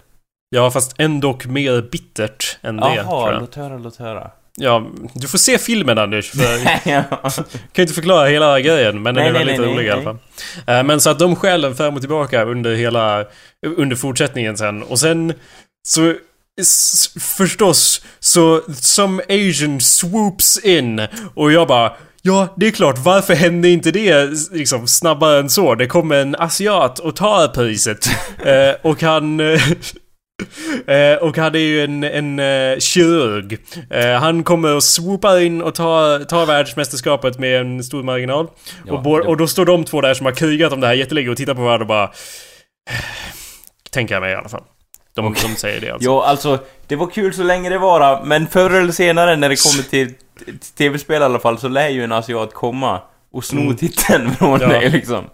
Ja, 0.57 0.71
fast 0.71 0.95
ändå 0.99 1.39
mer 1.49 1.83
bittert 1.83 2.59
än 2.63 2.77
det. 2.77 2.83
tror 2.83 2.97
Jaha, 2.97 3.39
låt 3.41 3.55
höra, 3.55 3.79
låt 3.79 3.97
höra. 3.97 4.31
Ja, 4.57 4.87
du 5.15 5.29
får 5.29 5.39
se 5.39 5.59
filmen 5.59 5.99
Anders. 5.99 6.31
För 6.31 6.43
ja. 6.91 7.03
kan 7.03 7.53
ju 7.75 7.83
inte 7.83 7.95
förklara 7.95 8.29
hela 8.29 8.61
grejen, 8.61 9.03
men 9.03 9.15
den 9.15 9.23
Nej, 9.25 9.29
är 9.29 9.33
nej, 9.33 9.45
väldigt 9.45 9.61
nej, 9.61 9.75
rolig 9.75 9.87
i 9.87 9.91
alla 9.91 10.03
fall. 10.03 10.19
Eh, 10.67 10.83
Men 10.83 11.01
så 11.01 11.11
att 11.11 11.19
de 11.19 11.37
stjäl 11.37 11.61
den 11.61 11.77
fram 11.77 11.95
och 11.95 12.01
tillbaka 12.01 12.45
under 12.45 12.75
hela... 12.75 13.25
Under 13.77 13.97
fortsättningen 13.97 14.57
sen. 14.57 14.83
Och 14.83 14.99
sen... 14.99 15.33
Så... 15.89 16.15
Förstås, 17.21 18.05
så 18.21 18.63
som 18.81 19.21
Asian 19.29 19.81
swoops 19.81 20.59
in 20.65 21.07
och 21.35 21.53
jag 21.53 21.69
bara 21.69 21.93
Ja, 22.23 22.55
det 22.57 22.67
är 22.67 22.71
klart. 22.71 22.99
Varför 22.99 23.35
hände 23.35 23.69
inte 23.69 23.91
det 23.91 24.31
liksom 24.53 24.87
snabbare 24.87 25.41
än 25.41 25.51
så? 25.51 25.75
Det 25.75 25.87
kommer 25.87 26.17
en 26.17 26.35
asiat 26.35 26.99
och 26.99 27.17
tar 27.17 27.49
priset. 27.49 28.07
eh, 28.45 28.91
och 28.91 29.03
han... 29.03 29.41
eh, 30.87 30.97
Eh, 30.97 31.17
och 31.17 31.37
han 31.37 31.55
är 31.55 31.59
ju 31.59 31.85
en, 31.85 32.05
en 32.05 32.39
eh, 32.39 32.79
kirurg. 32.79 33.59
Eh, 33.91 34.11
han 34.21 34.43
kommer 34.43 34.75
och 34.75 34.85
swoopar 34.85 35.41
in 35.41 35.63
och 35.63 35.75
tar, 35.75 36.25
tar 36.25 36.47
världsmästerskapet 36.47 37.39
med 37.39 37.61
en 37.61 37.85
stor 37.85 38.03
marginal. 38.03 38.47
Ja, 38.87 38.93
och, 38.93 39.03
bo- 39.03 39.19
det- 39.19 39.29
och 39.29 39.37
då 39.37 39.47
står 39.47 39.65
de 39.67 39.85
två 39.85 40.01
där 40.01 40.15
som 40.15 40.27
har 40.27 40.33
krigat 40.33 40.73
om 40.73 40.81
det 40.81 40.87
här 40.87 40.95
jättelänge 40.95 41.29
och 41.29 41.37
tittar 41.37 41.55
på 41.55 41.63
varandra 41.63 41.83
och 41.85 41.89
bara... 41.89 42.11
Tänker 43.91 44.15
jag 44.15 44.21
mig 44.23 44.33
i 44.33 44.35
alla 44.35 44.49
fall. 44.49 44.63
De, 45.15 45.27
Okej. 45.27 45.43
de 45.49 45.57
säger 45.61 45.81
det 45.81 45.91
alltså. 45.91 46.07
Jo, 46.07 46.21
alltså, 46.21 46.59
det 46.87 46.97
var 46.97 47.07
kul 47.07 47.35
så 47.35 47.43
länge 47.43 47.69
det 47.71 47.79
var 47.79 48.25
men 48.25 48.47
förr 48.47 48.71
eller 48.71 48.93
senare 48.93 49.37
när 49.37 49.49
det 49.49 49.57
kommer 49.63 49.83
till 49.91 50.15
till 50.45 50.59
tv-spel 50.79 51.23
i 51.23 51.25
alla 51.25 51.39
fall 51.39 51.59
så 51.59 51.69
lär 51.69 51.89
ju 51.89 52.05
en 52.05 52.13
asiat 52.13 52.55
komma 52.55 53.01
och 53.33 53.45
sno 53.45 53.73
titeln 53.75 54.31
från 54.39 54.61
Ja. 54.61 54.69
dig 54.69 54.91
liksom. 54.91 55.25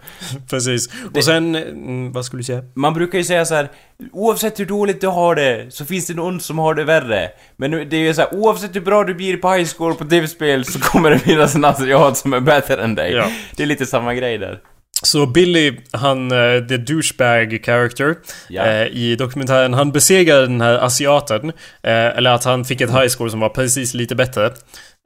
Precis. 0.50 0.88
Och 1.14 1.24
sen, 1.24 1.54
mm, 1.56 2.12
vad 2.12 2.24
skulle 2.24 2.40
du 2.40 2.44
säga? 2.44 2.62
Man 2.74 2.94
brukar 2.94 3.18
ju 3.18 3.24
säga 3.24 3.44
så 3.44 3.54
här: 3.54 3.68
oavsett 4.12 4.61
hur 4.61 4.66
dåligt 4.66 5.00
du 5.00 5.06
har 5.06 5.35
det, 5.35 5.66
så 5.70 5.85
finns 5.85 6.06
det 6.06 6.14
någon 6.14 6.40
som 6.40 6.59
har 6.59 6.74
det 6.74 6.85
värre. 6.85 7.28
Men 7.56 7.70
nu- 7.70 7.85
det 7.85 7.96
är 7.96 8.00
ju 8.00 8.14
så 8.14 8.20
här, 8.20 8.35
oavsett 8.35 8.76
hur 8.76 8.80
bra 8.80 9.04
du 9.04 9.14
blir 9.14 9.37
på 9.37 9.52
high 9.52 9.66
score 9.66 9.94
på 9.94 10.04
tv-spel 10.04 10.64
så 10.64 10.78
kommer 10.80 11.11
det 11.11 11.18
finnas 11.18 11.54
en 11.54 11.64
asiat 11.64 12.16
som 12.16 12.32
är 12.32 12.40
bättre 12.40 12.82
än 12.82 12.94
dig. 12.94 13.12
Ja. 13.12 13.26
Det 13.56 13.62
är 13.62 13.66
lite 13.66 13.87
samma 13.87 14.14
grej 14.14 14.38
där. 14.38 14.59
Så 15.02 15.26
Billy, 15.26 15.72
han, 15.92 16.32
eh, 16.32 16.66
the 16.68 16.76
douchebag 16.76 17.61
character 17.64 18.14
Ja. 18.48 18.62
eh, 18.66 18.87
i 18.87 19.16
dokumentären, 19.16 19.74
han 19.74 19.92
besegrar 19.92 20.40
den 20.40 20.61
här 20.61 20.74
asiaten. 20.78 21.48
Eh, 21.48 21.52
eller 21.92 22.30
att 22.30 22.44
han 22.44 22.64
fick 22.64 22.80
ett 22.80 22.90
high 22.90 23.06
score 23.09 23.30
som 23.30 23.40
var 23.40 23.48
precis 23.48 23.94
lite 23.94 24.14
bättre. 24.14 24.50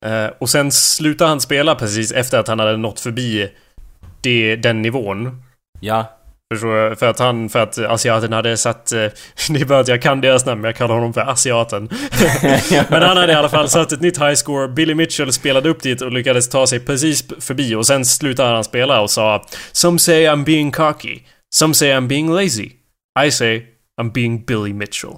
Eh, 0.07 0.27
och 0.39 0.51
sen 0.51 0.73
slutar 0.73 1.27
han 1.27 1.41
spela 1.41 1.75
precis 1.75 2.13
efter 2.13 2.39
att 2.39 2.49
han 2.49 2.59
hade 2.59 2.77
nått 2.77 3.01
förbi 3.01 3.51
det, 4.21 4.57
den 4.57 4.83
nivån. 4.83 5.43
Ja. 5.81 6.17
Förstår 6.55 6.77
jag? 6.77 6.99
För 6.99 7.07
att 7.07 7.19
han, 7.19 7.49
för 7.49 7.59
att 7.59 7.79
asiaten 7.79 8.33
hade 8.33 8.57
satt... 8.57 8.93
Eh, 8.93 9.07
det 9.49 9.61
är 9.61 9.65
bara 9.65 9.79
att 9.79 9.89
jag 9.89 10.03
kan 10.03 10.21
deras 10.21 10.47
namn, 10.47 10.61
men 10.61 10.69
jag 10.69 10.77
kallar 10.77 10.95
honom 10.95 11.13
för 11.13 11.21
asiaten. 11.21 11.89
men 12.89 13.03
han 13.03 13.17
hade 13.17 13.33
i 13.33 13.37
alla 13.37 13.49
fall 13.49 13.69
satt 13.69 13.93
ett 13.93 14.01
nytt 14.01 14.19
high 14.19 14.35
score. 14.35 14.69
Billy 14.69 14.95
Mitchell 14.95 15.33
spelade 15.33 15.69
upp 15.69 15.83
dit 15.83 16.03
och 16.03 16.13
lyckades 16.13 16.49
ta 16.49 16.67
sig 16.67 16.81
precis 16.81 17.25
förbi. 17.39 17.75
Och 17.75 17.87
sen 17.87 18.05
slutade 18.05 18.55
han 18.55 18.65
spela 18.65 19.01
och 19.01 19.11
sa 19.11 19.47
Some 19.73 19.99
say 19.99 20.27
I'm 20.27 20.45
being 20.45 20.73
cocky. 20.73 21.21
Some 21.55 21.75
say 21.75 21.93
I'm 21.93 22.07
being 22.07 22.33
lazy. 22.33 22.71
I 23.27 23.31
say 23.31 23.67
I'm 24.01 24.13
being 24.13 24.45
Billy 24.45 24.73
Mitchell. 24.73 25.15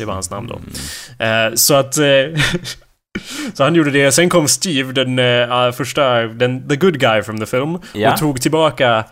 Det 0.00 0.04
var 0.04 0.14
hans 0.14 0.30
namn 0.30 0.48
då. 0.48 0.60
Eh, 1.24 1.54
så 1.54 1.74
att... 1.74 1.98
Eh, 1.98 2.04
så 3.54 3.64
han 3.64 3.74
gjorde 3.74 3.90
det. 3.90 4.12
Sen 4.12 4.28
kom 4.28 4.48
Steve, 4.48 4.92
den 4.92 5.18
eh, 5.18 5.72
första, 5.72 6.22
den, 6.22 6.68
the 6.68 6.76
good 6.76 7.00
guy 7.00 7.22
from 7.22 7.38
the 7.38 7.46
film. 7.46 7.78
Ja. 7.92 8.12
Och 8.12 8.18
tog 8.18 8.40
tillbaka 8.40 9.04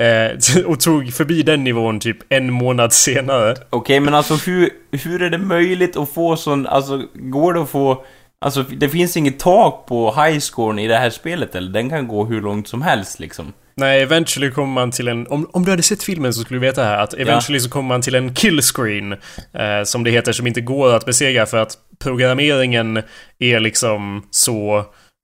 eh, 0.00 0.64
och 0.66 0.80
tog 0.80 1.12
förbi 1.12 1.42
den 1.42 1.64
nivån 1.64 2.00
typ 2.00 2.16
en 2.28 2.52
månad 2.52 2.92
senare. 2.92 3.54
Okej, 3.70 4.00
men 4.00 4.14
alltså 4.14 4.34
hur, 4.34 4.70
hur 4.92 5.22
är 5.22 5.30
det 5.30 5.38
möjligt 5.38 5.96
att 5.96 6.10
få 6.10 6.36
sån, 6.36 6.66
alltså 6.66 7.02
går 7.14 7.54
det 7.54 7.62
att 7.62 7.70
få, 7.70 8.04
alltså 8.44 8.62
det 8.62 8.88
finns 8.88 9.16
inget 9.16 9.38
tak 9.38 9.86
på 9.86 10.14
highscoren 10.22 10.78
i 10.78 10.88
det 10.88 10.96
här 10.96 11.10
spelet 11.10 11.54
eller? 11.54 11.72
Den 11.72 11.90
kan 11.90 12.08
gå 12.08 12.24
hur 12.24 12.40
långt 12.40 12.68
som 12.68 12.82
helst 12.82 13.20
liksom. 13.20 13.52
Nej, 13.78 14.02
eventually 14.02 14.50
kommer 14.50 14.72
man 14.72 14.90
till 14.90 15.08
en... 15.08 15.26
Om, 15.26 15.50
om 15.52 15.64
du 15.64 15.70
hade 15.70 15.82
sett 15.82 16.02
filmen 16.02 16.34
så 16.34 16.40
skulle 16.40 16.60
du 16.60 16.66
veta 16.66 16.84
här 16.84 16.98
att 16.98 17.14
eventually 17.14 17.60
så 17.60 17.70
kommer 17.70 17.88
man 17.88 18.02
till 18.02 18.14
en 18.14 18.34
kill 18.34 18.62
screen. 18.62 19.12
Eh, 19.12 19.84
som 19.84 20.04
det 20.04 20.10
heter, 20.10 20.32
som 20.32 20.46
inte 20.46 20.60
går 20.60 20.94
att 20.94 21.04
besegra 21.06 21.46
för 21.46 21.58
att 21.58 21.76
programmeringen 22.02 23.02
är 23.38 23.60
liksom 23.60 24.26
så... 24.30 24.78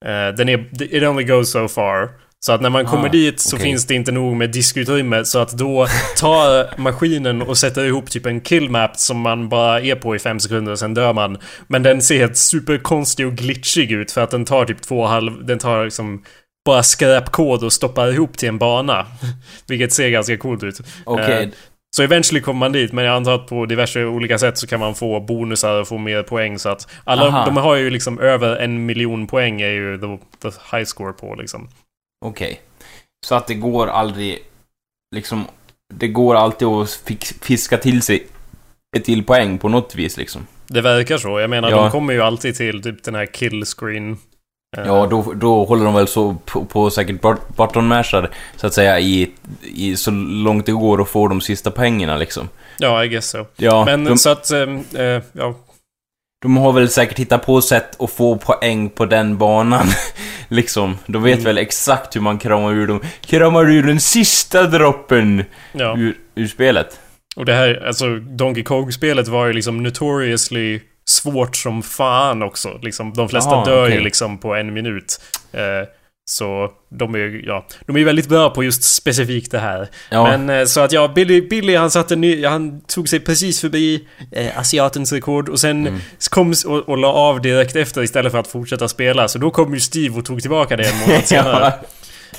Eh, 0.05 0.37
den 0.37 0.49
är... 0.49 0.83
It 0.83 1.03
only 1.03 1.25
goes 1.25 1.51
so 1.51 1.69
far. 1.69 2.09
Så 2.41 2.53
att 2.53 2.61
när 2.61 2.71
man 2.71 2.87
kommer 2.87 3.09
Ah, 3.09 3.13
dit 3.13 3.41
så 3.41 3.57
okej. 3.57 3.67
finns 3.67 3.87
det 3.87 3.95
inte 3.95 4.13
nog 4.13 4.37
med 4.37 4.51
diskutrymme 4.51 5.25
så 5.25 5.39
att 5.39 5.53
då 5.53 5.87
tar 6.17 6.81
maskinen 6.81 7.43
och 7.43 7.59
sätter 7.59 7.85
ihop 7.85 8.11
typ 8.11 8.27
en 8.27 8.41
killmap 8.41 8.97
som 8.97 9.21
man 9.21 9.49
bara 9.49 9.81
är 9.81 9.95
på 9.95 10.17
i 10.17 10.19
fem 10.19 10.41
sekunder 10.41 10.73
och 10.73 10.79
sen 10.79 10.95
dör 10.95 11.13
man. 11.13 11.39
Men 11.67 11.83
den 11.83 12.03
ser 12.03 12.19
helt 12.19 12.37
superkonstig 12.37 13.27
och 13.27 13.33
glitchig 13.33 13.93
ut 13.93 14.13
för 14.13 14.21
att 14.21 14.31
den 14.31 14.45
tar 14.45 14.65
typ 14.65 14.83
två 14.83 15.01
och 15.01 15.09
halv... 15.09 15.47
Den 15.47 15.59
tar 15.59 15.85
liksom 15.85 16.23
bara 16.65 16.83
skräpkod 16.83 17.65
och 17.65 17.73
stoppar 17.73 18.13
ihop 18.13 18.39
till 18.39 18.49
en 18.49 18.59
bana. 18.59 19.07
Vilket 19.67 19.93
ser 19.93 20.09
ganska 20.11 20.37
coolt 20.37 20.63
ut. 20.63 20.81
Okej, 21.05 21.45
Eh, 21.45 21.49
Så 21.97 22.03
eventually 22.03 22.41
kommer 22.41 22.59
man 22.61 22.73
dit, 22.73 22.93
men 22.93 23.05
jag 23.05 23.17
antar 23.17 23.35
att 23.35 23.47
på 23.47 23.67
diverse 23.67 24.05
olika 24.05 24.39
sätt 24.39 24.59
så 24.59 24.67
kan 24.67 24.81
man 24.81 24.95
få 24.95 25.21
bonusar 25.21 25.81
och 25.81 25.89
få 25.89 25.99
mer 25.99 26.23
poäng 26.23 26.59
så 26.59 26.69
att 26.69 26.89
alla, 27.05 27.27
Aha. 27.29 27.45
de 27.45 27.57
har 27.57 27.75
ju 27.77 27.91
liksom 27.91 28.19
över 28.19 28.57
en 28.57 28.87
miljon 28.87 29.27
poäng 29.27 29.61
är 29.61 29.69
ju 29.69 29.99
the, 29.99 30.19
the 30.51 30.77
high 30.77 30.85
score 30.85 31.13
på 31.13 31.35
liksom. 31.35 31.69
okej. 32.25 32.61
Så 33.27 33.35
att 33.35 33.47
det 33.47 33.55
går 33.55 33.87
aldrig, 33.87 34.39
liksom, 35.17 35.45
det 35.95 36.09
går 36.09 36.35
alltid 36.35 36.69
att 36.69 36.91
fiska 37.41 37.79
till 37.79 38.03
sig 38.03 38.27
ett 38.97 39.05
till 39.05 39.25
poäng 39.25 39.59
på 39.59 39.69
något 39.69 39.95
vis 39.95 40.17
liksom. 40.17 40.47
Det 40.67 40.81
verkar 40.81 41.19
så. 41.19 41.41
Jag 41.41 41.51
menar, 41.51 41.71
Ja. 41.71 41.77
de 41.77 41.91
kommer 41.91 42.13
ju 42.15 42.21
alltid 42.23 42.55
till 42.55 42.83
typ 42.83 43.03
den 43.05 43.15
här 43.15 43.27
kill 43.27 43.65
screen. 43.65 44.11
Eh, 44.13 44.17
Ja, 44.87 45.07
då, 45.11 45.33
då 45.33 45.65
håller 45.65 45.85
de 45.85 45.95
väl 45.95 46.09
så 46.09 46.37
på, 46.45 46.65
på 46.65 46.91
säkert 46.91 47.23
mashar, 47.75 48.31
så 48.57 48.67
att 48.67 48.75
säga, 48.75 49.01
i, 49.01 49.31
i 49.63 49.97
så 49.97 50.11
långt 50.11 50.67
det 50.67 50.73
går 50.73 51.01
och 51.01 51.09
får 51.09 51.29
de 51.29 51.41
sista 51.41 51.71
pengarna 51.71 52.17
liksom. 52.17 52.49
Ja, 52.79 53.05
I 53.05 53.09
guess 53.09 53.31
so. 53.31 53.47
Ja, 53.57 53.85
Men 53.85 54.05
de, 54.05 54.19
så 54.19 54.31
att, 54.31 54.51
eh, 54.51 55.21
ja. 55.33 55.55
de 56.43 56.57
har 56.57 56.73
väl 56.73 56.89
säkert 56.89 57.19
hittat 57.19 57.47
på 57.47 57.61
sätt 57.61 58.01
att 58.03 58.11
få 58.11 58.37
poäng 58.37 58.91
på 58.91 59.07
den 59.07 59.39
banan. 59.39 59.87
liksom. 60.49 60.99
De 61.07 61.23
vet 61.23 61.35
Mm. 61.35 61.45
väl 61.45 61.59
exakt 61.59 62.17
hur 62.17 62.21
man 62.21 62.39
kramar 62.39 62.73
ur 62.73 62.87
dem. 62.87 63.01
Kramar 63.21 63.71
ur 63.71 63.83
den 63.83 64.01
sista 64.01 64.63
droppen 64.63 65.45
ja. 65.73 65.97
ur, 65.99 66.17
ur 66.35 66.47
spelet. 66.47 67.01
Och 67.37 67.45
det 67.45 67.55
här, 67.55 67.87
alltså 67.87 68.17
Donkey 68.19 68.63
Kong-spelet 68.65 69.29
var 69.29 69.47
ju 69.47 69.53
liksom 69.53 69.83
notoriously 69.83 70.81
svårt 71.07 71.57
som 71.57 71.83
fan 71.83 72.43
också. 72.43 72.79
Liksom, 72.83 73.13
de 73.13 73.29
flesta 73.29 73.51
Jaha, 73.51 73.65
dör 73.65 73.87
ju 73.87 73.93
okej. 73.93 74.05
liksom 74.05 74.39
på 74.39 74.55
en 74.55 74.73
minut. 74.75 75.21
Eh, 75.53 75.61
så 76.27 76.71
de 76.99 77.15
är 77.15 77.19
ju, 77.19 77.43
ja, 77.47 77.67
de 77.87 77.97
är 77.97 77.99
ju 78.01 78.05
väldigt 78.05 78.29
bra 78.29 78.51
på 78.51 78.65
just 78.65 78.85
specifikt 78.95 79.51
det 79.51 79.59
här. 79.59 79.89
Ja, 80.11 80.23
Men 80.25 80.51
eh, 80.61 80.65
så 80.65 80.81
att 80.81 80.93
ja, 80.93 81.09
Billy, 81.09 81.41
Billy 81.49 81.77
han 81.77 81.91
satte 81.91 82.17
ny, 82.17 82.45
han 82.47 82.81
tog 82.81 83.09
sig 83.09 83.21
precis 83.21 83.61
förbi 83.61 84.09
eh, 84.33 84.59
asiatens 84.59 85.13
rekord 85.13 85.49
och 85.49 85.61
sen 85.61 85.87
Mm. 85.87 86.01
kom 86.31 86.55
och, 86.67 86.89
och 86.89 86.99
la 86.99 87.09
av 87.13 87.41
direkt 87.43 87.77
efter 87.77 88.03
istället 88.03 88.33
för 88.33 88.39
att 88.39 88.47
fortsätta 88.47 88.89
spela. 88.89 89.29
Så 89.29 89.39
då 89.39 89.51
kom 89.51 89.75
ju 89.75 89.81
Steve 89.81 90.19
och 90.19 90.25
tog 90.25 90.41
tillbaka 90.41 90.77
det 90.77 90.85
en 90.89 90.99
månad 91.01 91.25
senare. 91.27 91.67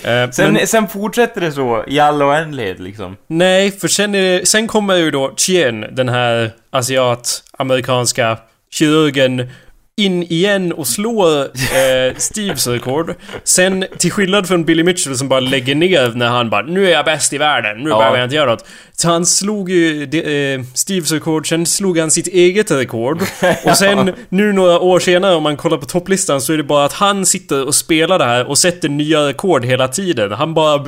Eh, 0.03 0.29
sen, 0.31 0.53
men- 0.53 0.67
sen 0.67 0.87
fortsätter 0.87 1.41
det 1.41 1.51
så 1.51 1.83
i 1.87 1.99
all 1.99 2.23
oändlighet 2.23 2.79
liksom. 2.79 3.17
Nej, 3.27 3.71
för 3.71 3.87
sen, 3.87 4.15
är 4.15 4.21
det, 4.39 4.45
sen 4.47 4.67
kommer 4.67 4.95
ju 4.95 5.11
då 5.11 5.33
Chien, 5.37 5.85
den 5.91 6.09
här 6.09 6.51
asiat-amerikanska 6.71 8.37
kirurgen, 8.75 9.49
in 9.97 10.23
igen 10.23 10.73
och 10.73 10.87
slår 10.87 11.41
eh, 11.43 12.15
Steves 12.17 12.67
rekord. 12.67 13.15
Sen, 13.43 13.85
till 13.97 14.11
skillnad 14.11 14.47
från 14.47 14.65
Billy 14.65 14.83
Mitchell 14.83 15.17
som 15.17 15.29
bara 15.29 15.39
lägger 15.39 15.75
ner 15.75 16.11
när 16.15 16.27
han 16.27 16.49
bara 16.49 16.61
Nu 16.61 16.87
är 16.87 16.91
jag 16.91 17.05
bäst 17.05 17.33
i 17.33 17.37
världen, 17.37 17.77
nu 17.83 17.89
Ja. 17.89 17.97
behöver 17.97 18.17
jag 18.17 18.25
inte 18.25 18.35
göra 18.35 18.51
något. 18.51 18.65
Så 18.91 19.07
han 19.07 19.25
slog 19.25 19.69
ju 19.69 20.05
de, 20.05 20.53
eh, 20.55 20.61
Steves 20.73 21.11
rekord, 21.11 21.49
sen 21.49 21.65
slog 21.65 21.97
han 21.97 22.11
sitt 22.11 22.27
eget 22.27 22.71
rekord. 22.71 23.21
Och 23.65 23.77
sen, 23.77 24.11
nu 24.29 24.53
några 24.53 24.79
år 24.79 24.99
senare 24.99 25.35
om 25.35 25.43
man 25.43 25.57
kollar 25.57 25.77
på 25.77 25.85
topplistan 25.85 26.41
så 26.41 26.53
är 26.53 26.57
det 26.57 26.63
bara 26.63 26.85
att 26.85 26.93
han 26.93 27.25
sitter 27.25 27.65
och 27.67 27.75
spelar 27.75 28.19
det 28.19 28.25
här 28.25 28.45
och 28.49 28.57
sätter 28.57 28.89
nya 28.89 29.27
rekord 29.27 29.65
hela 29.65 29.87
tiden. 29.87 30.31
Han 30.31 30.53
bara... 30.53 30.85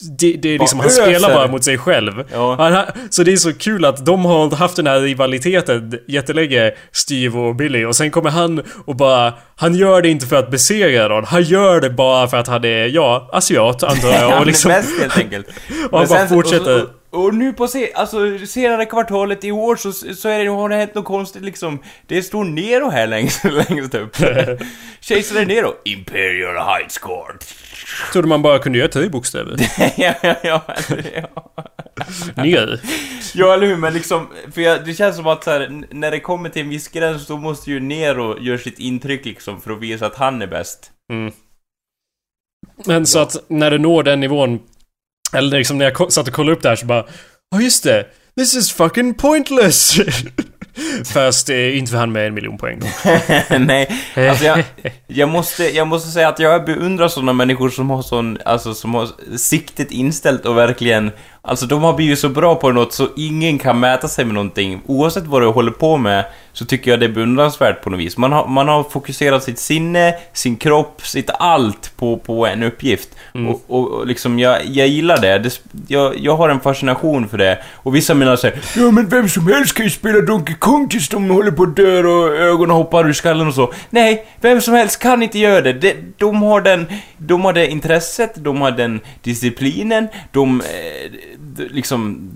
Det, 0.00 0.32
det 0.32 0.54
är 0.54 0.58
liksom, 0.58 0.80
han 0.80 0.90
spelar 0.90 1.34
bara 1.34 1.46
mot 1.46 1.64
sig 1.64 1.78
själv. 1.78 2.24
Ja. 2.32 2.56
Han, 2.58 2.84
så 3.10 3.22
det 3.22 3.32
är 3.32 3.36
så 3.36 3.52
kul 3.52 3.84
att 3.84 4.06
de 4.06 4.24
har 4.24 4.56
haft 4.56 4.76
den 4.76 4.86
här 4.86 5.00
rivaliteten 5.00 5.98
jättelänge, 6.08 6.72
Steve 6.92 7.38
och 7.38 7.56
Billy. 7.56 7.84
Och 7.84 7.96
sen 7.96 8.10
kommer 8.10 8.30
han 8.30 8.62
och 8.84 8.96
bara... 8.96 9.34
Han 9.56 9.74
gör 9.74 10.02
det 10.02 10.08
inte 10.08 10.26
för 10.26 10.36
att 10.36 10.50
besegra 10.50 11.08
någon. 11.08 11.24
Han 11.24 11.42
gör 11.42 11.80
det 11.80 11.90
bara 11.90 12.28
för 12.28 12.36
att 12.36 12.46
han 12.46 12.64
är, 12.64 12.86
ja, 12.86 13.28
asiat 13.32 13.82
antar 13.82 14.08
jag. 14.08 14.40
Och 14.40 14.46
liksom... 14.46 14.68
bäst 14.68 15.00
helt 15.00 15.18
enkelt. 15.18 15.46
Och 15.90 15.98
han 15.98 16.08
bara 16.08 16.26
fortsätter. 16.26 16.76
Och, 16.76 16.82
och, 16.82 16.90
och 17.10 17.34
nu 17.34 17.52
på 17.52 17.68
se, 17.68 17.92
alltså, 17.94 18.38
senare 18.46 18.86
kvartalet 18.86 19.44
i 19.44 19.52
år 19.52 19.76
så, 19.76 19.92
så 19.92 20.28
är 20.28 20.44
det, 20.44 20.50
har 20.50 20.68
det 20.68 20.76
hänt 20.76 20.94
något 20.94 21.04
konstigt 21.04 21.42
liksom. 21.42 21.78
Det 22.06 22.22
står 22.22 22.44
Nero 22.44 22.90
här 22.90 23.06
längst, 23.06 23.44
längst 23.68 23.94
upp. 23.94 24.16
Kejsare 25.00 25.44
Nero. 25.44 25.74
Imperial 25.84 26.54
High 26.54 26.88
Score. 26.88 27.38
Trodde 28.12 28.28
man 28.28 28.42
bara 28.42 28.58
kunde 28.58 28.78
göra 28.78 28.88
tre 28.88 29.08
bokstäver. 29.08 29.56
ja, 29.96 30.14
ja, 30.22 30.34
ja, 30.42 30.62
ja. 31.14 31.28
Ja, 33.34 33.54
eller 33.54 33.66
hur? 33.66 33.76
Men 33.76 33.94
liksom, 33.94 34.28
för 34.54 34.60
jag, 34.60 34.84
det 34.84 34.94
känns 34.94 35.16
som 35.16 35.26
att 35.26 35.44
så 35.44 35.50
här, 35.50 35.84
när 35.90 36.10
det 36.10 36.20
kommer 36.20 36.48
till 36.48 36.62
en 36.62 36.68
viss 36.68 36.88
gräns 36.88 37.26
då 37.26 37.36
måste 37.36 37.70
ju 37.70 37.80
Nero 37.80 38.40
göra 38.40 38.58
sitt 38.58 38.78
intryck 38.78 39.24
liksom 39.24 39.60
för 39.60 39.70
att 39.70 39.80
visa 39.80 40.06
att 40.06 40.16
han 40.16 40.42
är 40.42 40.46
bäst. 40.46 40.90
Mm. 41.12 41.32
Men 42.86 43.06
så 43.06 43.18
att 43.18 43.36
när 43.48 43.70
det 43.70 43.78
når 43.78 44.02
den 44.02 44.20
nivån, 44.20 44.60
eller 45.32 45.58
liksom 45.58 45.78
när 45.78 45.84
jag 45.84 46.12
satt 46.12 46.28
och 46.28 46.34
kollade 46.34 46.56
upp 46.56 46.62
det 46.62 46.68
här 46.68 46.76
så 46.76 46.86
bara 46.86 47.04
Ja 47.50 47.60
just 47.60 47.84
det, 47.84 48.06
this 48.38 48.54
is 48.54 48.72
fucking 48.72 49.14
pointless! 49.14 49.96
Fast 51.12 51.50
är 51.50 51.70
inte 51.70 51.90
för 51.90 51.98
han 51.98 52.12
med 52.12 52.26
en 52.26 52.34
miljon 52.34 52.58
poäng 52.58 52.80
då. 52.80 52.86
Nej, 53.58 53.90
alltså 54.16 54.44
jag, 54.44 54.64
jag, 55.06 55.28
måste, 55.28 55.64
jag 55.76 55.86
måste 55.88 56.10
säga 56.10 56.28
att 56.28 56.38
jag 56.38 56.64
beundrar 56.64 57.08
sådana 57.08 57.32
människor 57.32 57.70
som 57.70 57.90
har 57.90 58.02
sån, 58.02 58.38
alltså 58.44 58.74
som 58.74 58.94
har 58.94 59.36
siktet 59.36 59.90
inställt 59.90 60.46
och 60.46 60.56
verkligen 60.56 61.10
Alltså 61.42 61.66
de 61.66 61.82
har 61.82 61.92
blivit 61.92 62.18
så 62.18 62.28
bra 62.28 62.54
på 62.54 62.72
något 62.72 62.92
så 62.92 63.08
ingen 63.16 63.58
kan 63.58 63.80
mäta 63.80 64.08
sig 64.08 64.24
med 64.24 64.34
någonting. 64.34 64.82
Oavsett 64.86 65.26
vad 65.26 65.42
du 65.42 65.46
håller 65.46 65.70
på 65.70 65.96
med 65.96 66.24
så 66.58 66.64
tycker 66.64 66.90
jag 66.90 67.00
det 67.00 67.06
är 67.06 67.10
beundransvärt 67.10 67.82
på 67.82 67.90
något 67.90 68.00
vis. 68.00 68.16
Man 68.16 68.32
har, 68.32 68.46
man 68.48 68.68
har 68.68 68.82
fokuserat 68.84 69.44
sitt 69.44 69.58
sinne, 69.58 70.14
sin 70.32 70.56
kropp, 70.56 71.06
sitt 71.06 71.30
allt 71.38 71.92
på, 71.96 72.16
på 72.16 72.46
en 72.46 72.62
uppgift. 72.62 73.08
Mm. 73.34 73.48
Och, 73.48 73.62
och, 73.66 73.88
och 73.88 74.06
liksom, 74.06 74.38
jag, 74.38 74.66
jag 74.66 74.88
gillar 74.88 75.20
det. 75.20 75.38
det 75.38 75.60
jag, 75.88 76.18
jag 76.18 76.36
har 76.36 76.48
en 76.48 76.60
fascination 76.60 77.28
för 77.28 77.38
det. 77.38 77.58
Och 77.74 77.94
vissa 77.94 78.14
menar 78.14 78.36
säger 78.36 78.58
Ja 78.76 78.90
men 78.90 79.08
vem 79.08 79.28
som 79.28 79.46
helst 79.46 79.74
kan 79.74 79.84
ju 79.86 79.90
spela 79.90 80.20
Donkey 80.20 80.54
Kong 80.54 80.88
tills 80.88 81.08
de 81.08 81.30
håller 81.30 81.50
på 81.50 81.62
att 81.62 81.76
dö 81.76 82.02
och 82.06 82.36
ögonen 82.36 82.76
hoppar 82.76 83.08
ur 83.08 83.12
skallen 83.12 83.48
och 83.48 83.54
så. 83.54 83.72
Nej, 83.90 84.26
vem 84.40 84.60
som 84.60 84.74
helst 84.74 84.98
kan 84.98 85.22
inte 85.22 85.38
göra 85.38 85.60
det. 85.60 85.72
de, 85.72 85.94
de 86.18 86.42
har 86.42 86.60
den... 86.60 86.86
De 87.18 87.44
har 87.44 87.52
det 87.52 87.66
intresset, 87.70 88.32
de 88.36 88.60
har 88.60 88.70
den 88.70 89.00
disciplinen, 89.22 90.08
de... 90.32 90.60
Eh, 90.60 91.10
d- 91.38 91.68
liksom... 91.70 92.30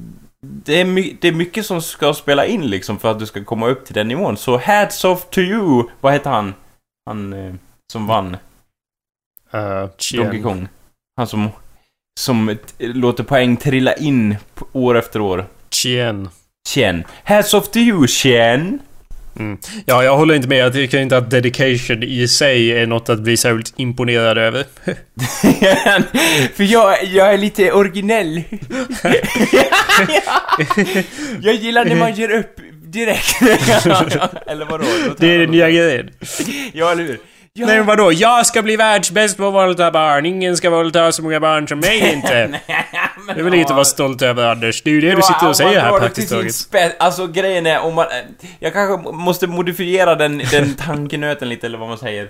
Det 0.46 0.80
är, 0.80 0.84
my, 0.84 1.16
det 1.20 1.28
är 1.28 1.32
mycket 1.32 1.66
som 1.66 1.82
ska 1.82 2.14
spela 2.14 2.46
in 2.46 2.66
liksom 2.66 2.98
för 2.98 3.10
att 3.10 3.18
du 3.18 3.26
ska 3.26 3.44
komma 3.44 3.68
upp 3.68 3.84
till 3.84 3.94
den 3.94 4.08
nivån. 4.08 4.36
Så 4.36 4.58
hats 4.58 5.04
off 5.04 5.30
to 5.30 5.38
you! 5.40 5.84
Vad 6.00 6.12
heter 6.12 6.30
han? 6.30 6.54
Han 7.06 7.32
eh, 7.32 7.54
som 7.92 8.06
vann 8.06 8.36
Uh, 9.54 9.88
Donkey 10.16 10.42
Kong. 10.42 10.68
Han 11.16 11.26
som... 11.26 11.48
Som 12.20 12.56
t- 12.66 12.86
låter 12.86 13.24
poäng 13.24 13.56
trilla 13.56 13.94
in 13.94 14.36
p- 14.54 14.64
år 14.72 14.98
efter 14.98 15.20
år. 15.20 15.46
Chien. 15.70 16.28
Chen. 16.68 17.04
Hats 17.24 17.54
off 17.54 17.70
to 17.70 17.78
you, 17.78 18.06
Chen! 18.06 18.78
Mm. 19.38 19.58
Ja, 19.86 20.04
jag 20.04 20.16
håller 20.16 20.34
inte 20.34 20.48
med. 20.48 20.58
Jag 20.58 20.72
tycker 20.72 20.98
inte 20.98 21.16
att 21.16 21.30
dedication 21.30 22.02
i 22.02 22.28
sig 22.28 22.72
är 22.72 22.86
något 22.86 23.08
att 23.08 23.20
bli 23.20 23.36
särskilt 23.36 23.74
imponerad 23.76 24.38
över. 24.38 24.64
För 26.56 26.64
jag, 26.64 27.04
jag 27.04 27.34
är 27.34 27.38
lite 27.38 27.72
originell. 27.72 28.42
jag 31.40 31.54
gillar 31.54 31.84
när 31.84 31.96
man 31.96 32.14
ger 32.14 32.30
upp 32.30 32.56
direkt. 32.84 33.42
eller 34.46 34.64
vadå? 34.64 34.84
Det 35.18 35.34
är 35.34 35.38
den 35.38 35.50
nya 35.50 35.70
grejen. 35.70 36.10
Ja, 36.72 36.92
eller 36.92 37.04
hur? 37.04 37.18
Ja. 37.54 37.66
Nej 37.66 37.76
men 37.76 37.86
vadå? 37.86 38.12
Jag 38.12 38.46
ska 38.46 38.62
bli 38.62 38.76
världsbäst 38.76 39.36
på 39.36 39.46
att 39.46 39.54
våldta 39.54 39.90
barn. 39.90 40.26
Ingen 40.26 40.56
ska 40.56 40.70
våldta 40.70 41.12
så 41.12 41.22
många 41.22 41.40
barn 41.40 41.68
som 41.68 41.80
mig 41.80 42.12
inte. 42.12 42.60
Det 43.34 43.40
är 43.40 43.44
väl 43.44 43.54
inget 43.54 43.66
att 43.70 43.74
vara 43.74 43.84
stolt 43.84 44.22
över 44.22 44.46
Anders. 44.50 44.82
Det 44.82 44.90
är 44.90 44.94
ju 44.94 45.00
det 45.00 45.14
du 45.14 45.22
sitter 45.22 45.48
och 45.48 45.56
säger 45.56 45.80
här 45.80 45.98
praktiskt 45.98 46.30
taget. 46.32 46.52
Spä- 46.52 46.92
alltså 46.98 47.26
grejen 47.26 47.66
är 47.66 47.80
om 47.80 47.94
man... 47.94 48.06
eh, 48.06 48.12
Jag 48.60 48.72
kanske 48.72 49.10
måste 49.12 49.46
modifiera 49.46 50.14
den, 50.14 50.42
den 50.50 50.74
tankenöten 50.86 51.48
lite 51.48 51.66
eller 51.66 51.78
vad 51.78 51.88
man 51.88 51.98
säger. 51.98 52.28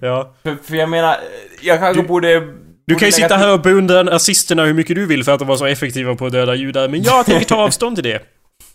Ja. 0.00 0.34
För, 0.42 0.56
för 0.68 0.74
jag 0.76 0.88
menar, 0.88 1.12
eh, 1.12 1.18
jag 1.60 1.78
kanske 1.78 2.02
Du- 2.02 2.08
borde... 2.08 2.40
Du 2.86 2.94
kan 2.94 3.08
ju 3.08 3.12
sitta 3.12 3.36
här 3.36 3.52
och 3.52 3.60
beundra 3.60 4.02
nazisterna 4.02 4.64
hur 4.64 4.74
mycket 4.74 4.96
du 4.96 5.06
vill 5.06 5.24
för 5.24 5.32
att 5.32 5.38
de 5.38 5.48
var 5.48 5.56
så 5.56 5.66
effektiva 5.66 6.14
på 6.14 6.26
att 6.26 6.32
döda 6.32 6.54
judar. 6.54 6.88
Men 6.88 7.02
jag 7.02 7.26
tänker 7.26 7.44
ta 7.46 7.56
avstånd 7.56 7.96
till 7.96 8.04
det. 8.04 8.22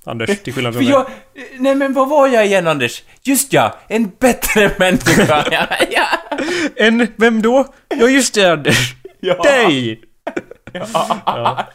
Anders, 0.05 0.29
till 0.43 0.53
skillnad 0.53 0.73
från 0.73 0.83
mig. 0.83 0.91
jag... 0.93 1.05
Nej 1.59 1.75
men 1.75 1.93
vad 1.93 2.09
var 2.09 2.27
jag 2.27 2.45
igen 2.45 2.67
Anders? 2.67 3.03
Just 3.23 3.53
ja, 3.53 3.77
en 3.87 4.11
bättre 4.19 4.71
människa. 4.79 5.45
ja, 5.51 5.67
ja. 5.91 6.05
En... 6.75 7.07
Vem 7.15 7.41
då? 7.41 7.65
Ja 7.99 8.07
just 8.09 8.33
det 8.33 8.51
Anders. 8.51 8.93
Ja. 9.19 9.33
Dig! 9.43 10.01
Ja. 10.93 11.67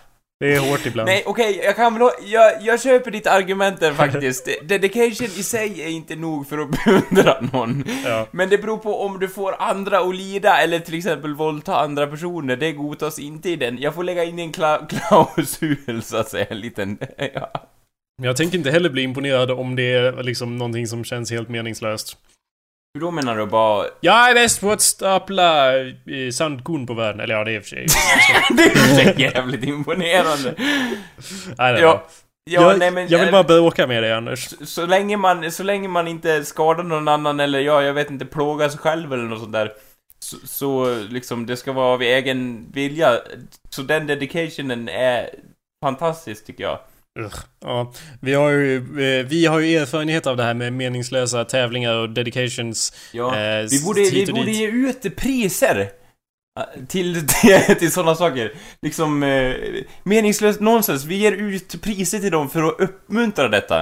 Det 0.43 0.55
är 0.55 0.71
hårt 0.71 0.87
ibland. 0.87 1.07
Nej, 1.07 1.23
okej, 1.27 1.61
jag 1.65 1.77
kan 1.77 1.95
väl... 1.95 2.09
Jag, 2.25 2.63
jag 2.63 2.83
köper 2.83 3.11
ditt 3.11 3.27
argument 3.27 3.81
där 3.81 3.93
faktiskt. 4.05 4.49
Dedication 4.63 5.27
i 5.27 5.43
sig 5.43 5.83
är 5.83 5.89
inte 5.89 6.17
nog 6.17 6.49
för 6.49 6.59
att 6.59 6.85
beundra 6.85 7.41
någon. 7.41 7.85
Ja. 8.05 8.27
Men 8.31 8.49
det 8.49 8.59
beror 8.59 8.79
på 8.79 9.01
om 9.01 9.19
du 9.19 9.29
får 9.29 9.55
andra 9.59 9.99
att 9.99 10.17
lida 10.17 10.63
eller 10.63 10.79
till 10.79 10.95
exempel 10.95 11.35
våldta 11.35 11.77
andra 11.77 12.07
personer. 12.07 12.57
Det 12.57 12.73
godtas 12.73 13.19
inte 13.19 13.51
i 13.51 13.57
den. 13.57 13.79
Jag 13.79 13.95
får 13.95 14.05
lägga 14.05 14.25
in 14.25 14.39
en 14.39 14.53
kla 14.53 14.87
klausul 14.89 16.03
så 16.03 16.17
att 16.17 16.29
säga, 16.29 16.47
en 16.51 16.61
liten... 16.61 16.99
Ja. 17.35 17.51
Jag 18.23 18.37
tänker 18.37 18.59
inte 18.59 18.71
heller 18.71 18.91
bli 18.91 19.03
imponerad 19.03 19.51
om 19.51 19.77
det 19.77 19.93
är 19.93 20.23
liksom 20.23 20.59
någonting 20.59 20.87
som 20.87 21.05
känns 21.05 21.31
helt 21.31 21.49
meningslöst. 21.49 22.17
Hur 22.95 23.01
då 23.01 23.11
menar 23.11 23.37
du 23.37 23.47
bara... 23.47 23.87
Jag 24.01 24.31
är 24.31 24.35
bäst 24.35 24.61
på 24.61 24.73
att 24.73 24.81
stapla 24.81 25.79
eh, 25.79 26.31
sandkorn 26.33 26.87
på 26.87 26.95
världen. 26.95 27.21
Eller 27.21 27.35
ja, 27.35 27.45
det 27.45 27.51
är 27.51 27.55
i 27.55 27.59
och 27.59 27.63
för 27.63 27.69
sig... 27.69 27.87
det 28.97 29.03
är 29.03 29.21
jävligt 29.21 29.65
imponerande. 29.65 30.55
Nej, 30.59 31.73
nej, 31.73 31.81
Ja, 31.81 32.07
ja 32.45 32.63
jag, 32.63 32.79
nej 32.79 32.91
men... 32.91 33.09
jag 33.09 33.19
vill 33.19 33.33
bara 33.33 33.45
bråka 33.45 33.87
med 33.87 34.03
dig 34.03 34.13
Anders. 34.13 34.49
så, 34.49 34.67
så, 34.67 34.87
länge 34.87 35.17
man, 35.17 35.53
så 35.53 35.63
länge 35.63 35.89
man 35.89 36.09
inte 36.09 36.45
skadar 36.45 36.85
någon 36.85 37.09
annan 37.09 37.41
eller 37.41 37.61
ja, 37.61 37.83
jag 37.83 37.95
vet 37.95 38.11
inte, 38.11 38.25
plågar 38.25 38.69
sig 38.69 38.79
själv 38.79 39.13
eller 39.13 39.25
något 39.25 39.41
sånt 39.41 39.53
där. 39.53 39.73
Så, 40.19 40.37
så 40.47 40.95
liksom, 41.11 41.47
det 41.47 41.57
ska 41.57 41.73
vara 41.73 41.95
av 41.95 42.03
egen 42.03 42.67
vilja. 42.73 43.19
Så 43.71 43.83
den 43.83 44.07
dedicationen 44.07 44.89
är 44.89 45.31
fantastisk 45.85 46.47
tycker 46.47 46.65
jag. 46.65 46.79
Ugh. 47.21 47.35
Ja, 47.61 47.93
vi 48.21 48.35
har 48.35 48.51
ju, 48.51 48.77
eh, 48.77 49.27
vi 49.27 49.47
har 49.47 49.59
ju 49.59 49.77
erfarenhet 49.77 50.27
av 50.27 50.37
det 50.37 50.43
här 50.43 50.55
med 50.55 50.73
meningslösa 50.73 51.45
tävlingar 51.45 51.95
och 51.95 52.11
dedications. 52.11 52.93
Ja, 53.13 53.37
eh, 53.37 53.67
vi 53.71 53.83
borde, 53.85 54.01
vi 54.01 54.27
borde 54.33 54.51
ge 54.51 54.67
ut 54.67 55.17
priser. 55.17 55.91
Till, 56.89 57.27
till, 57.43 57.77
till 57.79 57.93
sådana 57.93 58.15
saker. 58.15 58.53
Liksom, 58.83 59.23
eh, 59.23 59.55
meningslöst 60.03 60.61
nonsens. 60.61 61.05
Vi 61.05 61.15
ger 61.17 61.33
ut 61.33 61.83
priser 61.83 62.19
till 62.19 62.31
dem 62.31 62.51
för 62.51 62.63
att 62.63 62.81
uppmuntra 62.81 63.49
detta. 63.49 63.77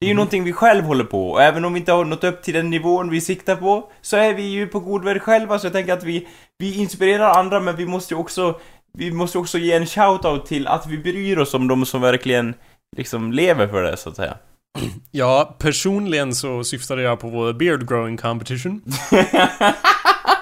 Det 0.00 0.06
är 0.06 0.08
ju 0.08 0.10
Mm. 0.10 0.16
någonting 0.16 0.44
vi 0.44 0.52
själv 0.52 0.84
håller 0.84 1.04
på 1.04 1.30
och 1.30 1.42
även 1.42 1.64
om 1.64 1.72
vi 1.72 1.80
inte 1.80 1.92
har 1.92 2.04
nått 2.04 2.24
upp 2.24 2.42
till 2.42 2.54
den 2.54 2.70
nivån 2.70 3.10
vi 3.10 3.20
siktar 3.20 3.56
på 3.56 3.90
så 4.00 4.16
är 4.16 4.34
vi 4.34 4.42
ju 4.42 4.66
på 4.66 4.80
god 4.80 5.04
väg 5.04 5.22
själva 5.22 5.58
så 5.58 5.66
jag 5.66 5.72
tänker 5.72 5.92
att 5.92 6.04
vi, 6.04 6.28
vi 6.58 6.78
inspirerar 6.78 7.38
andra 7.38 7.60
men 7.60 7.76
vi 7.76 7.86
måste 7.86 8.14
ju 8.14 8.20
också 8.20 8.60
vi 8.98 9.10
måste 9.10 9.38
också 9.38 9.58
ge 9.58 9.72
en 9.72 9.84
shout-out 9.86 10.44
till 10.46 10.66
att 10.66 10.86
vi 10.86 10.98
bryr 10.98 11.38
oss 11.38 11.54
om 11.54 11.68
de 11.68 11.86
som 11.86 12.00
verkligen 12.00 12.54
liksom 12.96 13.32
lever 13.32 13.68
för 13.68 13.82
det 13.82 13.96
så 13.96 14.08
att 14.08 14.16
säga. 14.16 14.36
Ja, 15.10 15.56
personligen 15.58 16.34
så 16.34 16.64
syftade 16.64 17.02
jag 17.02 17.20
på 17.20 17.28
vår 17.28 17.52
beard 17.52 17.88
growing 17.88 18.16
competition. 18.16 18.82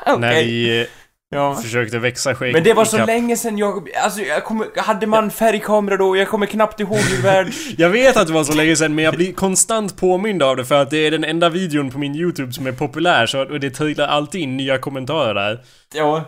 När 0.06 0.16
Okej. 0.16 0.46
vi 0.46 0.80
eh, 0.80 0.86
Ja. 1.34 1.54
försökte 1.54 1.98
växa 1.98 2.34
skägg 2.34 2.52
Men 2.52 2.64
det 2.64 2.72
var 2.74 2.84
så 2.84 2.96
ikapp. 2.96 3.06
länge 3.06 3.36
sedan 3.36 3.58
jag, 3.58 3.88
alltså 4.04 4.20
jag 4.20 4.44
kommer, 4.44 4.66
hade 4.80 5.06
man 5.06 5.30
färgkamera 5.30 5.96
då? 5.96 6.16
Jag 6.16 6.28
kommer 6.28 6.46
knappt 6.46 6.80
ihåg 6.80 6.96
hur 6.98 7.22
värld... 7.22 7.52
Jag 7.78 7.90
vet 7.90 8.16
att 8.16 8.26
det 8.26 8.32
var 8.32 8.44
så 8.44 8.52
länge 8.54 8.76
sedan 8.76 8.94
men 8.94 9.04
jag 9.04 9.14
blir 9.14 9.32
konstant 9.32 9.96
påmind 9.96 10.42
av 10.42 10.56
det 10.56 10.64
för 10.64 10.82
att 10.82 10.90
det 10.90 10.96
är 11.06 11.10
den 11.10 11.24
enda 11.24 11.48
videon 11.48 11.90
på 11.90 11.98
min 11.98 12.14
YouTube 12.14 12.52
som 12.52 12.66
är 12.66 12.72
populär 12.72 13.26
så 13.26 13.40
och 13.44 13.60
det 13.60 13.70
trillar 13.70 14.06
alltid 14.08 14.40
in 14.40 14.56
nya 14.56 14.78
kommentarer 14.78 15.34
där. 15.34 15.60
Ja. 15.94 16.24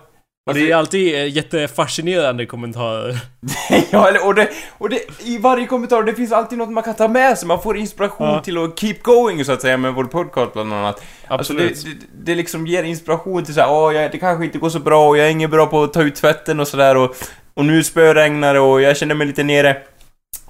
Och 0.47 0.55
det 0.55 0.71
är 0.71 0.77
alltid 0.77 1.15
eh, 1.15 1.27
jättefascinerande 1.37 2.47
kommentarer. 2.47 3.19
ja, 3.91 4.25
och, 4.25 4.35
det, 4.35 4.49
och 4.79 4.89
det, 4.89 5.01
i 5.25 5.39
varje 5.39 5.67
kommentar, 5.67 6.03
det 6.03 6.15
finns 6.15 6.33
alltid 6.33 6.59
något 6.59 6.71
man 6.71 6.83
kan 6.83 6.95
ta 6.95 7.09
med 7.09 7.39
sig. 7.39 7.49
Man 7.49 7.63
får 7.63 7.77
inspiration 7.77 8.27
Ja. 8.29 8.41
till 8.41 8.59
att 8.59 8.79
keep 8.79 8.97
going 9.03 9.45
så 9.45 9.53
att 9.53 9.63
säga 9.63 9.77
med 9.77 9.95
vår 9.95 10.05
podcast 10.05 10.53
bland 10.53 10.73
annat. 10.73 11.03
Absolut. 11.27 11.71
Alltså, 11.71 11.87
det, 11.87 11.93
det, 11.95 12.07
det 12.25 12.35
liksom 12.35 12.67
ger 12.67 12.83
inspiration 12.83 13.45
till 13.45 13.55
såhär, 13.55 13.71
åh, 13.71 13.95
jag, 13.95 14.13
det 14.13 14.19
kanske 14.19 14.45
inte 14.45 14.59
går 14.59 14.69
så 14.71 14.79
bra 14.79 15.09
och 15.09 15.19
jag 15.19 15.27
är 15.27 15.31
ingen 15.31 15.51
bra 15.51 15.67
på 15.67 15.83
att 15.83 15.93
ta 15.93 16.03
ut 16.03 16.15
tvätten 16.15 16.61
och 16.61 16.69
sådär 16.69 16.97
och, 16.97 17.17
och 17.55 17.65
nu 17.65 17.85
spöregnar 17.85 18.55
det 18.55 18.61
och 18.61 18.81
jag 18.83 18.97
känner 18.97 19.15
mig 19.15 19.27
lite 19.27 19.43
nere. 19.43 19.77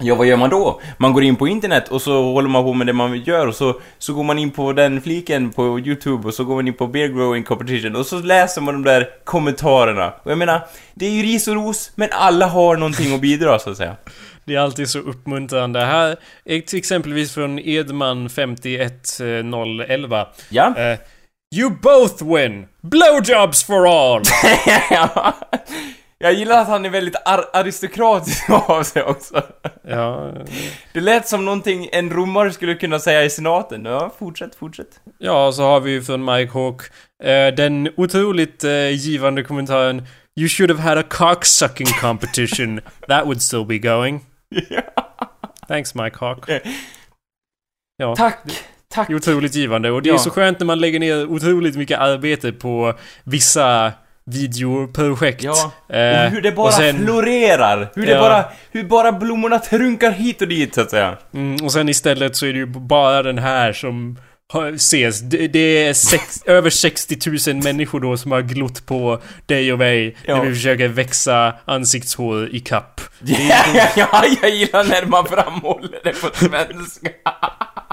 Ja, 0.01 0.15
vad 0.15 0.27
gör 0.27 0.37
man 0.37 0.51
då? 0.51 0.81
Man 0.99 1.13
går 1.13 1.23
in 1.23 1.37
på 1.37 1.49
internet 1.49 1.89
och 1.89 2.03
så 2.03 2.23
håller 2.23 2.49
man 2.49 2.65
på 2.65 2.73
med 2.73 2.87
det 2.87 2.93
man 2.93 3.17
gör 3.21 3.47
och 3.47 3.55
så, 3.55 3.81
så 3.99 4.15
går 4.15 4.23
man 4.23 4.39
in 4.39 4.51
på 4.51 4.73
den 4.73 5.01
fliken 5.01 5.51
på 5.51 5.81
YouTube 5.81 6.29
och 6.29 6.35
så 6.35 6.45
går 6.45 6.55
man 6.55 6.69
in 6.69 6.75
på 6.75 6.87
Beer 6.87 7.09
Growing 7.09 7.45
Competition 7.45 7.97
och 7.97 8.07
så 8.07 8.19
läser 8.19 8.61
man 8.61 8.75
de 8.75 8.85
där 8.91 9.09
kommentarerna. 9.25 10.13
Och 10.23 10.31
jag 10.31 10.39
menar, 10.39 10.67
det 10.95 11.07
är 11.07 11.11
ju 11.11 11.23
ris 11.23 11.49
och 11.49 11.55
ros, 11.55 11.93
men 11.95 12.09
alla 12.13 12.47
har 12.47 12.77
någonting 12.77 13.15
att 13.15 13.21
bidra 13.21 13.59
så 13.59 13.71
att 13.71 13.77
säga. 13.77 13.97
Det 14.47 14.55
är 14.55 14.59
alltid 14.59 14.89
så 14.89 14.99
uppmuntrande. 14.99 15.81
Här 15.81 16.17
exempelvis 16.45 17.35
från 17.35 17.59
Edman 17.59 18.29
51011. 18.29 20.27
Ja? 20.49 20.75
Eh, 20.79 20.99
you 21.57 21.71
both 21.83 22.35
win! 22.35 22.67
Blowjobs 22.81 23.65
for 23.65 23.89
all! 23.89 24.23
Jag 26.19 26.33
gillar 26.33 26.61
att 26.61 26.69
han 26.69 26.85
är 26.85 26.91
väldigt 26.91 27.17
ar- 27.25 27.51
aristokratisk 27.53 28.51
av 28.69 28.83
sig 28.83 29.03
också. 29.03 29.43
ja, 29.89 30.33
Det 30.93 31.01
lät 31.01 31.29
som 31.29 31.45
någonting 31.45 31.89
en 31.93 32.11
romare 32.11 32.53
skulle 32.53 32.75
kunna 32.75 32.99
säga 32.99 33.25
i 33.25 33.31
senaten. 33.31 33.85
Ja, 33.85 34.15
fortsätt, 34.19 34.55
fortsätt. 34.55 35.01
ja, 35.19 35.53
så 35.53 35.63
har 35.63 35.81
vi 35.81 35.91
ju 35.91 36.03
från 36.03 36.25
Mike 36.25 36.53
Hawk 36.53 36.83
eh, 37.25 37.55
den 37.55 37.89
otroligt 37.97 38.65
eh, 38.65 38.89
givande 38.91 39.43
kommentaren 39.43 40.03
You 40.41 40.49
should 40.49 40.71
have 40.71 40.83
had 40.83 40.99
a 40.99 41.03
cocksucking 41.09 41.87
competition. 42.01 42.81
That 43.09 43.25
would 43.25 43.43
still 43.43 43.65
be 43.67 43.79
going. 43.79 44.21
Thanks 45.69 45.95
Mike 45.95 46.17
Hawk. 46.21 46.51
Ja, 47.97 48.17
Tack, 48.17 48.39
tack. 48.89 49.07
det 49.09 49.13
är 49.13 49.17
otroligt 49.17 49.55
givande 49.55 49.91
och 49.91 50.03
det 50.03 50.09
är 50.09 50.13
Ja. 50.13 50.19
så 50.19 50.31
skönt 50.31 50.59
när 50.59 50.67
man 50.67 50.81
lägger 50.81 51.01
ner 51.01 51.27
otroligt 51.27 51.77
mycket 51.77 51.99
arbete 52.01 52.53
på 52.53 52.95
vissa 53.25 53.93
videoprojekt. 54.31 55.43
Ja, 55.43 55.73
Eh, 55.97 56.25
och 56.25 56.31
hur 56.31 56.41
det 56.43 56.53
bara 56.53 56.73
sen- 56.73 57.05
florerar. 57.05 57.91
Hur 57.95 58.07
det 58.07 58.13
Ja. 58.13 58.21
bara, 58.21 58.45
hur 58.73 58.85
bara 58.85 59.13
blommorna 59.13 59.59
trunkar 59.59 60.11
hit 60.13 60.43
och 60.43 60.49
dit 60.49 60.75
så 60.75 60.81
att 60.81 60.91
säga. 60.91 61.17
Mm, 61.35 61.57
och 61.65 61.73
sen 61.73 61.89
istället 61.89 62.37
så 62.37 62.47
är 62.47 62.53
det 62.53 62.59
ju 62.59 62.67
bara 62.67 63.23
den 63.23 63.39
här 63.39 63.73
som 63.73 64.19
ses. 64.75 65.21
Det, 65.21 65.59
är 65.59 65.93
sex, 65.93 66.43
över 66.47 66.71
60 66.71 67.51
000 67.53 67.63
människor 67.63 68.01
då 68.01 68.17
som 68.17 68.33
har 68.33 68.41
glott 68.43 68.87
på 68.87 69.21
dig 69.47 69.73
och 69.73 69.79
mig 69.79 70.17
Ja. 70.27 70.37
när 70.37 70.45
vi 70.45 70.55
försöker 70.55 70.89
växa 70.89 71.55
ansiktshår 71.65 72.49
i 72.55 72.61
kapp. 72.61 73.01
ja, 73.97 74.25
jag 74.43 74.51
gillar 74.51 74.85
när 74.85 75.07
man 75.07 75.27
framhåller 75.27 76.01
det 76.05 76.11
på 76.21 76.29
svenska. 76.37 77.11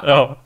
Ja. 0.04 0.42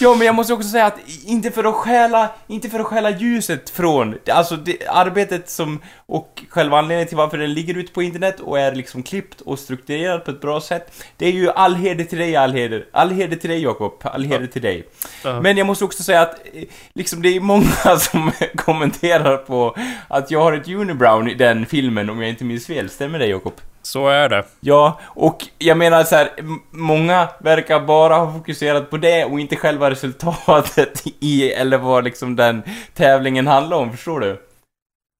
Ja, 0.00 0.14
men 0.14 0.26
jag 0.26 0.34
måste 0.34 0.52
också 0.52 0.68
säga 0.68 0.86
att 0.86 0.98
inte 1.24 1.50
för 1.50 1.64
att 1.64 1.74
stjäla, 1.74 2.30
inte 2.46 2.68
för 2.70 2.80
att 2.80 2.86
stjäla 2.86 3.10
ljuset 3.10 3.70
från, 3.70 4.18
alltså 4.30 4.56
det, 4.56 4.86
arbetet 4.88 5.50
som, 5.50 5.80
och 6.06 6.44
själva 6.48 6.78
anledningen 6.78 7.08
till 7.08 7.16
varför 7.16 7.38
den 7.38 7.54
ligger 7.54 7.74
ute 7.74 7.92
på 7.92 8.02
internet 8.02 8.40
och 8.40 8.60
är 8.60 8.74
liksom 8.74 9.02
klippt 9.02 9.40
och 9.40 9.58
strukturerad 9.58 10.24
på 10.24 10.30
ett 10.30 10.40
bra 10.40 10.60
sätt. 10.60 11.04
Det 11.16 11.26
är 11.26 11.32
ju 11.32 11.50
all 11.50 11.74
heder 11.74 12.04
till 12.04 12.18
dig, 12.18 12.36
all 12.36 12.52
heder. 12.52 12.86
All 12.92 13.10
heder 13.10 13.36
till 13.36 13.50
dig 13.50 13.62
Jakob, 13.62 14.00
all 14.02 14.24
heder 14.24 14.46
till 14.46 14.62
dig. 14.62 14.88
Ja. 15.24 15.40
Men 15.40 15.56
jag 15.56 15.66
måste 15.66 15.84
också 15.84 16.02
säga 16.02 16.22
att, 16.22 16.40
eh, 16.52 16.64
liksom 16.92 17.22
det 17.22 17.36
är 17.36 17.40
många 17.40 17.96
som 17.98 18.32
kommenterar 18.56 19.36
på 19.36 19.76
att 20.08 20.30
jag 20.30 20.42
har 20.42 20.52
ett 20.52 20.68
unibrown 20.68 21.28
i 21.28 21.34
den 21.34 21.66
filmen 21.66 22.10
om 22.10 22.20
jag 22.20 22.30
inte 22.30 22.44
minns 22.44 22.66
fel. 22.66 22.90
Stämmer 22.90 23.18
det 23.18 23.26
Jakob? 23.26 23.54
Så 23.82 24.08
är 24.08 24.28
det. 24.28 24.44
Ja, 24.60 25.00
och 25.04 25.46
jag 25.58 25.78
menar 25.78 26.04
så 26.04 26.16
här, 26.16 26.30
många 26.70 27.28
verkar 27.40 27.80
bara 27.80 28.16
ha 28.16 28.32
fokuserat 28.32 28.90
på 28.90 28.96
det 28.96 29.24
och 29.24 29.40
inte 29.40 29.56
själva 29.56 29.90
resultatet 29.90 31.02
i, 31.20 31.52
eller 31.52 31.78
vad 31.78 32.04
liksom 32.04 32.36
den 32.36 32.62
tävlingen 32.94 33.46
handlar 33.46 33.76
om, 33.76 33.92
förstår 33.92 34.20
du? 34.20 34.42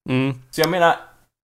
Mm. 0.09 0.33
Så 0.51 0.61
jag 0.61 0.69
menar, 0.69 0.95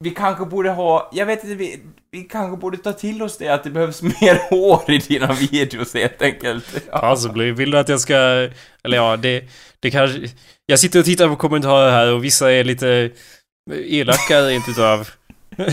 vi 0.03 0.11
kanske 0.11 0.45
borde 0.45 0.69
ha, 0.69 1.09
jag 1.13 1.25
vet 1.25 1.43
inte, 1.43 1.55
vi, 1.55 1.79
vi 2.11 2.23
kanske 2.23 2.57
borde 2.57 2.77
ta 2.77 2.93
till 2.93 3.21
oss 3.21 3.37
det 3.37 3.49
att 3.49 3.63
det 3.63 3.69
behövs 3.69 4.01
mer 4.21 4.49
hår 4.49 4.91
i 4.91 4.97
dina 4.97 5.33
videos 5.33 5.93
helt 5.93 6.21
enkelt. 6.21 6.65
Ja. 6.91 6.99
Possibly. 6.99 7.51
Vill 7.51 7.71
du 7.71 7.77
att 7.77 7.89
jag 7.89 7.99
ska... 7.99 8.15
Eller 8.83 8.97
ja, 8.97 9.17
det, 9.17 9.43
det 9.79 9.91
kanske... 9.91 10.29
Jag 10.65 10.79
sitter 10.79 10.99
och 10.99 11.05
tittar 11.05 11.27
på 11.27 11.35
kommentarer 11.35 11.91
här 11.91 12.13
och 12.13 12.23
vissa 12.23 12.51
är 12.51 12.63
lite 12.63 13.11
elaka 13.71 14.41
rent 14.41 14.69
utav. 14.69 15.09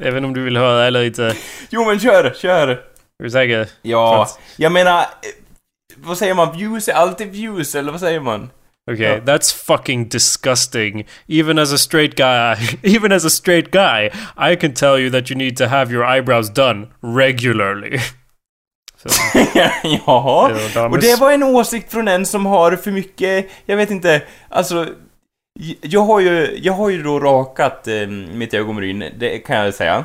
Även 0.00 0.24
om 0.24 0.34
du 0.34 0.42
vill 0.44 0.56
höra 0.56 0.86
eller 0.86 1.04
inte. 1.04 1.34
Jo 1.70 1.84
men 1.84 2.00
kör, 2.00 2.34
kör! 2.36 2.68
Är 2.68 3.24
du 3.24 3.30
säker? 3.30 3.68
Ja, 3.82 4.16
Fast- 4.16 4.40
jag 4.56 4.72
menar, 4.72 5.00
eh, 5.00 5.06
vad 5.96 6.18
säger 6.18 6.34
man? 6.34 6.56
Views 6.56 6.88
är 6.88 6.92
alltid 6.92 7.28
views, 7.28 7.74
eller 7.74 7.92
vad 7.92 8.00
säger 8.00 8.20
man? 8.20 8.50
Okay, 8.90 9.06
Ja. 9.06 9.16
that's 9.18 9.64
fucking 9.66 10.08
disgusting. 10.08 11.06
Even 11.28 11.58
as 11.58 11.72
a 11.72 11.78
straight 11.78 12.14
guy, 12.16 12.56
even 12.96 13.12
as 13.12 13.24
a 13.24 13.30
straight 13.30 13.70
guy, 13.70 14.10
I 14.52 14.56
can 14.56 14.74
tell 14.74 14.98
you 14.98 15.10
that 15.10 15.30
you 15.30 15.38
need 15.38 15.56
to 15.56 15.64
have 15.64 15.92
your 15.94 16.04
eyebrows 16.16 16.50
done 16.54 16.86
regularly. 17.16 17.98
Var 20.06 20.88
Och 20.90 21.00
det 21.00 21.20
var 21.20 21.32
en 21.32 21.42
åsikt 21.42 21.92
från 21.92 22.08
en 22.08 22.26
som 22.26 22.46
har 22.46 22.76
för 22.76 22.90
mycket, 22.90 23.46
jag 23.66 23.76
vet 23.76 23.90
inte, 23.90 24.22
alltså 24.48 24.86
jag 25.80 26.00
har 26.00 26.20
ju, 26.20 26.58
jag 26.62 26.72
har 26.72 26.90
ju 26.90 27.02
då 27.02 27.20
rakat 27.20 27.88
eh, 27.88 28.06
mitt 28.08 28.54
ögonbryn, 28.54 29.04
det 29.18 29.38
kan 29.38 29.56
jag 29.56 29.74
säga. 29.74 30.04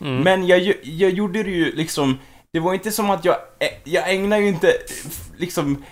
mm. 0.00 0.20
Men 0.20 0.46
jag, 0.46 0.74
jag 0.82 1.10
gjorde 1.10 1.42
det 1.42 1.50
ju 1.50 1.72
liksom, 1.72 2.18
det 2.52 2.60
var 2.60 2.74
inte 2.74 2.92
som 2.92 3.10
att 3.10 3.24
jag, 3.24 3.34
ä- 3.34 3.80
jag 3.84 4.14
ägnar 4.14 4.38
ju 4.38 4.48
inte, 4.48 4.72
liksom, 5.36 5.84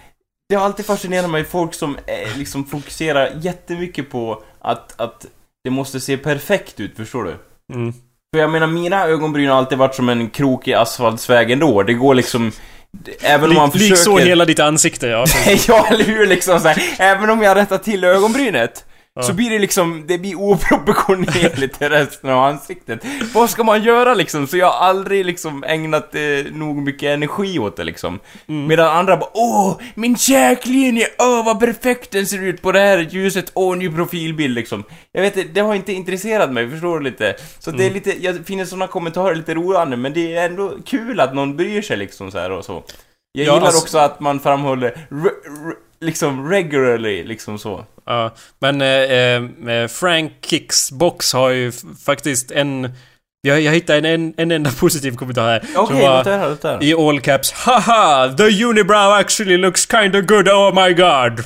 det 0.48 0.54
har 0.54 0.64
alltid 0.64 0.86
fascinerat 0.86 1.30
mig 1.30 1.44
folk 1.44 1.74
som 1.74 1.96
eh, 2.06 2.38
liksom 2.38 2.64
fokuserar 2.64 3.30
jättemycket 3.40 4.10
på 4.10 4.42
att, 4.58 5.00
att 5.00 5.26
det 5.64 5.70
måste 5.70 6.00
se 6.00 6.16
perfekt 6.16 6.80
ut, 6.80 6.96
förstår 6.96 7.24
du? 7.24 7.36
Mm. 7.74 7.92
För 8.34 8.40
jag 8.40 8.50
menar, 8.50 8.66
mina 8.66 9.06
ögonbryn 9.06 9.48
har 9.48 9.56
alltid 9.56 9.78
varit 9.78 9.94
som 9.94 10.08
en 10.08 10.30
krokig 10.30 10.72
asfaltsväg 10.72 11.50
ändå. 11.50 11.82
Det 11.82 11.94
går 11.94 12.14
liksom... 12.14 12.52
Även 13.22 13.50
om 13.50 13.56
man 13.56 13.72
försöker... 13.72 14.26
hela 14.26 14.44
ditt 14.44 14.60
ansikte, 14.60 15.06
ja. 15.06 15.24
ja, 15.68 15.86
eller 15.90 16.04
hur? 16.04 16.26
Liksom 16.26 16.60
så 16.60 16.68
här, 16.68 16.82
Även 16.98 17.30
om 17.30 17.42
jag 17.42 17.56
rättar 17.56 17.78
till 17.78 18.04
ögonbrynet. 18.04 18.84
Ja. 19.14 19.22
Så 19.22 19.32
blir 19.32 19.50
det 19.50 19.58
liksom, 19.58 20.04
det 20.06 20.18
blir 20.18 20.34
oproportionerligt 20.40 21.78
till 21.78 21.88
resten 21.88 22.30
av 22.30 22.44
ansiktet. 22.44 23.04
Vad 23.34 23.50
ska 23.50 23.64
man 23.64 23.82
göra 23.82 24.14
liksom? 24.14 24.46
Så 24.46 24.56
jag 24.56 24.66
har 24.70 24.86
aldrig 24.88 25.26
liksom 25.26 25.64
ägnat 25.64 26.14
eh, 26.14 26.20
nog 26.52 26.76
mycket 26.76 27.02
energi 27.14 27.58
åt 27.58 27.76
det 27.76 27.84
liksom. 27.84 28.20
Mm. 28.48 28.66
Medan 28.66 28.96
andra 28.96 29.16
bara 29.16 29.30
åh, 29.34 29.80
min 29.94 30.16
käklinje, 30.16 31.06
åh 31.18 31.44
vad 31.44 31.60
perfekt 31.60 32.10
den 32.10 32.26
ser 32.26 32.42
ut 32.42 32.62
på 32.62 32.72
det 32.72 32.80
här 32.80 32.98
ljuset, 32.98 33.52
åh 33.54 33.76
ny 33.76 33.90
profilbild 33.90 34.54
liksom. 34.54 34.84
Jag 35.12 35.22
vet 35.22 35.36
inte, 35.36 35.48
det 35.52 35.60
har 35.60 35.74
inte 35.74 35.92
intresserat 35.92 36.52
mig, 36.52 36.70
förstår 36.70 36.98
du 36.98 37.04
lite? 37.04 37.36
Så 37.58 37.70
det 37.70 37.82
är 37.84 37.90
Mm. 37.90 37.94
lite, 37.94 38.24
jag 38.24 38.46
finner 38.46 38.64
sådana 38.64 38.86
kommentarer 38.86 39.34
lite 39.34 39.54
roande, 39.54 39.96
men 39.96 40.12
det 40.12 40.36
är 40.36 40.46
ändå 40.46 40.72
kul 40.86 41.20
att 41.20 41.34
någon 41.34 41.56
bryr 41.56 41.82
sig 41.82 41.96
liksom 41.96 42.30
så 42.30 42.38
här 42.38 42.50
och 42.52 42.64
så. 42.64 42.72
Jag 43.32 43.46
Ja, 43.46 43.54
gillar 43.54 43.66
alltså- 43.66 43.82
också 43.82 43.98
att 43.98 44.20
man 44.20 44.40
framhåller 44.40 44.94
liksom 46.02 46.50
regularly, 46.50 47.24
liksom 47.24 47.58
så. 47.58 47.84
Ja, 48.06 48.30
men 48.58 48.82
eh, 48.82 48.88
eh, 49.76 49.88
Frank 49.88 50.32
Kicks 50.46 50.92
box 50.92 51.32
har 51.32 51.50
ju 51.50 51.72
faktiskt 52.06 52.50
en... 52.50 52.92
Jag, 53.44 53.60
jag 53.60 53.72
hittade 53.72 53.98
en, 53.98 54.04
en, 54.04 54.34
en 54.36 54.50
enda 54.50 54.70
positiv 54.80 55.16
kommentar 55.16 55.48
här. 55.48 55.62
Okej, 55.76 55.86
som 55.86 55.96
låt 55.96 56.26
höra, 56.26 56.48
låt 56.48 56.62
höra. 56.62 56.82
i 56.82 56.94
all 56.94 57.20
caps 57.20 57.52
Haha! 57.52 58.34
The 58.36 58.64
unibrow 58.64 59.12
actually 59.12 59.56
looks 59.56 59.86
kinda 59.86 60.20
good, 60.20 60.48
oh 60.48 60.86
my 60.86 60.94
god! 60.94 61.44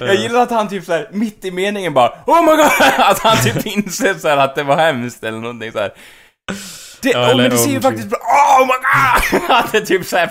jag 0.00 0.14
gillar 0.14 0.42
att 0.42 0.50
han 0.50 0.68
typ 0.68 0.84
såhär, 0.84 1.08
mitt 1.12 1.44
i 1.44 1.50
meningen 1.50 1.94
bara 1.94 2.12
Oh 2.26 2.42
my 2.42 2.56
god! 2.56 2.70
Att 2.98 3.18
han 3.18 3.36
typ 3.36 3.66
inser 3.66 4.14
såhär 4.14 4.36
att 4.36 4.54
det 4.54 4.62
var 4.62 4.76
hemskt 4.76 5.24
eller 5.24 5.38
någonting 5.38 5.72
såhär. 5.72 5.92
Det, 7.02 7.10
Ja, 7.10 7.30
oh, 7.32 7.36
men 7.36 7.50
det 7.50 7.56
ser 7.58 7.70
ju 7.70 7.80
faktiskt 7.80 8.08
bra 8.08 8.18
Oh 8.18 8.66
my 8.66 8.72
god! 9.40 9.50
Att 9.56 9.72
det 9.72 9.80
typ 9.80 10.06
såhär, 10.06 10.30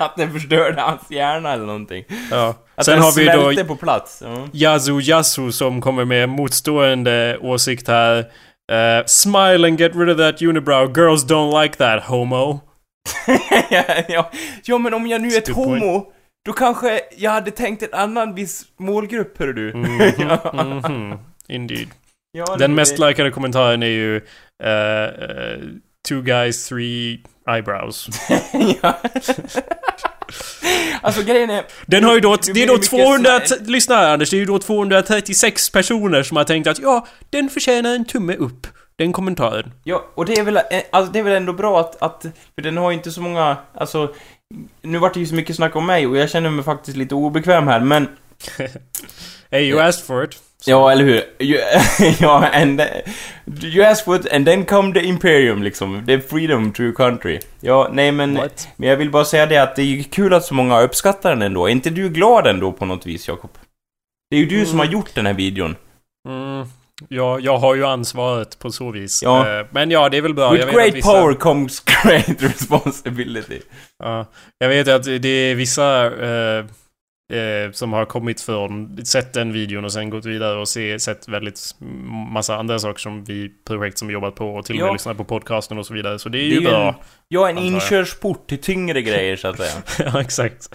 att 0.00 0.16
det 0.16 0.28
förstörde 0.28 0.80
hans 0.80 1.10
hjärna 1.10 1.52
eller 1.52 1.66
någonting. 1.66 2.04
Ja. 2.30 2.54
Att 2.74 2.84
Sen 2.84 2.94
den 2.94 3.02
har 3.04 3.12
vi 3.54 3.56
då 3.58 3.64
på 3.64 3.76
plats. 3.76 4.22
Ja. 4.24 4.48
Yazu 4.52 5.00
Yasu 5.00 5.52
som 5.52 5.80
kommer 5.80 6.04
med 6.04 6.28
motstående 6.28 7.38
åsikt 7.40 7.88
här. 7.88 8.18
Eh, 8.72 9.04
smile 9.06 9.68
and 9.68 9.80
get 9.80 9.96
rid 9.96 10.10
of 10.10 10.18
that 10.18 10.42
unibrow. 10.42 10.92
Girls 10.96 11.24
don't 11.24 11.62
like 11.62 11.74
that, 11.76 12.04
homo. 12.04 12.60
ja, 14.08 14.30
ja, 14.64 14.78
men 14.78 14.94
om 14.94 15.06
jag 15.06 15.20
nu 15.20 15.28
är 15.28 15.38
ett 15.38 15.48
Good 15.48 15.56
point. 15.64 15.82
homo, 15.82 16.12
då 16.46 16.52
kanske 16.52 17.00
jag 17.16 17.30
hade 17.30 17.50
tänkt 17.50 17.82
en 17.82 17.94
annan 17.94 18.34
viss 18.34 18.62
målgrupp, 18.78 19.38
hör 19.38 19.52
du. 19.52 19.72
Mhm, 20.84 21.18
Indeed. 21.48 21.88
Ja, 22.32 22.56
Den 22.58 22.74
mest 22.74 22.98
likade 22.98 23.30
kommentaren 23.30 23.82
är 23.82 23.86
ju 23.86 24.16
eh, 24.64 25.02
eh, 25.04 25.58
Two 26.08 26.22
guys, 26.22 26.68
three 26.68 27.22
eyebrows. 27.48 28.08
ja. 28.82 28.98
alltså 31.02 31.22
grejen 31.22 31.50
är... 31.50 31.64
Den 31.86 32.04
har 32.04 32.14
ju 32.14 32.20
då, 32.20 32.36
Det 32.36 32.52
det 32.52 32.62
är 32.62 32.66
då 32.66 32.72
mycket 32.72 32.90
200, 32.90 33.40
så 33.44 33.54
här- 33.54 33.64
lyssna 33.66 33.94
här 33.96 34.12
Anders, 34.12 34.30
det 34.30 34.36
är 34.36 34.38
ju 34.38 34.44
då 34.46 34.58
236 34.58 35.70
personer 35.70 36.22
som 36.22 36.36
har 36.36 36.44
tänkt 36.44 36.66
att 36.66 36.78
ja, 36.78 37.06
den 37.30 37.48
förtjänar 37.48 37.94
en 37.94 38.04
tumme 38.04 38.36
upp. 38.36 38.66
Den 38.96 39.12
kommentaren. 39.12 39.72
Ja, 39.84 40.04
och 40.14 40.26
det 40.26 40.38
är 40.38 40.42
väl, 40.42 40.56
eh, 40.56 40.62
alltså 40.92 41.12
det 41.12 41.18
är 41.18 41.22
väl 41.22 41.32
ändå 41.32 41.52
bra 41.52 41.80
att, 41.80 42.02
att, 42.02 42.22
för 42.54 42.62
den 42.62 42.76
har 42.76 42.90
ju 42.90 42.96
inte 42.96 43.10
så 43.10 43.20
många, 43.20 43.56
alltså, 43.74 44.14
nu 44.82 44.98
vart 44.98 45.14
det 45.14 45.20
ju 45.20 45.26
så 45.26 45.34
mycket 45.34 45.56
snack 45.56 45.76
om 45.76 45.86
mig 45.86 46.06
och 46.06 46.16
jag 46.16 46.30
känner 46.30 46.50
mig 46.50 46.64
faktiskt 46.64 46.96
lite 46.96 47.14
obekväm 47.14 47.66
här, 47.68 47.80
men, 47.80 48.08
Hey, 49.50 49.62
you 49.70 49.80
asked 49.80 50.06
for 50.06 50.24
it. 50.24 50.36
Ja, 50.66 50.92
eller 50.92 51.04
hur? 51.04 51.22
Ja, 52.22 52.48
and, 52.52 52.80
you 53.62 53.94
for 54.04 54.16
it 54.16 54.32
and 54.32 54.46
then 54.46 54.64
come 54.64 54.92
the 54.94 55.00
Imperium 55.00 55.62
liksom, 55.62 56.06
the 56.06 56.20
freedom 56.20 56.72
to 56.72 56.82
your 56.82 56.94
country. 56.94 57.38
Ja, 57.60 57.90
nej 57.92 58.12
men, 58.12 58.34
What? 58.34 58.68
men 58.76 58.88
jag 58.88 58.96
vill 58.96 59.10
bara 59.10 59.24
säga 59.24 59.46
det 59.46 59.56
att 59.58 59.76
det 59.76 59.82
är 59.82 59.86
ju 59.86 60.02
kul 60.04 60.34
att 60.34 60.44
så 60.44 60.54
många 60.54 60.80
uppskattar 60.80 61.30
den 61.30 61.42
ändå. 61.42 61.66
Är 61.66 61.70
inte 61.70 61.90
du 61.90 62.08
glad 62.08 62.46
ändå 62.46 62.72
på 62.72 62.84
något 62.84 63.06
vis, 63.06 63.28
Jakob? 63.28 63.50
Det 64.30 64.36
är 64.36 64.40
ju 64.40 64.46
du 64.46 64.66
som 64.66 64.78
har 64.78 64.86
gjort 64.86 65.14
den 65.14 65.26
här 65.26 65.34
videon. 65.34 65.76
Mm, 66.28 66.66
ja, 67.08 67.38
jag 67.40 67.58
har 67.58 67.74
ju 67.74 67.86
ansvaret 67.86 68.58
på 68.58 68.70
så 68.70 68.90
vis. 68.90 69.22
Ja. 69.22 69.58
Eh, 69.60 69.66
Men 69.70 69.90
ja, 69.90 70.08
det 70.08 70.16
är 70.16 70.22
väl 70.22 70.34
bra. 70.34 70.50
With 70.52 70.72
great 70.72 70.94
vissa- 70.94 71.12
power 71.12 71.34
comes 71.34 71.80
great 72.04 72.42
responsibility. 72.42 73.60
Ja, 73.98 74.26
jag 74.58 74.68
vet 74.68 74.88
att 74.88 75.04
det 75.04 75.28
är 75.28 75.54
vissa 75.54 76.06
eh, 76.06 76.64
eh, 77.30 77.72
som 77.72 77.92
har 77.92 78.04
kommit 78.04 78.40
från, 78.40 79.04
sett 79.06 79.32
den 79.32 79.52
videon 79.52 79.84
och 79.84 79.92
sen 79.92 80.10
gått 80.10 80.24
vidare 80.24 80.58
och 80.58 80.68
se, 80.68 80.98
sett 80.98 81.28
väldigt 81.28 81.60
massa 82.32 82.56
andra 82.56 82.78
saker 82.78 83.00
som 83.00 83.24
vi 83.24 83.50
projekt 83.66 83.98
som 83.98 84.08
vi 84.08 84.14
jobbat 84.14 84.34
på 84.34 84.54
och 84.54 84.64
till 84.64 84.74
och 84.74 84.80
med 84.80 84.88
Ja. 84.88 84.92
lyssnat 84.92 85.16
på 85.16 85.24
podcasten 85.24 85.78
och 85.78 85.86
så 85.86 85.94
vidare. 85.94 86.18
Så 86.18 86.28
det 86.28 86.38
är 86.38 86.40
Det 86.40 86.46
ju 86.46 86.56
är 86.56 86.60
ju 86.60 86.66
bra. 86.68 86.88
en, 86.88 86.94
ja, 87.28 87.48
en 87.48 87.58
inkörsport 87.58 88.48
till 88.48 88.58
tyngre 88.58 89.02
grejer 89.02 89.36
så 89.36 89.48
att 89.48 89.56
säga. 89.56 89.72
ja, 90.12 90.20
exakt. 90.20 90.68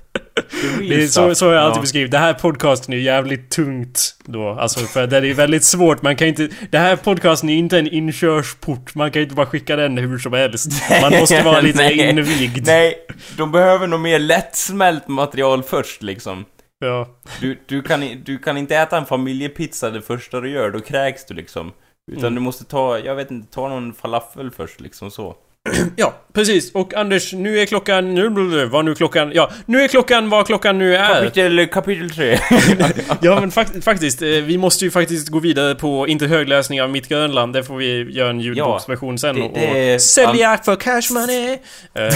Det 0.80 1.04
är 1.04 1.08
så, 1.08 1.36
så 1.36 1.46
jag 1.46 1.58
alltid 1.64 1.78
Ja. 1.78 1.82
beskrivit. 1.82 2.12
Det 2.12 2.18
här 2.18 2.34
podcasten 2.34 2.94
är 2.94 2.98
jävligt 2.98 3.50
tungt 3.50 4.16
då. 4.26 4.50
Alltså 4.50 4.80
för 4.80 5.08
det 5.08 5.18
är 5.18 5.34
väldigt 5.34 5.64
svårt. 5.64 6.02
Man 6.02 6.16
kan 6.16 6.28
inte... 6.28 6.50
Det 6.72 6.78
här 6.78 6.96
podcasten 6.96 7.50
är 7.50 7.56
inte 7.56 7.80
en 7.80 7.88
inkörsport. 7.88 8.96
Man 8.96 9.12
kan 9.12 9.22
inte 9.22 9.36
bara 9.36 9.46
skicka 9.46 9.76
den 9.76 9.98
hur 9.98 10.18
som 10.18 10.34
helst. 10.34 10.70
Man 11.02 11.12
måste 11.20 11.44
vara 11.44 11.62
lite 11.62 11.78
Nej. 11.78 12.10
invigd. 12.10 12.68
Nej, 12.68 12.96
de 13.38 13.52
behöver 13.52 13.88
nog 13.88 14.00
mer 14.00 14.20
lättsmält 14.20 15.08
material 15.08 15.64
först 15.64 16.02
liksom. 16.04 16.46
Ja. 16.80 17.08
Du, 17.42 17.60
du, 17.66 17.82
kan, 17.82 18.24
du 18.26 18.38
kan 18.38 18.58
inte 18.58 18.76
äta 18.76 18.98
en 18.98 19.06
familjepizza 19.06 19.90
det 19.90 20.02
första 20.02 20.42
du 20.42 20.50
gör, 20.50 20.72
då 20.72 20.80
kräks 20.80 21.26
du 21.26 21.34
liksom. 21.34 21.72
Utan 22.12 22.24
Mm. 22.24 22.36
du 22.36 22.42
måste 22.42 22.66
ta, 22.66 23.00
jag 23.00 23.16
vet 23.16 23.32
inte, 23.32 23.54
ta 23.54 23.70
någon 23.70 23.94
falafel 23.94 24.52
först 24.52 24.82
liksom 24.82 25.12
så. 25.12 25.36
Ja, 25.96 26.14
precis. 26.34 26.72
Och 26.76 26.94
Anders, 26.94 27.34
nu 27.34 27.60
är 27.60 27.66
klockan... 27.66 28.16
nu- 28.16 28.66
Vad 28.72 28.86
nu 28.86 28.96
klockan... 28.96 29.32
Ja, 29.36 29.52
nu 29.66 29.82
är 29.82 29.88
klockan 29.88 30.30
vad 30.30 30.46
klockan 30.48 30.78
nu 30.78 30.96
är. 30.96 31.14
Kapitel, 31.24 31.68
kapitel 31.68 32.10
3. 32.10 32.40
Ja, 33.22 33.40
men 33.40 33.52
fakt 33.52 33.84
faktiskt. 33.84 34.22
eh, 34.22 34.28
Vi 34.28 34.58
måste 34.58 34.86
ju 34.86 34.92
faktiskt 34.92 35.30
gå 35.30 35.40
vidare 35.40 35.76
på 35.76 36.08
Inte 36.08 36.28
högläsning 36.28 36.82
av 36.82 36.90
Mitt 36.90 37.08
Grönland. 37.08 37.54
Det 37.54 37.64
får 37.64 37.76
vi 37.78 38.12
göra 38.12 38.30
en 38.30 38.40
ljudboksversion 38.40 39.18
sen 39.20 39.36
det- 39.36 39.42
och, 39.42 39.52
det 39.54 39.90
är- 39.92 39.96
och 39.96 40.02
sälja 40.02 40.58
för 40.58 40.76
cash 40.76 41.14
money. 41.14 41.58
Eh, 41.94 42.14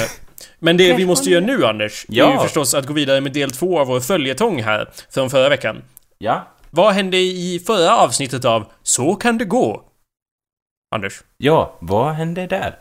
Men 0.60 0.78
det 0.78 0.94
vi 0.94 1.06
måste 1.06 1.30
göra 1.30 1.46
nu, 1.46 1.66
Anders, 1.66 2.06
är 2.10 2.14
ju 2.14 2.20
Ja. 2.20 2.44
förstås 2.44 2.74
att 2.74 2.86
gå 2.88 2.94
vidare 2.94 3.22
med 3.22 3.32
del 3.34 3.52
två 3.52 3.80
av 3.80 3.88
vår 3.88 4.00
följetong 4.00 4.64
här 4.64 4.90
från 5.14 5.30
förra 5.30 5.50
veckan. 5.50 5.82
ja. 6.18 6.48
Vad 6.72 6.94
hände 6.94 7.18
i 7.18 7.64
förra 7.68 7.98
avsnittet 7.98 8.46
av 8.46 8.66
Så 8.84 9.16
kan 9.16 9.38
det 9.38 9.46
gå? 9.46 9.82
Anders? 10.96 11.14
Ja, 11.38 11.78
vad 11.82 12.14
hände 12.14 12.48
där? 12.48 12.76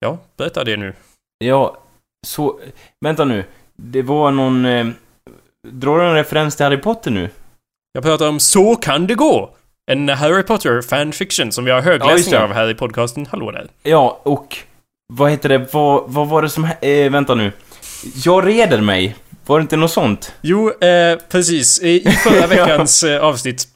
Ja, 0.00 0.18
berätta 0.36 0.64
det 0.64 0.76
nu. 0.76 0.92
Ja, 1.38 1.76
så... 2.26 2.60
Vänta 3.04 3.24
nu. 3.24 3.44
Det 3.76 4.02
var 4.02 4.30
någon... 4.30 4.64
Eh, 4.64 4.86
drar 5.68 5.98
du 5.98 6.04
en 6.04 6.14
referens 6.14 6.56
till 6.56 6.64
Harry 6.64 6.76
Potter 6.76 7.10
nu? 7.10 7.30
Jag 7.92 8.04
pratar 8.04 8.28
om 8.28 8.40
Så 8.40 8.76
kan 8.76 9.06
det 9.06 9.14
gå! 9.14 9.50
En 9.90 10.08
Harry 10.08 10.42
Potter 10.42 10.82
fanfiction 10.82 11.52
som 11.52 11.64
vi 11.64 11.70
har 11.70 11.78
Ja, 11.78 11.84
just 11.92 12.02
högläsning 12.04 12.34
det. 12.34 12.42
av 12.44 12.52
här 12.52 12.70
i 12.70 12.74
podcasten. 12.74 13.26
Hallå 13.30 13.50
där. 13.50 13.68
Ja, 13.82 14.20
och... 14.22 14.56
Vad 15.12 15.30
heter 15.30 15.48
det? 15.48 15.72
Vad, 15.72 16.04
vad 16.06 16.28
var 16.28 16.42
det 16.42 16.48
som... 16.48 16.64
Eh, 16.80 17.10
vänta 17.10 17.34
nu. 17.34 17.52
Jag 18.24 18.46
reder 18.46 18.80
mig. 18.80 19.16
Var 19.46 19.58
det 19.58 19.62
inte 19.62 19.76
något 19.76 19.90
sånt? 19.90 20.34
Jo, 20.40 20.70
eh, 20.70 21.18
precis. 21.28 21.82
I 21.82 22.00
förra 22.24 22.46
veckans 22.46 23.02
eh, 23.02 23.22
avsnitt 23.24 23.68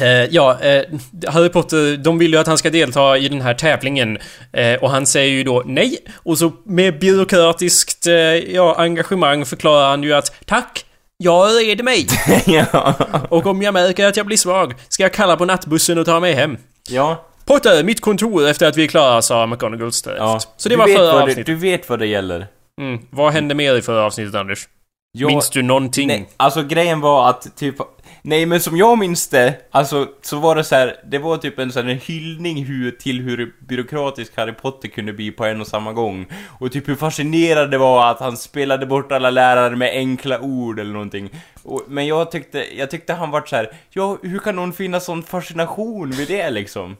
Eh, 0.00 0.24
ja, 0.30 0.60
eh, 0.60 0.84
Harry 1.28 1.48
Potter, 1.48 1.96
de 1.96 2.18
vill 2.18 2.32
ju 2.32 2.38
att 2.38 2.46
han 2.46 2.58
ska 2.58 2.70
delta 2.70 3.18
i 3.18 3.28
den 3.28 3.40
här 3.40 3.54
tävlingen. 3.54 4.18
Eh, 4.52 4.74
och 4.74 4.90
han 4.90 5.06
säger 5.06 5.32
ju 5.32 5.44
då 5.44 5.62
nej. 5.66 5.98
Och 6.14 6.38
så 6.38 6.52
med 6.64 6.98
byråkratiskt 6.98 8.06
eh, 8.06 8.14
ja, 8.14 8.74
engagemang 8.78 9.46
förklarar 9.46 9.90
han 9.90 10.02
ju 10.02 10.12
att 10.12 10.46
tack, 10.46 10.84
jag 11.16 11.48
reder 11.60 11.84
mig. 11.84 12.06
ja. 12.46 12.94
Och 13.28 13.46
om 13.46 13.62
jag 13.62 13.74
märker 13.74 14.06
att 14.06 14.16
jag 14.16 14.26
blir 14.26 14.36
svag 14.36 14.74
ska 14.88 15.02
jag 15.02 15.12
kalla 15.12 15.36
på 15.36 15.44
nattbussen 15.44 15.98
och 15.98 16.06
ta 16.06 16.20
mig 16.20 16.32
hem. 16.32 16.56
Ja. 16.88 17.26
Potter, 17.44 17.84
mitt 17.84 18.00
kontor 18.00 18.48
efter 18.48 18.68
att 18.68 18.76
vi 18.76 18.84
är 18.84 18.88
klara, 18.88 19.22
sa 19.22 19.46
McGonagall 19.46 19.90
ja. 20.04 20.40
Så 20.56 20.68
det 20.68 20.74
Du 20.74 20.78
var 20.78 20.86
förra 20.86 21.22
avsnittet. 21.22 21.46
Du 21.46 21.54
vet 21.54 21.88
vad 21.88 21.98
det 21.98 22.06
gäller. 22.06 22.46
Mm. 22.80 23.00
Vad 23.10 23.32
hände 23.32 23.54
mer 23.54 23.76
i 23.76 23.82
förra 23.82 24.02
avsnittet, 24.02 24.34
Anders? 24.34 24.68
Jag- 25.12 25.26
Minns 25.26 25.50
du 25.50 25.62
någonting? 25.62 26.08
Nej, 26.08 26.28
alltså 26.36 26.62
grejen 26.62 27.00
var 27.00 27.30
att 27.30 27.56
typ... 27.56 27.74
Nej 28.22 28.46
men 28.46 28.60
som 28.60 28.76
jag 28.76 28.98
minns 28.98 29.28
det, 29.28 29.54
alltså 29.70 30.06
så 30.22 30.38
var 30.38 30.56
det 30.56 30.64
så 30.64 30.74
här, 30.74 30.96
det 31.10 31.18
var 31.18 31.36
typ 31.36 31.58
en 31.58 31.72
sån 31.72 31.86
här 31.86 31.94
hyllning 31.94 32.64
hur, 32.64 32.90
till 32.90 33.20
hur 33.20 33.54
byråkratisk 33.68 34.36
Harry 34.36 34.52
Potter 34.52 34.88
kunde 34.88 35.12
bli 35.12 35.30
på 35.30 35.44
en 35.44 35.60
och 35.60 35.66
samma 35.66 35.92
gång. 35.92 36.26
Och 36.58 36.72
typ 36.72 36.88
hur 36.88 36.94
fascinerande 36.94 37.66
det 37.70 37.78
var 37.78 38.10
att 38.10 38.20
han 38.20 38.36
spelade 38.36 38.86
bort 38.86 39.12
alla 39.12 39.30
lärare 39.30 39.76
med 39.76 39.90
enkla 39.90 40.40
ord 40.40 40.80
eller 40.80 40.92
någonting. 40.92 41.30
Och, 41.62 41.82
men 41.88 42.06
jag 42.06 42.30
tyckte, 42.30 42.78
jag 42.78 42.90
tyckte 42.90 43.12
han 43.14 43.30
vart 43.30 43.48
så 43.48 43.56
här, 43.56 43.70
ja 43.90 44.16
hur 44.22 44.38
kan 44.38 44.56
någon 44.56 44.72
finna 44.72 45.00
sån 45.00 45.22
fascination 45.22 46.10
vid 46.10 46.28
det 46.28 46.50
liksom? 46.50 46.96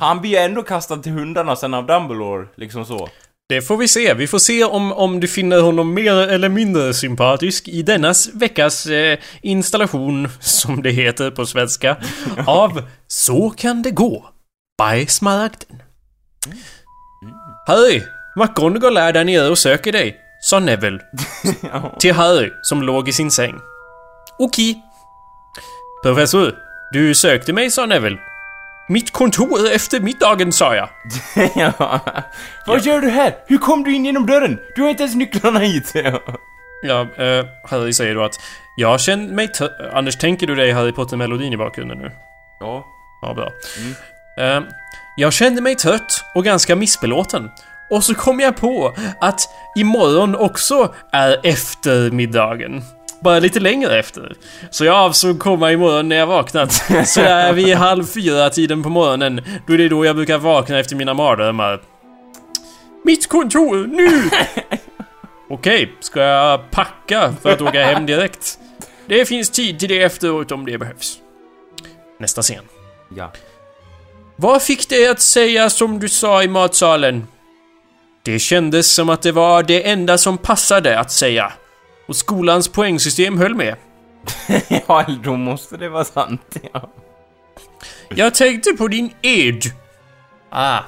Han 0.00 0.20
blir 0.20 0.30
ju 0.30 0.36
ändå 0.36 0.62
kastad 0.62 0.96
till 0.96 1.12
hundarna 1.12 1.56
sen 1.56 1.74
av 1.74 1.86
Dumbledore, 1.86 2.46
liksom 2.54 2.84
så. 2.84 3.08
Det 3.50 3.62
får 3.62 3.76
vi 3.76 3.88
se. 3.88 4.14
Vi 4.14 4.26
får 4.26 4.38
se 4.38 4.64
om, 4.64 4.92
om 4.92 5.20
du 5.20 5.28
finner 5.28 5.60
honom 5.60 5.94
mer 5.94 6.12
eller 6.14 6.48
mindre 6.48 6.94
sympatisk 6.94 7.68
i 7.68 7.82
denna 7.82 8.14
veckas 8.34 8.86
eh, 8.86 9.18
installation, 9.42 10.28
som 10.40 10.82
det 10.82 10.90
heter 10.90 11.30
på 11.30 11.46
svenska, 11.46 11.96
av 12.46 12.82
Så 13.08 13.50
kan 13.50 13.82
det 13.82 13.90
gå, 13.90 14.28
by 14.78 15.06
Smaragden. 15.06 15.82
Harry! 17.66 18.02
McGonagall 18.36 18.96
är 18.96 19.12
där 19.12 19.24
nere 19.24 19.48
och 19.48 19.58
söker 19.58 19.92
dig, 19.92 20.16
sa 20.42 20.60
Neville 20.60 21.00
till 22.00 22.14
Harry 22.14 22.50
som 22.62 22.82
låg 22.82 23.08
i 23.08 23.12
sin 23.12 23.30
säng. 23.30 23.54
Okej. 24.38 24.82
Professor, 26.02 26.54
du 26.92 27.14
sökte 27.14 27.52
mig, 27.52 27.70
sa 27.70 27.86
Neville. 27.86 28.18
Mitt 28.90 29.10
kontor 29.10 29.70
efter 29.72 30.00
middagen, 30.00 30.52
sa 30.52 30.74
jag. 30.74 30.88
ja. 31.54 32.00
Vad 32.66 32.84
gör 32.84 33.00
du 33.00 33.08
här? 33.08 33.34
Hur 33.46 33.58
kom 33.58 33.84
du 33.84 33.94
in 33.94 34.04
genom 34.04 34.26
dörren? 34.26 34.58
Du 34.74 34.82
har 34.82 34.90
inte 34.90 35.02
ens 35.02 35.16
nycklarna 35.16 35.58
hit. 35.58 35.92
Ja, 36.82 37.00
eh, 37.00 37.46
Harry 37.64 37.92
säger 37.92 38.14
då 38.14 38.22
att 38.24 38.40
Jag 38.76 39.00
känner 39.00 39.34
mig. 39.34 39.50
Anders, 39.92 40.16
tänker 40.16 40.46
du 40.46 40.54
dig 40.54 40.72
Harry 40.72 40.92
Potter-melodin 40.92 41.52
i 41.52 41.56
bakgrunden 41.56 41.98
nu? 41.98 42.12
ja. 42.60 42.86
Ja, 43.22 43.34
bra. 43.34 43.50
Eh, 44.44 44.62
jag 45.16 45.32
kände 45.32 45.62
mig 45.62 45.74
trött 45.74 46.24
och 46.34 46.44
ganska 46.44 46.76
missbelåten. 46.76 47.50
Och 47.90 48.04
så 48.04 48.14
kom 48.14 48.40
jag 48.40 48.56
på 48.56 48.94
att 49.20 49.40
imorgon 49.76 50.36
också 50.36 50.94
är 51.12 51.46
eftermiddagen. 51.46 52.82
Bara 53.22 53.38
lite 53.38 53.60
längre 53.60 53.98
efter. 53.98 54.36
Så 54.70 54.84
jag 54.84 54.96
avsåg 54.96 55.38
komma 55.38 55.72
imorgon 55.72 56.08
när 56.08 56.16
jag 56.16 56.26
vaknat. 56.26 56.72
Så 57.06 57.20
där 57.20 57.52
vid 57.52 57.74
halv 57.76 58.04
fyra 58.06 58.50
tiden 58.50 58.82
på 58.82 58.88
morgonen. 58.88 59.40
Då 59.66 59.72
är 59.72 59.78
det 59.78 59.88
då 59.88 60.04
jag 60.04 60.16
brukar 60.16 60.38
vakna 60.38 60.78
efter 60.78 60.96
mina 60.96 61.14
mardrömmar. 61.14 61.80
Mitt 63.04 63.28
kontor, 63.28 63.86
nu! 63.86 64.30
Okej, 65.50 65.92
ska 66.00 66.20
jag 66.20 66.70
packa 66.70 67.34
för 67.42 67.52
att 67.52 67.60
åka 67.60 67.84
hem 67.84 68.06
direkt? 68.06 68.58
Det 69.06 69.24
finns 69.24 69.50
tid 69.50 69.78
till 69.78 69.88
det 69.88 70.02
efteråt 70.02 70.52
om 70.52 70.66
det 70.66 70.78
behövs. 70.78 71.18
Nästa 72.20 72.42
scen. 72.42 72.64
Ja. 73.16 73.32
Vad 74.36 74.62
fick 74.62 74.88
dig 74.88 75.08
att 75.08 75.20
säga 75.20 75.70
som 75.70 75.98
du 75.98 76.08
sa 76.08 76.42
i 76.42 76.48
matsalen? 76.48 77.26
Det 78.22 78.38
kändes 78.38 78.94
som 78.94 79.08
att 79.08 79.22
det 79.22 79.32
var 79.32 79.62
det 79.62 79.88
enda 79.88 80.18
som 80.18 80.38
passade 80.38 80.98
att 80.98 81.10
säga. 81.10 81.52
Och 82.10 82.16
skolans 82.16 82.68
poängsystem 82.68 83.38
höll 83.38 83.54
med. 83.54 83.76
ja, 84.86 85.06
då 85.24 85.36
måste 85.36 85.76
det 85.76 85.88
vara 85.88 86.04
sant, 86.04 86.56
ja. 86.72 86.90
Jag 88.08 88.34
tänkte 88.34 88.72
på 88.72 88.88
din 88.88 89.10
ed. 89.22 89.62
Ah. 90.50 90.80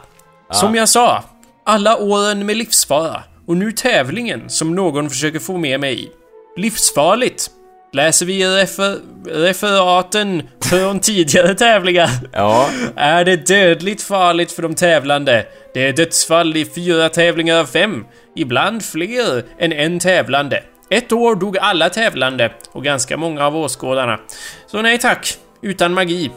Som 0.50 0.74
jag 0.74 0.88
sa, 0.88 1.24
alla 1.64 1.96
åren 1.96 2.46
med 2.46 2.56
livsfara. 2.56 3.22
Och 3.46 3.56
nu 3.56 3.72
tävlingen 3.72 4.50
som 4.50 4.74
någon 4.74 5.10
försöker 5.10 5.38
få 5.38 5.56
med 5.56 5.80
mig 5.80 6.04
i. 6.04 6.10
Livsfarligt. 6.56 7.50
Läser 7.92 8.26
vi 8.26 8.46
refer 8.46 8.98
referaten 9.26 10.42
från 10.64 11.00
tidigare 11.00 11.54
tävlingar. 11.54 12.10
Ja. 12.32 12.68
Är 12.96 13.24
det 13.24 13.46
dödligt 13.46 14.02
farligt 14.02 14.52
för 14.52 14.62
de 14.62 14.74
tävlande? 14.74 15.46
Det 15.74 15.88
är 15.88 15.92
dödsfall 15.92 16.56
i 16.56 16.64
fyra 16.64 17.08
tävlingar 17.08 17.60
av 17.60 17.66
fem. 17.66 18.04
Ibland 18.36 18.84
fler 18.84 19.44
än 19.58 19.72
en 19.72 19.98
tävlande. 19.98 20.62
Ett 20.92 21.12
år 21.12 21.36
dog 21.36 21.58
alla 21.58 21.90
tävlande 21.90 22.52
och 22.72 22.84
ganska 22.84 23.16
många 23.16 23.46
av 23.46 23.56
åskådarna. 23.56 24.18
Så 24.66 24.82
nej 24.82 24.98
tack, 24.98 25.36
utan 25.62 25.94
magi. 25.94 26.30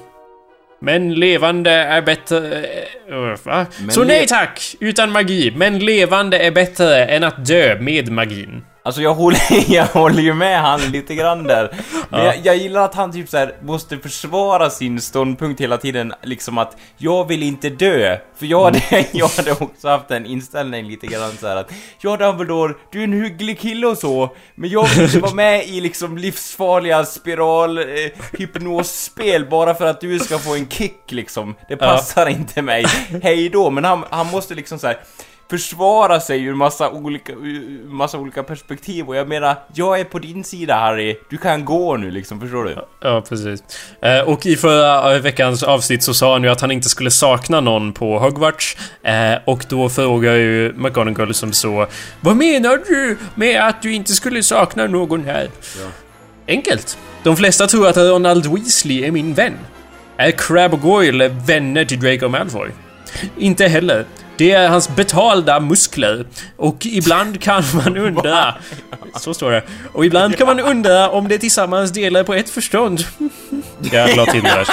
Men 0.82 1.14
levande 1.14 1.72
är 1.72 2.02
bättre... 2.02 2.66
eh, 3.10 3.38
va? 3.44 3.66
Men 3.80 3.92
Så 3.92 4.04
nej 4.04 4.28
tack, 4.28 4.76
utan 4.80 5.12
magi. 5.12 5.54
Men 5.56 5.80
levande 5.80 6.38
är 6.38 6.52
bättre 6.52 7.06
än 7.06 7.24
att 7.24 7.46
dö 7.46 7.80
med 7.80 8.12
magin. 8.12 8.64
Alltså 8.86 9.02
jag 9.02 9.14
håller, 9.14 9.40
jag 9.74 9.86
håller 9.86 10.22
ju 10.22 10.34
med 10.34 10.62
han 10.62 10.82
lite 10.82 11.16
grann 11.16 11.44
där. 11.44 11.76
Men 12.10 12.26
jag, 12.26 12.38
jag 12.44 12.58
gillar 12.58 12.82
att 12.82 12.96
han 12.96 13.12
typ 13.12 13.30
så 13.30 13.38
här 13.38 13.56
måste 13.62 13.98
försvara 13.98 14.70
sin 14.70 15.02
ståndpunkt 15.02 15.62
hela 15.62 15.78
tiden, 15.78 16.14
liksom 16.24 16.58
att 16.58 16.78
jag 16.98 17.28
vill 17.28 17.44
inte 17.44 17.70
dö. 17.70 18.18
För 18.36 18.46
jag 18.46 18.64
hade, 18.64 18.82
jag 19.12 19.28
hade 19.28 19.52
också 19.52 19.88
haft 19.88 20.12
en 20.12 20.26
inställning 20.26 20.88
lite 20.88 21.08
grann 21.08 21.32
så 21.40 21.48
här 21.48 21.56
att 21.56 21.72
Ja 22.02 22.18
Dumbledore, 22.18 22.74
du 22.92 23.00
är 23.00 23.04
en 23.04 23.24
hygglig 23.24 23.60
kille 23.60 23.88
och 23.88 23.98
så, 23.98 24.36
men 24.56 24.70
jag 24.70 24.88
vill 24.88 25.04
inte 25.04 25.20
vara 25.20 25.34
med 25.34 25.68
i 25.68 25.82
liksom 25.82 26.18
livsfarliga 26.18 27.06
spiral, 27.06 27.78
eh, 27.78 27.84
hypnosspel 28.38 29.46
bara 29.46 29.76
för 29.76 29.86
att 29.86 30.02
du 30.02 30.20
ska 30.20 30.40
få 30.40 30.56
en 30.56 30.68
kick 30.68 31.12
liksom. 31.12 31.56
Det 31.70 31.78
passar 31.78 32.26
inte 32.30 32.62
mig. 32.62 32.86
Hej 33.24 33.50
då, 33.50 33.70
men 33.70 33.86
han, 33.86 34.04
han 34.10 34.28
måste 34.32 34.56
liksom 34.56 34.80
så 34.80 34.88
här 34.88 34.98
försvara 35.50 36.20
sig 36.20 36.44
ur 36.44 36.54
massa 36.54 36.90
olika, 36.90 37.34
ur 37.34 37.88
massa 37.88 38.18
olika 38.18 38.44
perspektiv 38.44 39.08
och 39.08 39.16
jag 39.16 39.28
menar, 39.28 39.56
jag 39.74 40.00
är 40.00 40.04
på 40.04 40.20
din 40.20 40.44
sida 40.44 40.76
Harry, 40.76 41.16
du 41.30 41.38
kan 41.38 41.66
gå 41.66 41.98
nu 41.98 42.12
liksom, 42.12 42.42
förstår 42.42 42.64
du? 42.64 42.76
Ja, 43.02 43.24
precis. 43.30 43.64
Eh, 44.02 44.20
och 44.20 44.46
i 44.46 44.56
förra 44.56 45.16
eh, 45.16 45.22
veckans 45.22 45.64
avsnitt 45.64 46.04
så 46.04 46.14
sa 46.14 46.34
han 46.34 46.44
ju 46.44 46.50
att 46.50 46.62
han 46.62 46.72
inte 46.72 46.90
skulle 46.90 47.12
sakna 47.12 47.60
någon 47.60 47.94
på 47.94 48.20
Hogwarts. 48.20 48.78
Eh, 49.04 49.34
och 49.46 49.66
då 49.70 49.90
frågar 49.90 50.34
ju 50.34 50.74
McGonagall 50.74 51.34
som 51.34 51.54
så 51.54 51.88
Vad 52.22 52.36
menar 52.36 52.80
du 52.88 53.18
med 53.36 53.68
att 53.68 53.82
du 53.82 53.94
inte 53.94 54.12
skulle 54.12 54.44
sakna 54.44 54.88
någon 54.88 55.26
här? 55.26 55.50
Enkelt. 56.48 56.98
De 57.24 57.38
flesta 57.38 57.68
tror 57.68 57.88
att 57.88 57.98
Ronald 57.98 58.46
Weasley 58.46 59.04
är 59.04 59.12
min 59.12 59.34
vän. 59.34 59.54
Är 60.18 60.32
Crab 60.32 60.74
och 60.74 60.82
Goyle 60.82 61.28
vänner 61.28 61.86
till 61.86 62.00
Draco 62.00 62.28
Malfoy? 62.28 62.72
Inte 63.38 63.68
heller. 63.68 64.06
Det 64.38 64.52
är 64.52 64.70
hans 64.70 64.90
betalda 64.90 65.60
muskler. 65.60 66.26
Och 66.58 66.86
ibland 66.86 67.42
kan 67.42 67.64
man 67.74 67.98
undra... 67.98 68.56
Så 69.20 69.34
står 69.34 69.52
det. 69.52 69.64
Och 69.94 70.06
ibland 70.06 70.38
kan 70.38 70.48
man 70.48 70.60
undra 70.60 71.10
om 71.10 71.28
de 71.28 71.38
tillsammans 71.38 71.92
delar 71.92 72.24
på 72.24 72.34
ett 72.34 72.50
förstånd. 72.50 73.00
Jag 73.92 74.18
la 74.18 74.26
till 74.26 74.44
det 74.44 74.50
där. 74.50 74.68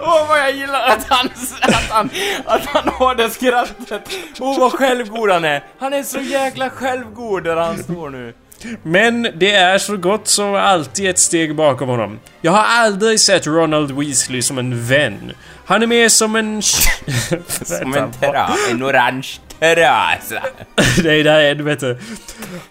Åh 0.00 0.28
vad 0.28 0.38
jag 0.38 0.52
gillar 0.56 0.88
att 0.88 1.04
han, 1.08 1.28
att 1.60 1.90
han, 1.90 2.10
att 2.44 2.66
han 2.66 2.88
har 2.94 3.14
det 3.14 3.30
skrattet. 3.30 4.02
Åh 4.38 4.58
vad 4.60 4.72
självgod 4.72 5.30
han 5.30 5.44
är. 5.44 5.64
Han 5.78 5.92
är 5.92 6.02
så 6.02 6.20
jäkla 6.20 6.70
självgod 6.70 7.44
där 7.44 7.56
han 7.56 7.82
står 7.82 8.10
nu. 8.10 8.34
Men 8.82 9.22
det 9.34 9.52
är 9.52 9.78
så 9.78 9.96
gott 9.96 10.28
som 10.28 10.54
alltid 10.54 11.10
ett 11.10 11.18
steg 11.18 11.56
bakom 11.56 11.88
honom. 11.88 12.18
Jag 12.40 12.52
har 12.52 12.64
aldrig 12.64 13.20
sett 13.20 13.46
Ronald 13.46 13.90
Weasley 13.98 14.42
som 14.42 14.58
en 14.58 14.86
vän. 14.86 15.32
Han 15.64 15.82
är 15.82 15.86
mer 15.86 16.08
som 16.08 16.36
en... 16.36 16.62
Som 17.64 17.94
en 17.94 18.12
tra, 18.12 18.50
en 18.70 18.82
orange 18.82 19.28
trasa. 19.60 20.42
Nej, 21.04 21.22
det 21.22 21.30
är 21.30 21.54
vet 21.54 21.80
du. 21.80 21.98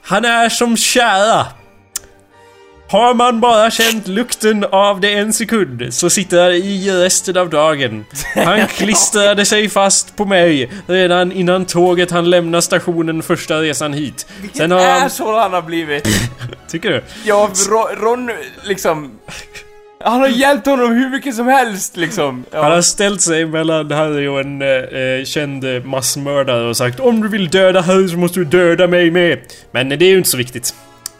Han 0.01 0.25
är 0.25 0.49
som 0.49 0.77
kära. 0.77 1.45
Har 2.89 3.13
man 3.13 3.39
bara 3.39 3.71
känt 3.71 4.07
lukten 4.07 4.63
av 4.71 4.99
det 5.01 5.13
en 5.13 5.33
sekund 5.33 5.87
så 5.93 6.09
sitter 6.09 6.41
han 6.43 6.51
i 6.51 6.91
resten 6.91 7.37
av 7.37 7.49
dagen. 7.49 8.05
Han 8.35 8.67
klistrade 8.77 9.45
sig 9.45 9.69
fast 9.69 10.15
på 10.15 10.25
mig 10.25 10.69
redan 10.87 11.31
innan 11.31 11.65
tåget 11.65 12.11
han 12.11 12.29
lämnar 12.29 12.61
stationen 12.61 13.23
första 13.23 13.61
resan 13.61 13.93
hit. 13.93 14.27
Sen 14.53 14.71
har 14.71 14.79
han... 14.79 15.03
Asshole 15.05 15.37
han 15.39 15.53
har 15.53 15.61
blivit. 15.61 16.07
Tycker 16.71 16.89
du? 16.89 17.03
Ja, 17.25 17.49
Ron, 18.01 18.29
liksom... 18.63 19.11
Han 20.03 20.19
har 20.21 20.27
hjälpt 20.27 20.65
honom 20.65 20.91
hur 20.95 21.09
mycket 21.09 21.35
som 21.35 21.47
helst 21.47 21.97
liksom. 21.97 22.45
Han 22.51 22.61
Ja. 22.63 22.69
har 22.75 22.81
ställt 22.81 23.21
sig 23.21 23.45
mellan 23.45 23.91
Harry 23.91 24.27
och 24.27 24.39
en 24.39 24.61
eh, 24.61 25.25
känd 25.25 25.63
eh, 25.75 25.83
massmördare 25.83 26.69
och 26.69 26.77
sagt 26.77 26.99
om 26.99 27.21
du 27.21 27.27
vill 27.27 27.49
döda 27.49 27.81
Harry 27.81 28.07
så 28.07 28.17
måste 28.17 28.39
du 28.39 28.45
döda 28.45 28.87
mig 28.87 29.11
med. 29.11 29.39
Men 29.71 29.89
det 29.89 29.95
är 30.05 30.09
ju 30.09 30.17
inte 30.17 30.29
så 30.29 30.37
viktigt. 30.37 30.73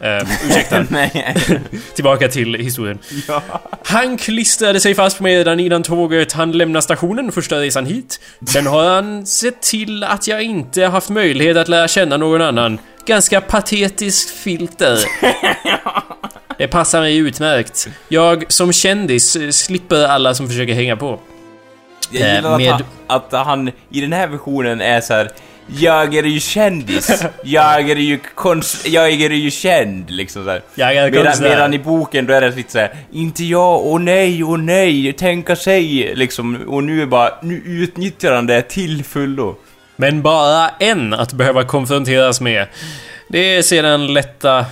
Uh, 0.04 0.28
ursäkta. 0.48 0.84
Tillbaka 1.94 2.28
till 2.28 2.54
historien. 2.54 2.98
Ja. 3.28 3.42
Han 3.84 4.16
klistrade 4.18 4.80
sig 4.80 4.94
fast 4.94 5.20
mig 5.20 5.36
redan 5.38 5.60
innan 5.60 5.82
tåget 5.82 6.32
han 6.32 6.52
lämnar 6.52 6.80
stationen 6.80 7.32
första 7.32 7.60
resan 7.60 7.86
hit. 7.86 8.20
Sen 8.52 8.66
har 8.66 8.84
han 8.94 9.26
sett 9.26 9.62
till 9.62 10.04
att 10.04 10.28
jag 10.28 10.42
inte 10.42 10.84
haft 10.86 11.10
möjlighet 11.10 11.56
att 11.56 11.68
lära 11.68 11.88
känna 11.88 12.16
någon 12.16 12.42
annan. 12.42 12.78
Ganska 13.06 13.40
patetiskt 13.40 14.30
filter. 14.30 14.98
Det 16.58 16.68
passar 16.68 17.00
mig 17.00 17.16
utmärkt. 17.16 17.88
Jag 18.08 18.52
som 18.52 18.72
kändis 18.72 19.36
eh, 19.36 19.50
slipper 19.50 20.04
alla 20.06 20.34
som 20.34 20.48
försöker 20.48 20.74
hänga 20.74 20.96
på. 20.96 21.20
Jag 22.10 22.28
Eh, 22.28 22.34
gillar 22.36 22.58
med- 22.58 22.72
att, 22.72 22.82
han, 23.06 23.20
att 23.40 23.46
han 23.46 23.70
i 23.90 24.00
den 24.00 24.12
här 24.12 24.26
versionen 24.26 24.80
är 24.80 25.00
så 25.00 25.12
här. 25.14 25.30
Jag 25.78 26.14
är 26.14 26.22
ju 26.22 26.40
kändis. 26.40 27.22
Jag 27.44 27.90
är 27.90 27.96
ju 27.96 28.18
konst... 28.34 28.88
Jag 28.88 29.10
är 29.10 29.30
ju 29.30 29.50
känd, 29.50 30.10
liksom 30.10 30.44
så 30.44 30.50
här. 30.50 30.62
Jag 30.74 30.96
är 30.96 31.10
Medan, 31.10 31.24
konstnär. 31.24 31.48
medan 31.48 31.74
i 31.74 31.78
boken 31.78 32.26
då 32.26 32.34
är 32.34 32.40
det 32.40 32.56
lite 32.56 32.72
såhär, 32.72 32.94
inte 33.12 33.44
jag, 33.44 33.86
åh 33.86 34.00
nej, 34.00 34.44
åh 34.44 34.58
nej, 34.58 35.12
tänka 35.12 35.56
sig, 35.56 36.12
liksom. 36.14 36.58
Och 36.66 36.84
nu 36.84 37.02
är 37.02 37.06
bara, 37.06 37.30
nu 37.42 37.62
utnyttjar 37.66 38.32
han 38.32 38.46
det 38.46 38.62
till 38.62 39.04
fullo. 39.04 39.56
Men 39.96 40.22
bara 40.22 40.68
en 40.68 41.14
att 41.14 41.32
behöva 41.32 41.64
konfronteras 41.64 42.40
med. 42.40 42.66
Det 43.32 43.56
är 43.56 43.62
sedan 43.62 44.12
lätta... 44.12 44.66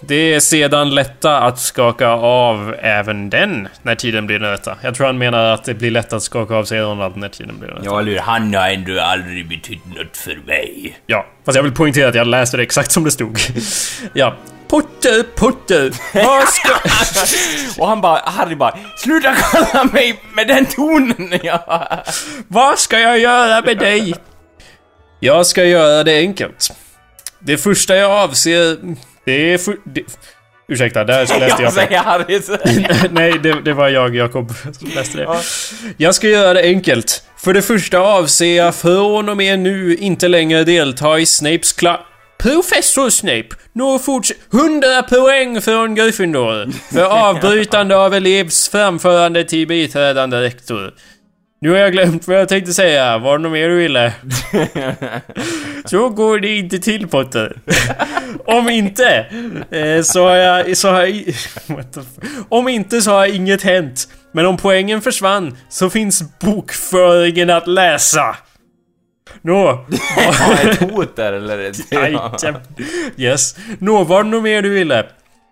Det 0.00 0.34
är 0.34 0.40
sedan 0.40 0.94
lätta 0.94 1.40
att 1.40 1.58
skaka 1.58 2.08
av 2.08 2.74
även 2.80 3.30
den 3.30 3.68
när 3.82 3.94
tiden 3.94 4.26
blir 4.26 4.38
rätta. 4.38 4.76
Jag 4.82 4.94
tror 4.94 5.06
han 5.06 5.18
menar 5.18 5.44
att 5.44 5.64
det 5.64 5.74
blir 5.74 5.90
lätt 5.90 6.12
att 6.12 6.22
skaka 6.22 6.54
av 6.54 6.64
sig 6.64 6.80
Ronald 6.80 7.16
när 7.16 7.28
tiden 7.28 7.58
blir 7.58 7.68
rätta. 7.68 7.84
Ja, 7.84 8.00
eller? 8.00 8.18
Han 8.18 8.54
har 8.54 8.68
ändå 8.68 9.00
aldrig 9.00 9.48
betytt 9.48 9.86
något 9.86 10.16
för 10.16 10.46
mig. 10.46 10.98
Ja, 11.06 11.26
fast 11.44 11.56
jag 11.56 11.62
vill 11.62 11.74
poängtera 11.74 12.08
att 12.08 12.14
jag 12.14 12.26
läste 12.26 12.56
det 12.56 12.62
exakt 12.62 12.92
som 12.92 13.04
det 13.04 13.10
stod. 13.10 13.38
ja. 14.12 14.34
Potter, 14.68 15.22
Potter, 15.22 15.92
vad 16.14 16.48
ska... 16.48 16.74
Och 17.82 17.88
han 17.88 18.00
bara, 18.00 18.18
Harry 18.30 18.54
bara, 18.54 18.78
sluta 18.96 19.34
kalla 19.34 19.84
mig 19.84 20.20
med 20.32 20.48
den 20.48 20.66
tonen! 20.66 21.40
Vad 22.48 22.78
ska 22.78 22.98
jag 22.98 23.18
göra 23.18 23.62
med 23.62 23.78
dig? 23.78 24.14
Jag 25.20 25.46
ska 25.46 25.64
göra 25.64 26.04
det 26.04 26.18
enkelt. 26.18 26.74
Det 27.46 27.58
första 27.58 27.96
jag 27.96 28.10
avser... 28.10 28.76
Det 29.24 29.52
är 29.52 29.58
för... 29.58 29.76
Det, 29.84 30.02
ursäkta, 30.68 31.04
där 31.04 31.20
läste 31.40 31.62
jag 31.62 31.62
Jag 31.62 31.72
säger. 32.44 33.08
Nej, 33.12 33.38
det, 33.42 33.60
det 33.60 33.72
var 33.72 33.88
jag, 33.88 34.16
Jakob, 34.16 34.52
som 34.72 34.88
läste 34.94 35.18
det. 35.18 35.38
Jag 35.96 36.14
ska 36.14 36.28
göra 36.28 36.54
det 36.54 36.62
enkelt. 36.62 37.22
För 37.36 37.54
det 37.54 37.62
första 37.62 37.98
avser 37.98 38.56
jag 38.56 38.74
från 38.74 39.28
och 39.28 39.36
med 39.36 39.58
nu 39.58 39.96
inte 39.96 40.28
längre 40.28 40.64
delta 40.64 41.18
i 41.18 41.26
Snapes 41.26 41.72
klass... 41.72 42.00
Professor 42.38 43.10
Snape! 43.10 43.48
Nå 43.72 43.98
fortsätt... 43.98 44.36
100 44.52 45.02
poäng 45.02 45.60
från 45.60 45.94
Gryffindor! 45.94 46.70
För 46.92 47.02
avbrytande 47.02 47.96
av 47.96 48.14
elevs 48.14 48.68
framförande 48.68 49.44
till 49.44 49.68
biträdande 49.68 50.40
rektor. 50.40 50.94
Nu 51.64 51.70
har 51.70 51.76
jag 51.76 51.92
glömt 51.92 52.28
vad 52.28 52.36
jag 52.36 52.48
tänkte 52.48 52.72
säga. 52.72 53.18
Var 53.18 53.38
det 53.38 53.42
något 53.42 53.52
mer 53.52 53.68
du 53.68 53.76
ville? 53.76 54.12
Så 55.84 56.08
går 56.08 56.38
det 56.38 56.56
inte 56.56 56.78
till 56.78 57.08
Potter. 57.08 57.58
Om 58.44 58.68
inte, 58.68 59.26
eh, 59.70 60.02
så 60.02 60.28
har 60.28 60.36
jag... 60.36 60.76
Så 60.76 60.90
har 60.90 61.02
jag 61.02 61.34
om 62.48 62.68
inte 62.68 63.02
så 63.02 63.10
har 63.10 63.26
inget 63.26 63.62
hänt. 63.62 64.08
Men 64.32 64.46
om 64.46 64.56
poängen 64.56 65.02
försvann 65.02 65.56
så 65.68 65.90
finns 65.90 66.38
bokföringen 66.40 67.50
att 67.50 67.66
läsa. 67.66 68.36
Nå. 69.42 69.66
Har 70.16 70.70
ett 70.70 70.80
hot 70.80 71.16
där 71.16 71.32
eller? 71.32 71.72
Yes. 73.20 73.56
Nå, 73.78 74.04
var 74.04 74.24
det 74.24 74.30
något 74.30 74.42
mer 74.42 74.62
du 74.62 74.68
ville? 74.68 75.06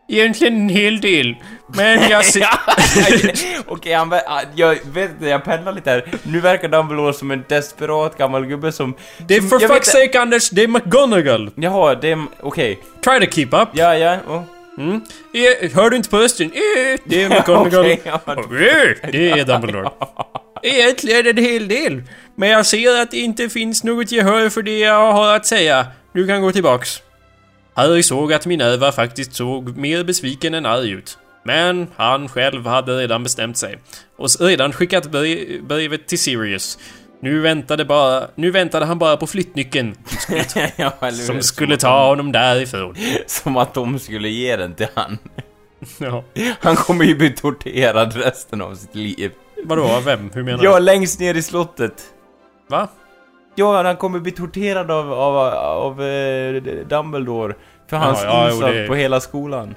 Egentligen 0.09 0.55
en 0.57 0.69
hel 0.69 1.01
del. 1.01 1.37
Men 1.77 2.11
jag 2.11 2.25
ser... 2.33 2.47
Okej, 3.67 3.93
han 3.95 4.11
ver- 4.13 4.23
ah, 4.27 4.41
jag 4.55 4.79
vet 4.93 5.11
inte, 5.11 5.27
jag 5.27 5.45
pendlar 5.45 5.73
lite 5.73 5.91
här. 5.91 6.05
Nu 6.23 6.41
verkar 6.41 6.69
Dumbledore 6.69 7.13
som 7.15 7.31
en 7.31 7.45
desperat 7.49 8.19
gammal 8.19 8.47
gubbe 8.47 8.73
som... 8.73 8.95
Det 9.29 9.37
är 9.37 9.41
för 9.41 9.59
fuck's 9.59 9.85
sake 9.85 10.21
Anders, 10.21 10.51
det 10.51 10.63
är 10.63 10.69
McGonagall. 10.69 11.51
Jaha, 11.55 11.95
det 11.95 12.11
är... 12.11 12.19
Okej. 12.41 12.79
Try 13.05 13.27
to 13.27 13.33
keep 13.33 13.49
up. 13.63 13.69
Ja, 13.73 13.97
ja. 13.97 14.17
Oh. 14.29 14.43
Mm. 14.79 15.01
Eh, 15.35 15.71
Hör 15.75 15.91
du 15.91 15.97
inte 15.97 16.09
på 16.09 16.19
rösten? 16.19 16.47
Eh, 16.47 17.01
Det 17.05 17.23
är 17.23 17.29
McGonagall. 17.39 17.81
Okej, 17.81 18.01
ja. 18.05 18.21
Det 19.13 19.31
är 19.31 19.45
Dumbledore. 19.45 19.91
Egentligen 20.63 21.27
en 21.27 21.45
hel 21.45 21.69
del. 21.69 22.03
Men 22.37 22.49
jag 22.49 22.67
ser 22.67 23.03
att 23.03 23.11
det 23.11 23.17
inte 23.17 23.49
finns 23.49 23.85
något 23.85 24.13
gehör 24.13 24.49
för 24.49 24.63
det 24.63 24.79
jag 24.79 25.13
har 25.13 25.37
att 25.37 25.47
säga. 25.47 25.87
Du 26.15 26.27
kan 26.27 26.43
gå 26.43 26.53
tillbaks. 26.53 27.03
Harry 27.75 28.03
såg 28.03 28.33
att 28.33 28.47
Minerva 28.47 28.93
faktiskt 28.93 29.35
såg 29.35 29.77
mer 29.77 30.05
besviken 30.05 30.55
än 30.55 30.67
arg 30.67 30.91
ut. 30.91 31.19
Men 31.45 31.87
han 31.97 32.29
själv 32.29 32.67
hade 32.67 32.97
redan 32.99 33.23
bestämt 33.23 33.57
sig. 33.57 33.79
Och 34.17 34.29
redan 34.41 34.73
skickat 34.73 35.11
brev, 35.11 35.63
brevet 35.65 36.07
till 36.09 36.19
Sirius. 36.19 36.79
Nu 37.21 37.41
väntade, 37.41 37.85
bara, 37.85 38.27
nu 38.35 38.51
väntade 38.51 38.85
han 38.87 38.99
bara 38.99 39.17
på 39.17 39.27
flyttnyckeln 39.27 39.95
ja, 40.77 40.93
som 41.27 41.43
skulle 41.43 41.77
ta 41.81 42.09
honom 42.09 42.33
därifrån. 42.33 42.97
Som 43.27 43.57
att 43.57 43.75
de 43.75 43.99
skulle 43.99 44.29
ge 44.29 44.57
den 44.57 44.75
till 44.75 44.87
han. 44.95 45.19
Ja. 45.99 46.25
Han 46.61 46.77
kommer 46.77 47.05
ju 47.05 47.15
bli 47.15 47.31
torterad 47.31 48.17
resten 48.17 48.63
av 48.63 48.75
sitt 48.75 48.95
liv. 48.95 49.31
Vadå, 49.65 50.01
vem? 50.05 50.31
Hur 50.35 50.43
menar 50.43 50.65
Ja, 50.65 50.79
du? 50.79 50.85
längst 50.85 51.21
ner 51.21 51.35
i 51.35 51.43
slottet. 51.43 52.03
Va? 52.69 52.89
Ja, 53.55 53.83
han 53.83 53.97
kommer 53.97 54.19
bli 54.19 54.33
torterad 54.33 54.91
av, 54.91 55.13
av, 55.13 55.37
av 55.55 56.03
eh, 56.03 56.63
Dumbledore. 56.89 57.55
För 57.91 57.97
hans 57.97 58.23
ja, 58.23 58.47
jo, 58.49 58.55
insats 58.55 58.73
det- 58.73 58.87
på 58.87 58.95
hela 58.95 59.21
skolan. 59.21 59.75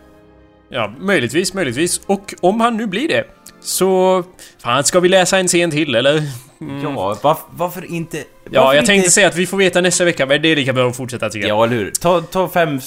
Ja, 0.70 0.94
möjligtvis, 1.00 1.54
möjligtvis. 1.54 2.02
Och 2.06 2.34
om 2.42 2.62
han 2.62 2.78
nu 2.78 2.88
blir 2.88 3.08
det, 3.08 3.24
så... 3.62 4.24
Fan, 4.64 4.84
ska 4.84 5.00
vi 5.00 5.10
läsa 5.10 5.38
en 5.40 5.48
scen 5.48 5.72
till, 5.72 5.96
eller? 5.96 6.24
Mm. 6.62 6.84
Ja, 6.84 7.18
varf, 7.24 7.38
varför 7.50 7.92
inte... 7.92 8.18
Ja, 8.18 8.64
varför 8.64 8.76
jag 8.76 8.86
tänkte 8.86 8.94
inte... 8.96 9.10
säga 9.12 9.28
att 9.28 9.36
vi 9.36 9.48
får 9.48 9.58
veta 9.58 9.82
nästa 9.82 10.06
vecka, 10.06 10.26
men 10.26 10.42
det 10.42 10.48
är 10.52 10.56
lika 10.56 10.74
bra 10.74 10.90
att 10.90 10.98
fortsätta 10.98 11.30
tycker 11.30 11.48
jag. 11.48 11.58
Ja, 11.58 11.64
eller 11.64 11.76
hur? 11.76 11.92
Ta, 11.92 12.22
ta 12.22 12.48
fem 12.50 12.80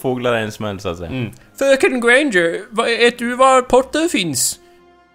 fåglar 0.00 0.34
en 0.34 0.52
smäll, 0.52 0.80
så 0.80 0.88
att 0.88 0.98
säga. 0.98 1.10
Mm. 1.10 1.30
Fröken 1.58 2.00
Granger, 2.00 2.60
vet 2.98 3.18
du 3.18 3.34
var 3.36 3.62
Potter 3.62 4.08
finns? 4.08 4.60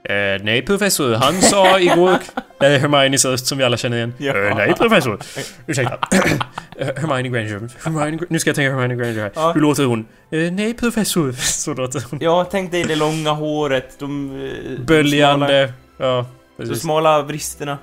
Eh, 0.04 0.43
nej 0.43 0.62
professor, 0.62 1.14
han 1.14 1.41
sa 1.41 1.80
igår... 1.80 2.18
Det 2.60 2.66
är 2.76 2.80
Hermiones 2.80 3.26
röst 3.26 3.47
som 3.47 3.58
vi 3.58 3.64
alla 3.64 3.78
känner 3.78 3.97
igen. 3.97 4.14
Ja. 4.18 4.38
Eh, 4.47 4.56
nej 4.56 4.74
professor. 4.74 5.20
Ursäkta. 5.68 6.00
Hermione 6.80 7.30
Granger. 7.30 7.70
Hermione, 7.84 8.20
nu 8.30 8.39
ska 8.39 8.50
jag 8.50 8.56
tänka 8.56 8.72
Hermione 8.76 8.95
Granger 8.95 9.22
här. 9.22 9.32
Ja. 9.36 9.52
Hur 9.52 9.62
låter 9.62 9.86
hon? 9.86 10.06
Eh, 10.32 10.52
nej 10.52 10.74
professor. 10.74 11.32
Så 11.41 11.74
låter 11.74 12.04
hon. 12.10 12.20
Ja, 12.22 12.47
tänk 12.52 12.72
dig 12.72 12.84
det 12.84 12.95
långa 12.95 13.32
håret, 13.32 14.00
de... 14.00 14.32
eh, 14.45 14.76
Smala, 14.76 14.86
Böljande. 14.86 15.74
Ja, 15.97 16.26
precis. 16.58 16.82
smala 16.82 17.22
vristerna. 17.22 17.78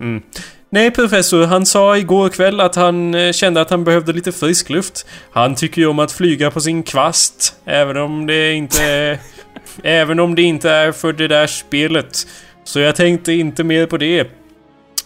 Mm. 0.00 0.22
Nej 0.72 0.90
professor, 0.90 1.44
han 1.46 1.66
sa 1.66 1.96
igår 1.96 2.28
kväll 2.28 2.60
att 2.60 2.74
han 2.76 3.14
eh, 3.14 3.32
kände 3.32 3.60
att 3.60 3.70
han 3.70 3.84
behövde 3.84 4.12
lite 4.12 4.32
frisk 4.32 4.70
luft. 4.70 5.06
Han 5.30 5.54
tycker 5.54 5.82
ju 5.82 5.88
om 5.88 5.98
att 5.98 6.12
flyga 6.12 6.50
på 6.50 6.60
sin 6.60 6.82
kvast, 6.82 7.54
även 7.64 7.96
om 7.96 8.26
det 8.26 8.52
inte... 8.52 9.18
även 9.84 10.20
om 10.20 10.34
det 10.34 10.42
inte 10.42 10.70
är 10.70 10.92
för 10.92 11.12
det 11.12 11.28
där 11.28 11.46
spelet. 11.46 12.26
Så 12.64 12.80
jag 12.80 12.96
tänkte 12.96 13.32
inte 13.32 13.64
mer 13.64 13.86
på 13.86 13.96
det. 13.96 14.26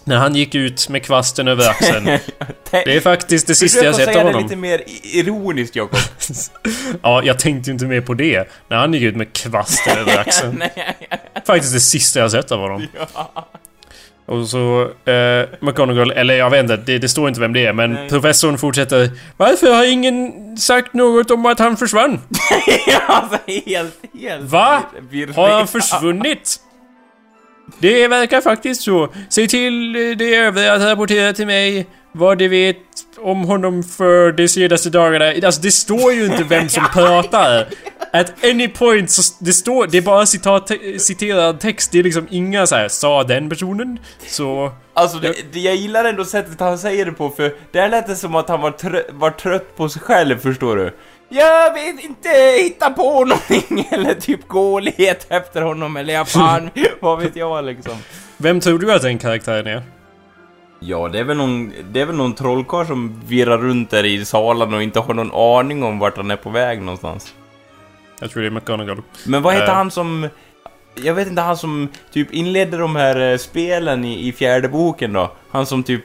När 0.03 0.17
han 0.17 0.35
gick 0.35 0.55
ut 0.55 0.89
med 0.89 1.03
kvasten 1.03 1.47
över 1.47 1.69
axeln. 1.69 2.05
Det 2.71 2.95
är 2.95 2.99
faktiskt 2.99 3.47
det 3.47 3.55
sista 3.55 3.77
Försök 3.79 3.87
jag 3.87 3.95
sett 3.95 4.07
av 4.07 4.13
det 4.13 4.19
honom. 4.21 4.43
lite 4.43 4.55
mer 4.55 4.83
ironiskt, 5.03 5.75
Jakob. 5.75 5.99
Ja, 7.01 7.23
jag 7.23 7.39
tänkte 7.39 7.71
inte 7.71 7.85
mer 7.85 8.01
på 8.01 8.13
det. 8.13 8.47
När 8.69 8.77
han 8.77 8.93
gick 8.93 9.03
ut 9.03 9.15
med 9.15 9.33
kvasten 9.33 9.97
över 9.97 10.17
axeln. 10.19 10.63
Faktiskt 11.47 11.73
det 11.73 11.79
sista 11.79 12.19
jag 12.19 12.31
sett 12.31 12.51
av 12.51 12.59
honom. 12.59 12.87
Och 14.25 14.47
så 14.47 14.81
eh, 15.05 15.47
McGonagall, 15.59 16.11
eller 16.11 16.35
jag 16.35 16.49
vet 16.49 16.59
inte, 16.59 16.77
det, 16.77 16.97
det 16.97 17.09
står 17.09 17.27
inte 17.27 17.39
vem 17.39 17.53
det 17.53 17.65
är, 17.65 17.73
men 17.73 17.93
Nej. 17.93 18.09
professorn 18.09 18.57
fortsätter 18.57 19.09
Varför 19.37 19.73
har 19.73 19.91
ingen 19.91 20.31
sagt 20.57 20.93
något 20.93 21.31
om 21.31 21.45
att 21.45 21.59
han 21.59 21.77
försvann? 21.77 22.21
ja, 22.87 23.01
alltså 23.07 23.37
helt, 23.47 24.01
helt... 24.19 24.43
Va? 24.43 24.83
Har 25.35 25.49
han 25.49 25.67
försvunnit? 25.67 26.59
Det 27.79 28.07
verkar 28.07 28.41
faktiskt 28.41 28.81
så. 28.81 29.09
Säg 29.29 29.47
till 29.47 29.95
eh, 29.95 30.17
de 30.17 30.35
övriga 30.35 30.73
att 30.73 30.81
rapportera 30.81 31.33
till 31.33 31.47
mig 31.47 31.87
vad 32.15 32.37
de 32.37 32.47
vet 32.47 32.77
om 33.17 33.43
honom 33.43 33.83
för 33.83 34.31
de 34.31 34.47
senaste 34.47 34.89
dagarna. 34.89 35.25
Alltså 35.45 35.61
det 35.61 35.71
står 35.71 36.13
ju 36.13 36.25
inte 36.25 36.43
vem 36.43 36.69
som 36.69 36.83
pratar. 36.93 37.67
At 38.13 38.43
any 38.43 38.67
point 38.67 39.11
så 39.11 39.35
det 39.39 39.53
står, 39.53 39.87
det 39.87 39.97
är 39.97 40.01
bara 40.01 40.25
citat, 40.25 40.71
citerad 40.97 41.59
text. 41.59 41.91
Det 41.91 41.99
är 41.99 42.03
liksom 42.03 42.27
inga 42.29 42.67
så 42.67 42.75
här, 42.75 42.87
sa 42.87 43.23
den 43.23 43.49
personen? 43.49 43.99
Så... 44.27 44.71
Alltså, 44.93 45.17
det, 45.17 45.35
det, 45.53 45.59
jag 45.59 45.75
gillar 45.75 46.05
ändå 46.05 46.25
sättet 46.25 46.59
han 46.59 46.77
säger 46.77 47.05
det 47.05 47.11
på, 47.11 47.29
för 47.29 47.53
där 47.71 47.89
lät 47.89 48.07
det 48.07 48.15
som 48.15 48.35
att 48.35 48.49
han 48.49 48.61
var, 48.61 48.71
trö, 48.71 49.01
var 49.09 49.31
trött 49.31 49.77
på 49.77 49.89
sig 49.89 50.01
själv, 50.01 50.39
förstår 50.39 50.75
du? 50.75 50.93
Jag 51.29 51.73
vet 51.73 52.03
inte, 52.03 52.29
hitta 52.63 52.89
på 52.89 53.25
någonting, 53.25 53.87
eller 53.91 54.13
typ 54.13 54.47
gå 54.47 54.73
och 54.73 54.81
leta 54.81 55.35
efter 55.35 55.61
honom, 55.61 55.97
eller 55.97 56.13
ja, 56.13 56.25
fan, 56.25 56.69
vad 56.99 57.19
vet 57.19 57.35
jag 57.35 57.65
liksom. 57.65 57.93
Vem 58.37 58.59
tror 58.59 58.79
du 58.79 58.93
att 58.93 59.01
den 59.01 59.17
karaktären 59.17 59.67
är? 59.67 59.94
Ja, 60.87 61.07
det 61.07 61.19
är 61.19 61.23
väl 61.23 61.37
någon, 61.37 61.73
det 61.91 62.01
är 62.01 62.05
väl 62.05 62.15
någon 62.15 62.33
trollkarl 62.35 62.85
som 62.85 63.21
virrar 63.27 63.57
runt 63.57 63.89
där 63.89 64.05
i 64.05 64.25
salen 64.25 64.73
och 64.73 64.83
inte 64.83 64.99
har 64.99 65.13
någon 65.13 65.31
aning 65.59 65.83
om 65.83 65.99
vart 65.99 66.17
han 66.17 66.31
är 66.31 66.35
på 66.35 66.49
väg 66.49 66.81
någonstans. 66.81 67.33
Jag 68.19 68.31
tror 68.31 68.41
det 68.41 68.47
är 68.47 68.51
McGonagall. 68.51 69.01
Men 69.25 69.41
vad 69.41 69.53
heter 69.53 69.67
Eh. 69.67 69.73
han 69.73 69.91
som... 69.91 70.27
Jag 71.03 71.13
vet 71.13 71.27
inte, 71.27 71.41
han 71.41 71.57
som 71.57 71.87
typ 72.13 72.33
inledde 72.33 72.77
de 72.77 72.95
här 72.95 73.31
eh, 73.31 73.37
spelen 73.37 74.05
i, 74.05 74.27
i 74.27 74.31
fjärde 74.31 74.67
boken 74.69 75.13
då? 75.13 75.31
Han 75.51 75.65
som 75.65 75.83
typ... 75.83 76.03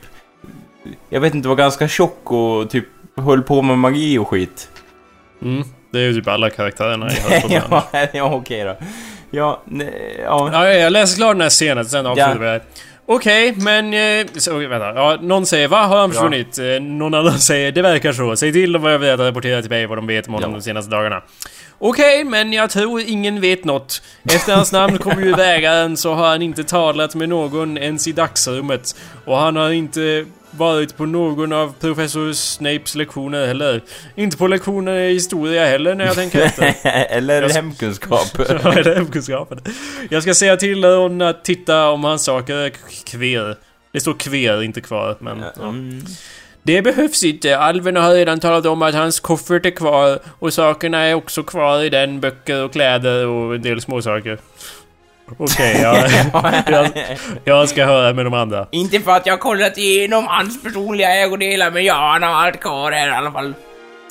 Jag 1.09 1.20
vet 1.20 1.35
inte, 1.35 1.49
var 1.49 1.57
ganska 1.57 1.89
tjock 1.89 2.33
och 2.33 2.70
typ 2.70 2.85
höll 3.16 3.43
på 3.43 3.62
med 3.62 3.78
magi 3.78 4.18
och 4.18 4.28
skit. 4.28 4.68
Mm, 5.43 5.62
det 5.93 5.99
är 5.99 6.03
ju 6.03 6.14
typ 6.14 6.28
alla 6.28 6.51
karaktärerna 6.51 7.07
i 7.12 7.16
Potter. 7.16 7.62
ja, 7.70 8.07
ja 8.12 8.35
okej 8.35 8.64
då. 8.64 8.76
Ja, 9.31 9.61
nej, 9.64 10.20
ja. 10.24 10.51
Ja, 10.53 10.68
jag 10.68 10.93
läser 10.93 11.16
klart 11.16 11.35
den 11.35 11.41
här 11.41 11.51
scenen, 11.51 11.85
sen 11.85 12.07
avslutar 12.07 12.31
Ja. 12.31 12.39
vi 12.41 12.47
här. 12.47 12.62
Okej, 13.12 13.54
men... 13.56 13.94
Eh, 13.94 14.26
så, 14.36 14.58
vänta. 14.58 14.94
Ja, 14.94 15.18
någon 15.22 15.46
säger 15.46 15.68
va? 15.68 15.86
Har 15.86 15.98
han 15.98 16.12
försvunnit? 16.12 16.58
Eh, 16.58 16.64
någon 16.80 17.14
annan 17.14 17.38
säger 17.38 17.72
det 17.72 17.82
verkar 17.82 18.12
så. 18.12 18.36
Säg 18.36 18.52
till 18.52 18.72
dem 18.72 18.82
vad 18.82 18.94
jag 18.94 18.98
vet 18.98 19.14
att 19.14 19.20
rapportera 19.20 19.61
till 19.62 19.70
mig 19.70 19.86
vad 19.86 19.98
de 19.98 20.06
vet 20.06 20.26
om 20.28 20.34
honom 20.34 20.50
Ja. 20.50 20.56
de 20.56 20.62
senaste 20.62 20.90
dagarna. 20.90 21.22
Okej, 21.78 22.24
men 22.24 22.52
jag 22.52 22.70
tror 22.70 23.00
ingen 23.00 23.40
vet 23.40 23.64
något. 23.64 24.02
Efter 24.24 24.54
hans 24.54 24.72
namn 24.72 24.98
kommer 24.98 25.22
ju 25.22 25.32
vägaren 25.36 25.96
så 25.96 26.14
har 26.14 26.28
han 26.28 26.42
inte 26.42 26.64
talat 26.64 27.14
med 27.14 27.28
någon 27.28 27.78
ens 27.78 28.08
i 28.08 28.12
dagsrummet. 28.12 28.96
Och 29.24 29.36
han 29.36 29.56
har 29.56 29.70
inte 29.70 30.26
varit 30.51 30.96
på 30.96 31.07
någon 31.07 31.53
av 31.53 31.74
professor 31.80 32.32
Snapes 32.32 32.94
lektioner 32.94 33.46
heller. 33.46 33.82
Inte 34.14 34.36
på 34.36 34.46
lektioner 34.46 34.96
i 34.98 35.12
historia 35.12 35.66
heller 35.66 35.94
när 35.94 36.07
jag 36.07 36.14
tänker 36.14 36.40
efter. 36.40 36.74
Eller 37.11 37.42
Jag- 37.42 37.48
hemkunskap. 37.48 38.26
Ja, 38.38 38.44
det 38.70 38.90
är 38.90 38.94
hemkunskapen. 38.94 39.61
Jag 40.11 40.22
ska 40.22 40.34
säga 40.34 40.57
till 40.57 40.84
hon 40.84 41.22
att 41.22 41.44
titta 41.44 41.88
om 41.88 42.05
hans 42.05 42.24
saker 42.24 42.55
är 42.55 42.72
kver. 43.07 43.57
Det 43.92 44.01
står 44.01 44.14
kver, 44.14 44.62
inte 44.62 44.80
kvar, 44.80 45.16
men... 45.20 45.44
Ja. 45.57 45.62
Mm. 45.68 46.05
Det 46.62 46.82
behövs 46.82 47.24
inte. 47.24 47.59
Alverna 47.59 48.01
har 48.03 48.14
redan 48.14 48.40
talat 48.40 48.66
om 48.66 48.82
att 48.82 48.94
hans 48.94 49.20
koffert 49.20 49.66
är 49.66 49.70
kvar 49.70 50.18
och 50.38 50.53
sakerna 50.53 50.98
är 51.03 51.14
också 51.14 51.42
kvar 51.42 51.82
i 51.82 51.88
den. 51.88 52.20
Böcker 52.20 52.64
och 52.64 52.72
kläder 52.72 53.26
och 53.26 53.55
en 53.55 53.62
del 53.62 53.80
småsaker. 53.80 54.38
Okej, 55.39 55.81
jag, 55.83 56.11
jag, 56.66 56.91
jag 57.45 57.68
ska 57.68 57.85
höra 57.85 58.12
med 58.14 58.26
de 58.26 58.35
andra. 58.35 58.66
Inte 58.72 59.01
för 59.01 59.12
att 59.12 59.26
jag 59.26 59.33
har 59.33 59.39
kollat 59.39 59.78
igenom 59.78 60.26
hans 60.26 60.62
personliga 60.62 61.11
ägodelar, 61.11 61.70
men 61.70 61.85
ja, 61.85 62.11
han 62.12 62.22
har 62.22 62.31
allt 62.31 62.61
kvar 62.61 62.93
här 62.93 63.09
i 63.09 63.11
alla 63.11 63.33
fall. 63.33 63.55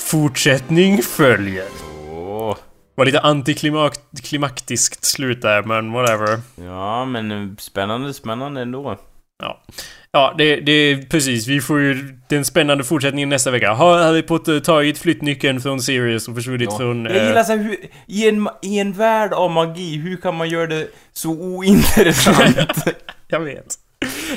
Fortsättning 0.01 1.01
följer. 1.03 1.65
Åh. 2.11 2.55
Var 2.95 3.05
lite 3.05 3.19
antiklimaktiskt 3.19 5.05
slut 5.05 5.41
där, 5.41 5.63
men 5.63 5.91
whatever. 5.91 6.39
Ja, 6.55 7.05
men 7.05 7.31
eh, 7.31 7.55
spännande, 7.57 8.13
spännande 8.13 8.61
ändå. 8.61 8.97
Ja, 9.39 9.63
ja 10.11 10.35
det, 10.37 10.55
det 10.55 10.71
är 10.71 11.01
precis. 11.01 11.47
Vi 11.47 11.61
får 11.61 11.79
ju 11.79 12.17
den 12.29 12.45
spännande 12.45 12.83
fortsättningen 12.83 13.29
nästa 13.29 13.51
vecka. 13.51 13.73
Har 13.73 13.99
Harry 13.99 14.21
Potter 14.21 14.59
tagit 14.59 14.97
flyttnyckeln 14.97 15.61
från 15.61 15.81
Sirius 15.81 16.27
och 16.27 16.35
försvunnit 16.35 16.77
från... 16.77 17.05
Jag 17.05 17.15
eh, 17.15 17.27
gillar 17.27 17.43
så 17.43 17.51
här, 17.51 17.63
hur, 17.63 17.77
i, 18.07 18.29
en, 18.29 18.49
i 18.61 18.79
en 18.79 18.93
värld 18.93 19.33
av 19.33 19.51
magi, 19.51 19.97
hur 19.97 20.17
kan 20.17 20.35
man 20.35 20.49
göra 20.49 20.67
det 20.67 20.87
så 21.13 21.29
ointressant? 21.29 22.85
jag 23.27 23.39
vet. 23.39 23.75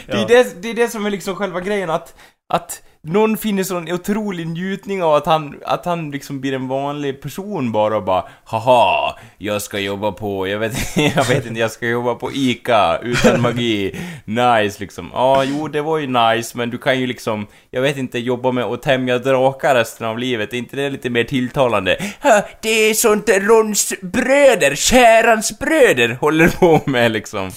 det, 0.07 0.12
är 0.12 0.18
Ja. 0.18 0.24
det, 0.28 0.62
det 0.62 0.70
är 0.70 0.74
det 0.74 0.88
som 0.88 1.07
är 1.07 1.11
liksom 1.11 1.36
själva 1.36 1.61
grejen, 1.61 1.90
att, 1.90 2.14
att 2.53 2.82
någon 3.05 3.36
finner 3.36 3.62
sån 3.62 3.92
otrolig 3.92 4.46
njutning 4.46 5.03
av 5.03 5.14
att 5.14 5.26
han, 5.26 5.55
att 5.66 5.84
han 5.84 6.11
liksom 6.11 6.40
blir 6.40 6.53
en 6.53 6.68
vanlig 6.68 7.20
person 7.22 7.72
bara 7.72 7.96
och 7.96 8.03
bara 8.05 8.24
Haha, 8.44 9.18
jag 9.38 9.62
ska 9.62 9.78
jobba 9.78 10.12
på, 10.12 10.48
jag 10.48 10.59
vet, 10.59 10.96
jag 10.96 11.24
vet 11.28 11.46
inte, 11.46 11.61
jag 11.61 11.70
ska 11.70 11.86
jobba 11.88 12.14
på 12.14 12.32
ICA 12.32 12.98
utan 13.03 13.40
magi. 13.40 13.96
Nice 14.24 14.80
liksom. 14.80 15.11
Ja, 15.14 15.44
jo, 15.44 15.68
det 15.68 15.80
var 15.82 15.98
ju 15.98 16.07
nice, 16.07 16.57
men 16.59 16.70
du 16.70 16.78
kan 16.78 17.00
ju 17.00 17.07
liksom, 17.07 17.46
jag 17.70 17.82
vet 17.82 17.96
inte, 17.96 18.18
jobba 18.18 18.53
med 18.53 18.64
att 18.64 18.82
tämja 18.82 19.18
drakar 19.18 19.74
resten 19.74 20.07
av 20.07 20.18
livet. 20.18 20.53
Är 20.53 20.57
inte 20.57 20.76
det 20.76 20.90
lite 20.90 21.11
mer 21.11 21.24
tilltalande? 21.24 21.96
"Ha, 22.22 22.42
Det 22.62 22.68
är 22.90 22.94
sånt 22.94 23.28
Rons 23.28 23.94
bröder, 24.03 24.74
Kärans 24.74 25.59
bröder 25.59 26.09
håller 26.20 26.48
på 26.48 26.80
med 26.90 27.12
liksom 27.12 27.50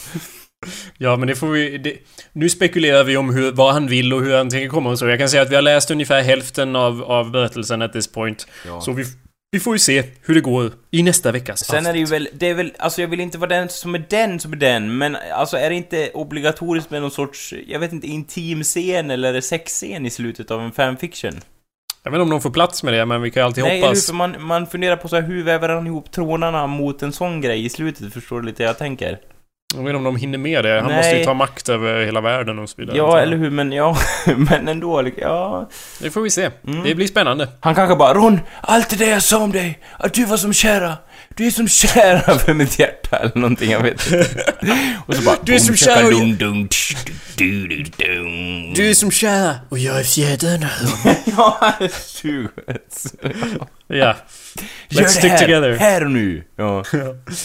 ja, 0.98 1.16
men 1.18 1.28
det 1.28 1.36
får 1.36 1.48
vi... 1.48 1.78
Det, 1.78 1.98
nu 2.34 2.50
spekulerar 2.50 3.04
vi 3.04 3.18
om 3.18 3.34
hur, 3.34 3.52
vad 3.52 3.74
han 3.74 3.88
vill 3.88 4.14
och 4.14 4.22
hur 4.22 4.38
han 4.38 4.50
tänker 4.50 4.70
komma 4.70 4.90
och 4.90 5.00
så. 5.00 5.08
Jag 5.08 5.20
kan 5.20 5.30
säga 5.30 5.42
att 5.42 5.52
vi 5.52 5.56
har 5.56 5.62
läst 5.62 5.92
ungefär 5.92 6.22
hälften 6.22 6.76
av, 6.76 7.04
av 7.04 7.32
berättelsen 7.32 7.82
at 7.82 7.94
this 7.94 8.12
point. 8.12 8.48
Ja. 8.68 8.82
Så 8.82 8.92
vi, 8.92 9.06
vi 9.52 9.60
får 9.60 9.76
ju 9.76 9.80
se 9.80 10.04
hur 10.22 10.36
det 10.36 10.42
går 10.42 10.72
i 10.92 11.04
nästa 11.04 11.32
veckas 11.32 11.66
Sen 11.66 11.86
är 11.86 11.94
det 11.94 12.00
ju 12.00 12.04
avsnitt. 12.04 12.22
väl, 12.22 12.30
det 12.34 12.50
är 12.50 12.54
väl, 12.54 12.74
alltså 12.80 13.02
jag 13.02 13.08
vill 13.08 13.20
inte 13.20 13.38
vara 13.38 13.50
den 13.50 13.70
som 13.70 13.96
är 13.96 14.06
den 14.10 14.40
som 14.40 14.54
är 14.54 14.58
den, 14.58 14.98
men 14.98 15.18
alltså 15.34 15.58
är 15.58 15.70
det 15.70 15.76
inte 15.76 16.10
obligatoriskt 16.14 16.92
med 16.92 17.02
någon 17.02 17.12
sorts, 17.12 17.54
jag 17.68 17.80
vet 17.80 17.94
inte, 17.94 18.08
intim 18.08 18.64
scen 18.64 19.12
eller 19.12 19.42
sexscen 19.42 20.06
i 20.06 20.10
slutet 20.10 20.52
av 20.52 20.62
en 20.62 20.72
fanfiction? 20.72 21.42
Jag 22.04 22.12
vet 22.12 22.18
inte 22.18 22.24
om 22.24 22.30
de 22.30 22.42
får 22.42 22.50
plats 22.50 22.84
med 22.84 22.94
det, 22.94 23.06
men 23.06 23.22
vi 23.22 23.32
kan 23.32 23.42
ju 23.42 23.46
alltid 23.46 23.64
Nej, 23.64 23.78
hur? 23.78 23.84
hoppas. 23.84 24.06
För 24.06 24.14
man, 24.14 24.36
man 24.40 24.68
funderar 24.68 24.96
på 24.96 25.08
så 25.08 25.16
här, 25.16 25.24
hur 25.24 25.44
väver 25.44 25.70
han 25.70 25.88
ihop 25.88 26.12
trådarna 26.12 26.68
mot 26.68 27.04
en 27.04 27.14
sån 27.14 27.42
grej 27.42 27.66
i 27.66 27.70
slutet? 27.70 28.14
Förstår 28.14 28.42
du 28.42 28.46
lite 28.48 28.64
jag 28.64 28.78
tänker? 28.78 29.20
Jag 29.74 29.80
vet 29.84 29.88
inte 29.90 29.98
om 29.98 30.04
de 30.04 30.16
hinner 30.16 30.38
med 30.38 30.64
det. 30.66 30.76
Han 30.82 30.88
Nej. 30.88 30.98
måste 30.98 31.18
ju 31.18 31.24
ta 31.26 31.34
makt 31.34 31.70
över 31.70 32.06
hela 32.06 32.22
världen 32.22 32.60
och 32.60 32.70
så 32.70 32.76
vidare. 32.78 32.98
Ja, 32.98 33.20
eller 33.20 33.38
hur? 33.38 33.50
Men 33.50 33.72
ja, 33.72 33.98
men 34.38 34.68
ändå, 34.68 35.02
liksom, 35.02 35.24
ja... 35.24 35.70
Det 36.00 36.12
får 36.12 36.22
vi 36.22 36.30
se. 36.30 36.50
Mm. 36.68 36.84
Det 36.84 36.96
blir 36.96 37.08
spännande. 37.08 37.48
Han 37.60 37.76
kanske 37.76 37.96
bara 37.96 38.14
Ron, 38.14 38.40
allt 38.62 38.90
det 38.90 38.96
där 38.96 39.10
jag 39.10 39.24
sa 39.24 39.38
om 39.44 39.52
dig, 39.52 39.80
att 40.00 40.14
du 40.14 40.26
var 40.26 40.38
som 40.38 40.54
kära, 40.54 40.98
du 41.36 41.46
är 41.48 41.52
som 41.52 41.68
kära 41.68 42.38
för 42.40 42.54
mitt 42.54 42.80
hjärta 42.80 43.18
eller 43.18 43.36
någonting, 43.36 43.72
jag 43.72 43.80
vet 43.84 44.12
inte. 44.12 44.26
Och 45.06 45.16
så 45.16 45.22
bara 45.22 45.36
Du 45.44 45.56
är 45.56 45.60
som 45.60 45.76
kära 45.76 46.08
och- 46.08 46.70
tsch, 46.70 46.96
du, 47.38 47.68
du. 47.68 47.84
Du 48.76 48.90
är 48.90 48.94
som 48.94 49.12
kära 49.12 49.56
och 49.70 49.80
jag 49.80 50.00
är 50.00 50.04
fjädern. 50.04 50.66
Ja, 51.38 51.74
suget. 52.02 53.14
ja. 53.88 54.16
Let's 54.90 55.08
stick 55.08 55.38
together. 55.40 55.76
här 55.80 56.04
och 56.06 56.12
nu. 56.12 56.44
Ja. 56.58 56.84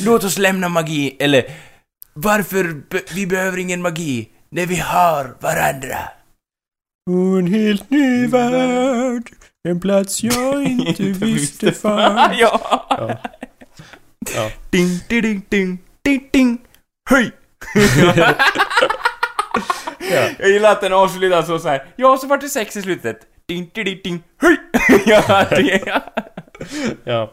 Låt 0.05 0.25
oss 0.25 0.39
lämna 0.39 0.69
magi, 0.69 1.17
eller 1.21 1.45
varför 2.15 2.83
be- 2.91 3.03
vi 3.15 3.27
behöver 3.27 3.59
ingen 3.59 3.83
magi 3.83 4.29
när 4.51 4.67
vi 4.67 4.77
har 4.77 5.37
varandra. 5.41 5.99
Och 7.11 7.39
en 7.39 7.47
helt 7.47 7.91
ny 7.91 8.27
värld. 8.27 9.31
En 9.69 9.81
plats 9.81 10.23
jag 10.23 10.63
inte 10.69 11.03
visste 11.03 11.73
fanns. 11.73 12.33
ja. 12.39 12.87
Ja. 12.91 13.19
Ja. 14.35 14.51
Ding, 14.71 14.89
ding, 15.09 15.43
ding, 15.49 15.79
ding, 16.03 16.29
ding. 16.33 16.59
Höj! 17.11 17.31
Ja. 20.13 20.29
Jag 20.39 20.49
gillar 20.51 20.73
att 20.73 20.81
den 20.81 20.93
avslutas 20.93 21.47
så, 21.47 21.59
så 21.59 21.69
här. 21.69 21.87
Ja, 21.97 22.17
så 22.17 22.27
vart 22.27 22.41
det 22.41 22.49
sex 22.49 22.77
i 22.77 22.83
slutet. 22.83 23.17
Ding, 23.49 23.71
ding, 23.75 24.01
ding. 24.05 24.23
Höj! 24.43 24.57
ja, 25.07 25.45
det, 25.51 26.03
Ja. 27.05 27.33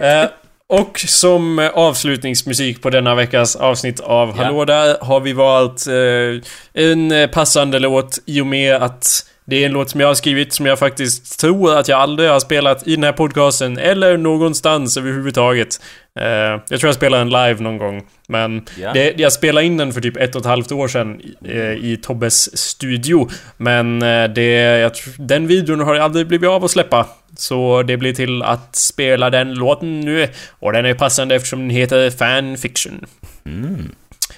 Eh, 0.00 0.30
och 0.70 0.98
som 0.98 1.58
eh, 1.58 1.68
avslutningsmusik 1.68 2.82
på 2.82 2.90
denna 2.90 3.14
veckas 3.14 3.56
avsnitt 3.56 4.00
av. 4.00 4.38
Hallå 4.38 4.64
där 4.64 4.96
har 5.00 5.20
vi 5.20 5.32
valt 5.32 5.86
eh, 5.86 6.84
en 6.84 7.12
eh, 7.12 7.30
passande 7.30 7.78
låt 7.78 8.18
i 8.26 8.40
och 8.40 8.46
med 8.46 8.74
att 8.74 9.29
Det 9.50 9.62
är 9.62 9.66
en 9.66 9.72
låt 9.72 9.90
som 9.90 10.00
jag 10.00 10.06
har 10.08 10.14
skrivit 10.14 10.52
som 10.52 10.66
jag 10.66 10.78
faktiskt 10.78 11.40
tror 11.40 11.78
att 11.78 11.88
jag 11.88 12.00
aldrig 12.00 12.30
har 12.30 12.40
spelat 12.40 12.86
i 12.88 12.94
den 12.94 13.04
här 13.04 13.12
podcasten 13.12 13.78
eller 13.78 14.16
någonstans 14.16 14.96
överhuvudtaget. 14.96 15.80
Eh, 16.20 16.24
jag 16.68 16.80
tror 16.80 16.84
jag 16.88 16.94
spelade 16.94 17.20
den 17.24 17.28
live 17.30 17.62
någon 17.62 17.78
gång. 17.78 18.02
Men 18.28 18.66
Ja. 18.80 18.92
det, 18.92 19.14
jag 19.18 19.32
spelade 19.32 19.66
in 19.66 19.76
den 19.76 19.92
för 19.92 20.00
typ 20.00 20.16
ett 20.16 20.34
och 20.34 20.40
ett 20.40 20.46
halvt 20.46 20.72
år 20.72 20.88
sedan 20.88 21.20
eh, 21.44 21.72
i 21.72 21.98
Tobbes 22.02 22.58
studio. 22.58 23.28
Men 23.56 24.02
eh, 24.02 24.24
det, 24.30 24.50
jag, 24.78 24.92
den 25.18 25.46
videon 25.46 25.80
har 25.80 25.94
aldrig 25.94 26.26
blivit 26.26 26.48
av 26.48 26.64
att 26.64 26.70
släppa. 26.70 27.06
Så 27.36 27.82
det 27.82 27.96
blir 27.96 28.12
till 28.14 28.42
att 28.42 28.76
spela 28.76 29.30
den 29.30 29.54
låten 29.54 30.00
nu. 30.00 30.28
Och 30.50 30.72
den 30.72 30.86
är 30.86 30.94
passande 30.94 31.34
eftersom 31.34 31.58
den 31.60 31.70
heter 31.70 32.10
Fanfiction. 32.10 33.06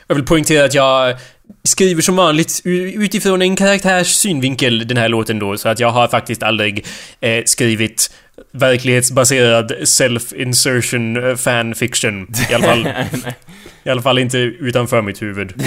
Jag 0.06 0.14
vill 0.14 0.24
poängtera 0.24 0.64
att 0.64 0.74
jag 0.74 1.16
skriver 1.64 2.02
som 2.02 2.16
vanligt 2.16 2.60
utifrån 2.64 3.42
en 3.42 3.56
karaktärs 3.56 4.06
synvinkel 4.06 4.88
den 4.88 4.96
här 4.96 5.08
låten 5.08 5.38
då, 5.38 5.56
så 5.56 5.68
att 5.68 5.80
jag 5.80 5.90
har 5.90 6.08
faktiskt 6.08 6.42
aldrig 6.42 6.86
eh, 7.20 7.42
skrivit 7.44 8.10
verklighetsbaserad 8.52 9.72
self-insertion 9.84 11.28
eh, 11.28 11.36
fanfiction. 11.36 12.26
I 12.50 12.54
alla 12.54 12.64
fall, 12.64 12.88
I 13.84 13.90
alla 13.90 14.02
fall 14.02 14.18
inte 14.18 14.38
utanför 14.38 15.02
mitt 15.02 15.22
huvud. 15.22 15.52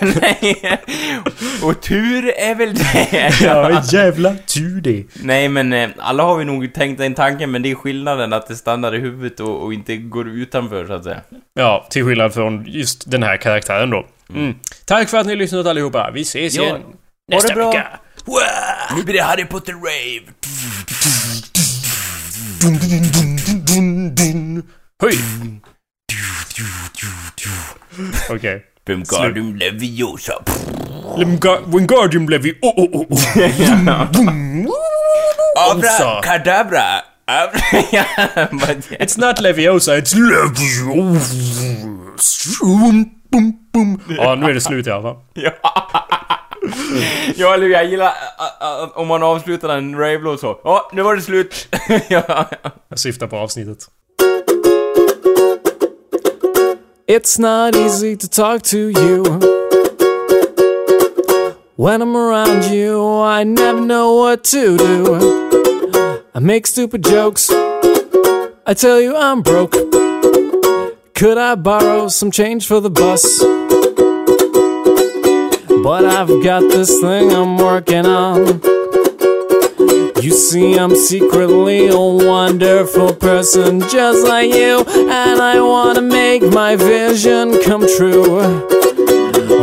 Nej. 0.00 0.78
Och 1.62 1.82
tur 1.82 2.32
är 2.38 2.54
väl 2.54 2.74
det. 2.74 3.32
Ja, 3.42 3.82
jävla 3.92 4.34
tur 4.34 4.80
det. 4.80 5.04
Nej 5.14 5.48
men 5.48 5.72
eh, 5.72 5.88
alla 5.98 6.22
har 6.22 6.38
vi 6.38 6.44
nog 6.44 6.74
tänkt 6.74 6.98
den 6.98 7.14
tanken 7.14 7.50
men 7.50 7.62
det 7.62 7.70
är 7.70 7.74
skillnaden 7.74 8.32
att 8.32 8.48
det 8.48 8.56
stannar 8.56 8.94
i 8.94 8.98
huvudet 8.98 9.40
och, 9.40 9.62
och 9.62 9.74
inte 9.74 9.96
går 9.96 10.28
utanför 10.28 10.86
så 10.86 10.92
att 10.92 11.04
säga. 11.04 11.20
Ja, 11.54 11.86
till 11.90 12.04
skillnad 12.04 12.34
från 12.34 12.64
just 12.66 13.10
den 13.10 13.22
här 13.22 13.36
karaktären 13.36 13.90
då. 13.90 14.06
Mm. 14.34 14.54
Tack 14.84 15.08
för 15.08 15.18
att 15.18 15.26
ni 15.26 15.32
har 15.32 15.36
lyssnat 15.36 15.66
allihopa. 15.66 16.10
Vi 16.14 16.20
ses 16.20 16.54
Ja, 16.54 16.62
igen 16.62 16.82
det 17.28 17.34
nästa 17.36 17.54
bra. 17.54 17.70
vecka. 17.70 18.00
Nu 18.96 19.02
blir 19.02 19.14
det 19.14 19.22
Harry 19.22 19.44
Potter 19.44 19.72
rave. 19.72 20.32
Hej! 25.02 25.18
Okej. 28.30 28.64
Wingardium 28.86 29.56
Leviosa. 29.56 30.32
Wingardium 31.66 32.28
Levi... 32.28 32.58
Oh, 32.62 32.74
oh, 32.76 32.88
oh, 32.92 33.06
oh. 33.10 33.18
Abra 35.70 36.20
kadabra. 36.22 37.02
It's 39.00 39.16
not 39.18 39.40
Leviosa, 39.40 39.96
it's 39.98 40.14
Leviosa. 40.14 41.30
Boom, 43.30 43.52
boom. 43.72 44.00
Ja, 44.16 44.34
nu 44.34 44.46
är 44.50 44.54
det 44.54 44.60
slut 44.60 44.86
i 44.86 44.90
alla 44.90 45.02
fall. 45.02 45.16
Ja, 45.34 45.52
ja 47.36 47.54
eller 47.54 47.68
jag 47.68 47.84
gillar 47.86 48.12
om 48.94 49.06
man 49.08 49.22
avslutar 49.22 49.68
en 49.68 49.98
rave-låt 49.98 50.40
så. 50.40 50.60
Ja, 50.64 50.90
nu 50.92 51.02
var 51.02 51.16
det 51.16 51.22
slut. 51.22 51.68
ja. 52.08 52.46
Jag 52.88 52.98
syftar 52.98 53.26
på 53.26 53.36
avsnittet. 53.36 53.78
It's 57.08 57.40
not 57.40 57.76
easy 57.76 58.16
to 58.16 58.26
talk 58.28 58.62
to 58.62 58.76
you. 58.76 59.24
When 61.76 62.02
I'm 62.02 62.16
around 62.16 62.64
you, 62.64 63.24
I 63.40 63.44
never 63.44 63.80
know 63.80 64.16
what 64.16 64.44
to 64.44 64.76
do. 64.76 65.18
I 66.34 66.40
make 66.40 66.66
stupid 66.66 67.04
jokes. 67.06 67.50
I 68.66 68.74
tell 68.74 69.00
you 69.00 69.14
I'm 69.16 69.42
broke. 69.42 70.19
Could 71.20 71.36
I 71.36 71.54
borrow 71.54 72.08
some 72.08 72.30
change 72.30 72.66
for 72.66 72.80
the 72.80 72.88
bus? 72.88 73.22
But 75.84 76.06
I've 76.06 76.42
got 76.42 76.60
this 76.62 76.98
thing 77.02 77.30
I'm 77.30 77.58
working 77.58 78.06
on. 78.06 78.62
You 80.22 80.30
see, 80.30 80.78
I'm 80.78 80.96
secretly 80.96 81.88
a 81.88 81.98
wonderful 81.98 83.12
person 83.12 83.80
just 83.80 84.26
like 84.26 84.54
you, 84.54 84.82
and 84.86 85.42
I 85.42 85.60
wanna 85.60 86.00
make 86.00 86.42
my 86.42 86.74
vision 86.74 87.60
come 87.64 87.86
true. 87.98 88.40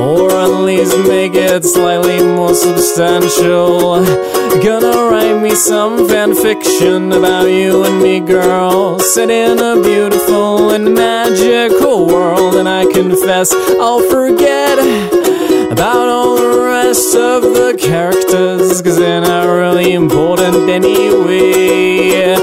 Or 0.08 0.32
at 0.32 0.62
least 0.64 0.98
make 1.00 1.34
it 1.36 1.66
slightly 1.66 2.24
more 2.24 2.54
substantial. 2.54 4.06
Gonna 4.64 5.10
write 5.12 5.42
me 5.42 5.52
some 5.52 6.08
fan 6.08 6.34
fiction 6.34 7.12
about 7.12 7.48
you 7.48 7.84
and 7.84 8.02
me, 8.02 8.22
girl. 8.22 9.00
Set 9.00 9.30
in 9.30 9.60
a 9.60 9.82
beautiful 9.82 10.70
and 10.72 10.94
magical 10.94 12.08
world, 12.08 12.56
and 12.56 12.70
I 12.70 12.86
confess 12.86 13.52
I'll 13.52 14.02
forget 14.10 14.80
about 15.72 16.08
all 16.08 16.38
the 16.38 16.62
rest 16.62 17.14
of 17.14 17.42
the 17.42 17.78
characters, 17.78 18.82
cause 18.82 18.98
they're 18.98 19.20
not 19.20 19.46
really 19.46 19.92
important 19.92 20.70
anyway. 20.70 22.38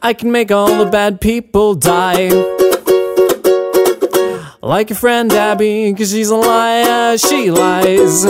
I 0.00 0.14
can 0.14 0.30
make 0.30 0.52
all 0.52 0.72
the 0.84 0.88
bad 0.88 1.20
people 1.20 1.74
die. 1.74 2.28
Like 4.60 4.90
your 4.90 4.98
friend 4.98 5.32
Abby, 5.32 5.94
cause 5.96 6.10
she's 6.10 6.30
a 6.30 6.36
liar, 6.36 7.16
she 7.16 7.50
lies. 7.50 8.24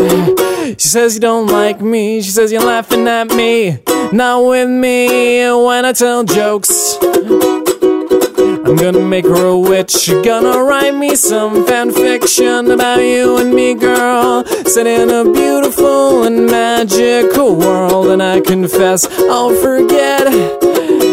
She 0.79 0.89
says 0.89 1.14
you 1.14 1.20
don't 1.20 1.47
like 1.47 1.81
me, 1.81 2.20
she 2.20 2.31
says 2.31 2.53
you're 2.53 2.62
laughing 2.62 3.09
at 3.09 3.35
me, 3.35 3.79
not 4.12 4.45
with 4.45 4.68
me 4.68 5.51
when 5.51 5.87
I 5.87 5.93
tell 5.93 6.24
jokes. 6.24 6.99
I'm 7.03 8.76
gonna 8.76 9.01
make 9.01 9.24
her 9.24 9.47
a 9.47 9.59
witch. 9.59 10.11
Gonna 10.22 10.62
write 10.62 10.95
me 10.95 11.16
some 11.16 11.64
fan 11.66 11.91
fiction 11.91 12.70
about 12.70 12.99
you 13.01 13.39
and 13.39 13.55
me, 13.55 13.72
girl. 13.72 14.45
Set 14.66 14.87
in 14.87 15.09
a 15.09 15.24
beautiful 15.24 16.24
and 16.24 16.45
magical 16.45 17.57
world. 17.57 18.09
And 18.09 18.22
I 18.22 18.41
confess 18.43 19.07
I'll 19.31 19.55
forget 19.55 20.26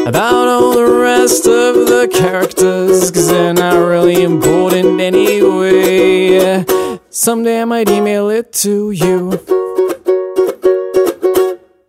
about 0.06 0.48
all 0.48 0.74
the 0.76 0.86
rest 0.86 1.48
of 1.48 1.88
the 1.88 2.08
characters. 2.12 3.10
Cause 3.10 3.28
they're 3.28 3.54
not 3.54 3.76
really 3.76 4.22
important 4.24 5.02
anyway. 5.02 6.66
Someday 7.10 7.62
I 7.62 7.66
might 7.66 7.90
email 7.90 8.30
it 8.30 8.54
to 8.64 8.92
you. 8.92 9.40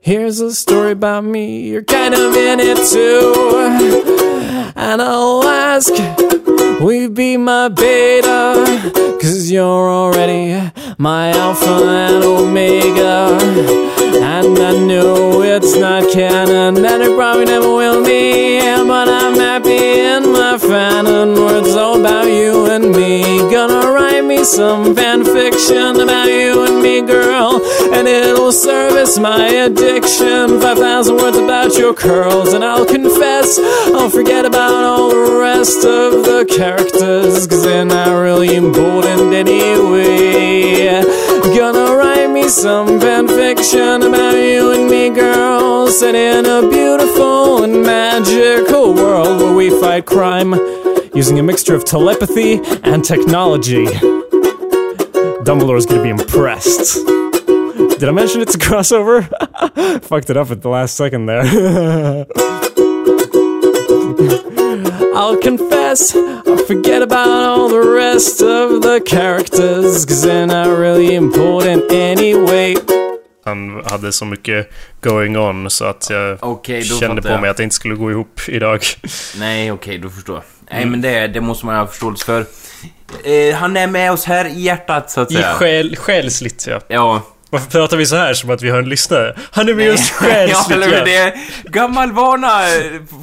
Here's 0.01 0.41
a 0.41 0.55
story 0.55 0.93
about 0.93 1.25
me, 1.25 1.69
you're 1.69 1.83
kind 1.83 2.15
of 2.15 2.35
in 2.35 2.61
it 2.61 2.79
too. 2.89 4.26
And 4.75 5.01
I'll 5.03 5.45
ask, 5.45 5.93
will 6.81 6.93
you 6.93 7.11
be 7.11 7.37
my 7.37 7.69
beta? 7.69 8.65
Cause 9.21 9.51
you're 9.51 9.91
already 9.91 10.71
my 10.99 11.31
alpha 11.31 11.85
and 11.85 12.25
omega. 12.25 13.39
And 14.23 14.59
I 14.59 14.73
know 14.87 15.43
it's 15.43 15.77
not 15.77 16.11
canon, 16.13 16.85
and 16.85 17.03
it 17.03 17.17
probably 17.17 17.45
never 17.45 17.69
will 17.69 18.05
be. 18.05 18.61
But 18.87 19.09
I'm 19.09 19.35
happy 19.35 20.01
in 20.01 20.33
my 20.33 20.57
fanon 20.59 21.37
words 21.37 21.75
all 21.75 22.01
about 22.01 22.27
you 22.27 22.67
and 22.67 22.95
me. 22.95 23.23
Gonna 23.51 23.91
some 24.47 24.95
fan 24.95 25.25
fiction 25.25 26.01
about 26.01 26.29
you 26.29 26.65
and 26.65 26.81
me, 26.81 27.03
girl. 27.03 27.61
And 27.93 28.07
it'll 28.07 28.53
service 28.53 29.19
my 29.19 29.49
addiction. 29.49 30.61
5,000 30.61 31.17
words 31.17 31.37
about 31.37 31.77
your 31.77 31.93
curls. 31.93 32.53
And 32.53 32.65
I'll 32.65 32.87
confess, 32.87 33.59
I'll 33.59 34.09
forget 34.09 34.45
about 34.45 34.85
all 34.85 35.11
the 35.11 35.39
rest 35.41 35.79
of 35.79 36.25
the 36.25 36.47
characters. 36.49 37.47
Cause 37.47 37.65
they're 37.65 37.85
not 37.85 38.13
really 38.13 38.55
important 38.55 39.35
anyway. 39.35 41.03
Gonna 41.57 41.97
write 41.97 42.31
me 42.31 42.49
some 42.49 43.01
fan 43.01 43.27
fiction 43.27 44.03
about 44.03 44.37
you 44.37 44.71
and 44.73 44.89
me, 44.89 45.11
girl. 45.11 45.89
Set 45.89 46.15
in 46.15 46.47
a 46.47 46.69
beautiful 46.71 47.65
and 47.65 47.83
magical 47.83 48.95
world 48.95 49.41
where 49.41 49.55
we 49.55 49.71
fight 49.81 50.07
crime 50.07 50.55
using 51.15 51.39
a 51.39 51.43
mixture 51.43 51.75
of 51.75 51.85
telepathy 51.85 52.61
and 52.85 53.05
technology. 53.05 53.87
Dumbledore's 55.47 55.87
gonna 55.87 56.03
be 56.03 56.11
impressed. 56.11 57.07
Did 58.01 58.09
I 58.09 58.11
mention 58.13 58.41
it's 58.43 58.55
a 58.55 58.59
crossover? 58.59 59.23
Fucked 60.03 60.31
it 60.31 60.37
up 60.37 60.51
at 60.51 60.61
the 60.63 60.69
last 60.69 60.97
second 60.97 61.27
there. 61.27 61.43
I'll 65.15 65.41
confess, 65.41 66.15
I 66.15 66.57
forget 66.67 67.01
about 67.03 67.29
all 67.29 67.69
the 67.69 67.81
rest 67.81 68.43
of 68.43 68.83
the 68.83 69.01
characters, 69.07 70.05
cause 70.05 70.23
they're 70.25 70.47
not 70.47 70.67
really 70.69 71.15
important 71.15 71.91
anyway. 71.93 72.75
Han 73.45 73.83
hade 73.91 74.13
så 74.13 74.25
mycket 74.25 74.71
going 75.01 75.37
on 75.37 75.71
så 75.71 75.85
att 75.85 76.11
jag 76.11 76.39
Okej, 76.41 76.81
då 76.81 76.85
kände 76.97 77.17
fattar 77.17 77.29
på 77.29 77.35
jag. 77.35 77.41
mig 77.41 77.51
att 77.51 77.57
det 77.57 77.63
inte 77.63 77.75
skulle 77.77 77.95
gå 77.95 78.11
ihop 78.11 78.41
idag. 78.49 78.81
Nej, 79.39 79.73
okej, 79.73 79.99
då 79.99 80.09
förstår 80.09 80.35
jag. 80.35 80.45
Nej, 80.71 80.85
men 80.87 81.01
det, 81.01 81.27
det 81.29 81.41
måste 81.41 81.67
man 81.67 81.77
ha 81.77 81.87
förståelse 81.87 82.25
för. 82.27 82.41
Eh, 83.25 83.55
han 83.55 83.77
är 83.77 83.87
med 83.87 84.13
oss 84.13 84.25
här 84.25 84.45
i 84.45 84.61
hjärtat, 84.61 85.11
så 85.11 85.21
att 85.21 85.31
I 85.31 85.35
säga. 85.35 85.53
själ, 85.55 85.97
själsligt 85.97 86.67
ja. 86.67 86.81
Ja. 86.89 87.23
Varför 87.51 87.71
pratar 87.71 87.97
vi 87.97 88.07
så 88.07 88.17
här 88.17 88.35
som 88.35 88.51
att 88.51 88.63
vi 88.63 88.71
har 88.71 88.79
en 88.79 88.89
lyssnare? 88.89 89.37
Han 89.51 89.69
är 89.69 89.75
med 89.75 89.93
oss 89.93 90.13
ja, 90.21 90.27
själsligt 90.27 90.77
eller 90.77 90.99
ja. 90.99 91.05
Det 91.05 91.17
är 91.17 91.33
gammal 91.65 92.13
vana 92.13 92.61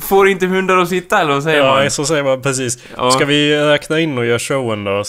får 0.02 0.30
inte 0.30 0.46
hundar 0.46 0.78
att 0.78 0.89
sitta, 0.89 1.22
eller 1.22 1.34
vad 1.34 1.44
säger 1.44 1.58
Ja, 1.60 1.76
man? 1.76 1.91
så 1.91 2.06
säger 2.06 2.24
man 2.24 2.41
precis. 2.41 2.78
Ja. 2.98 3.12
Ska 3.12 3.26
vi 3.26 3.58
räkna 3.58 4.00
in 4.00 4.18
och 4.18 4.26
göra 4.26 4.39
showen 4.39 4.84
då? 4.84 5.04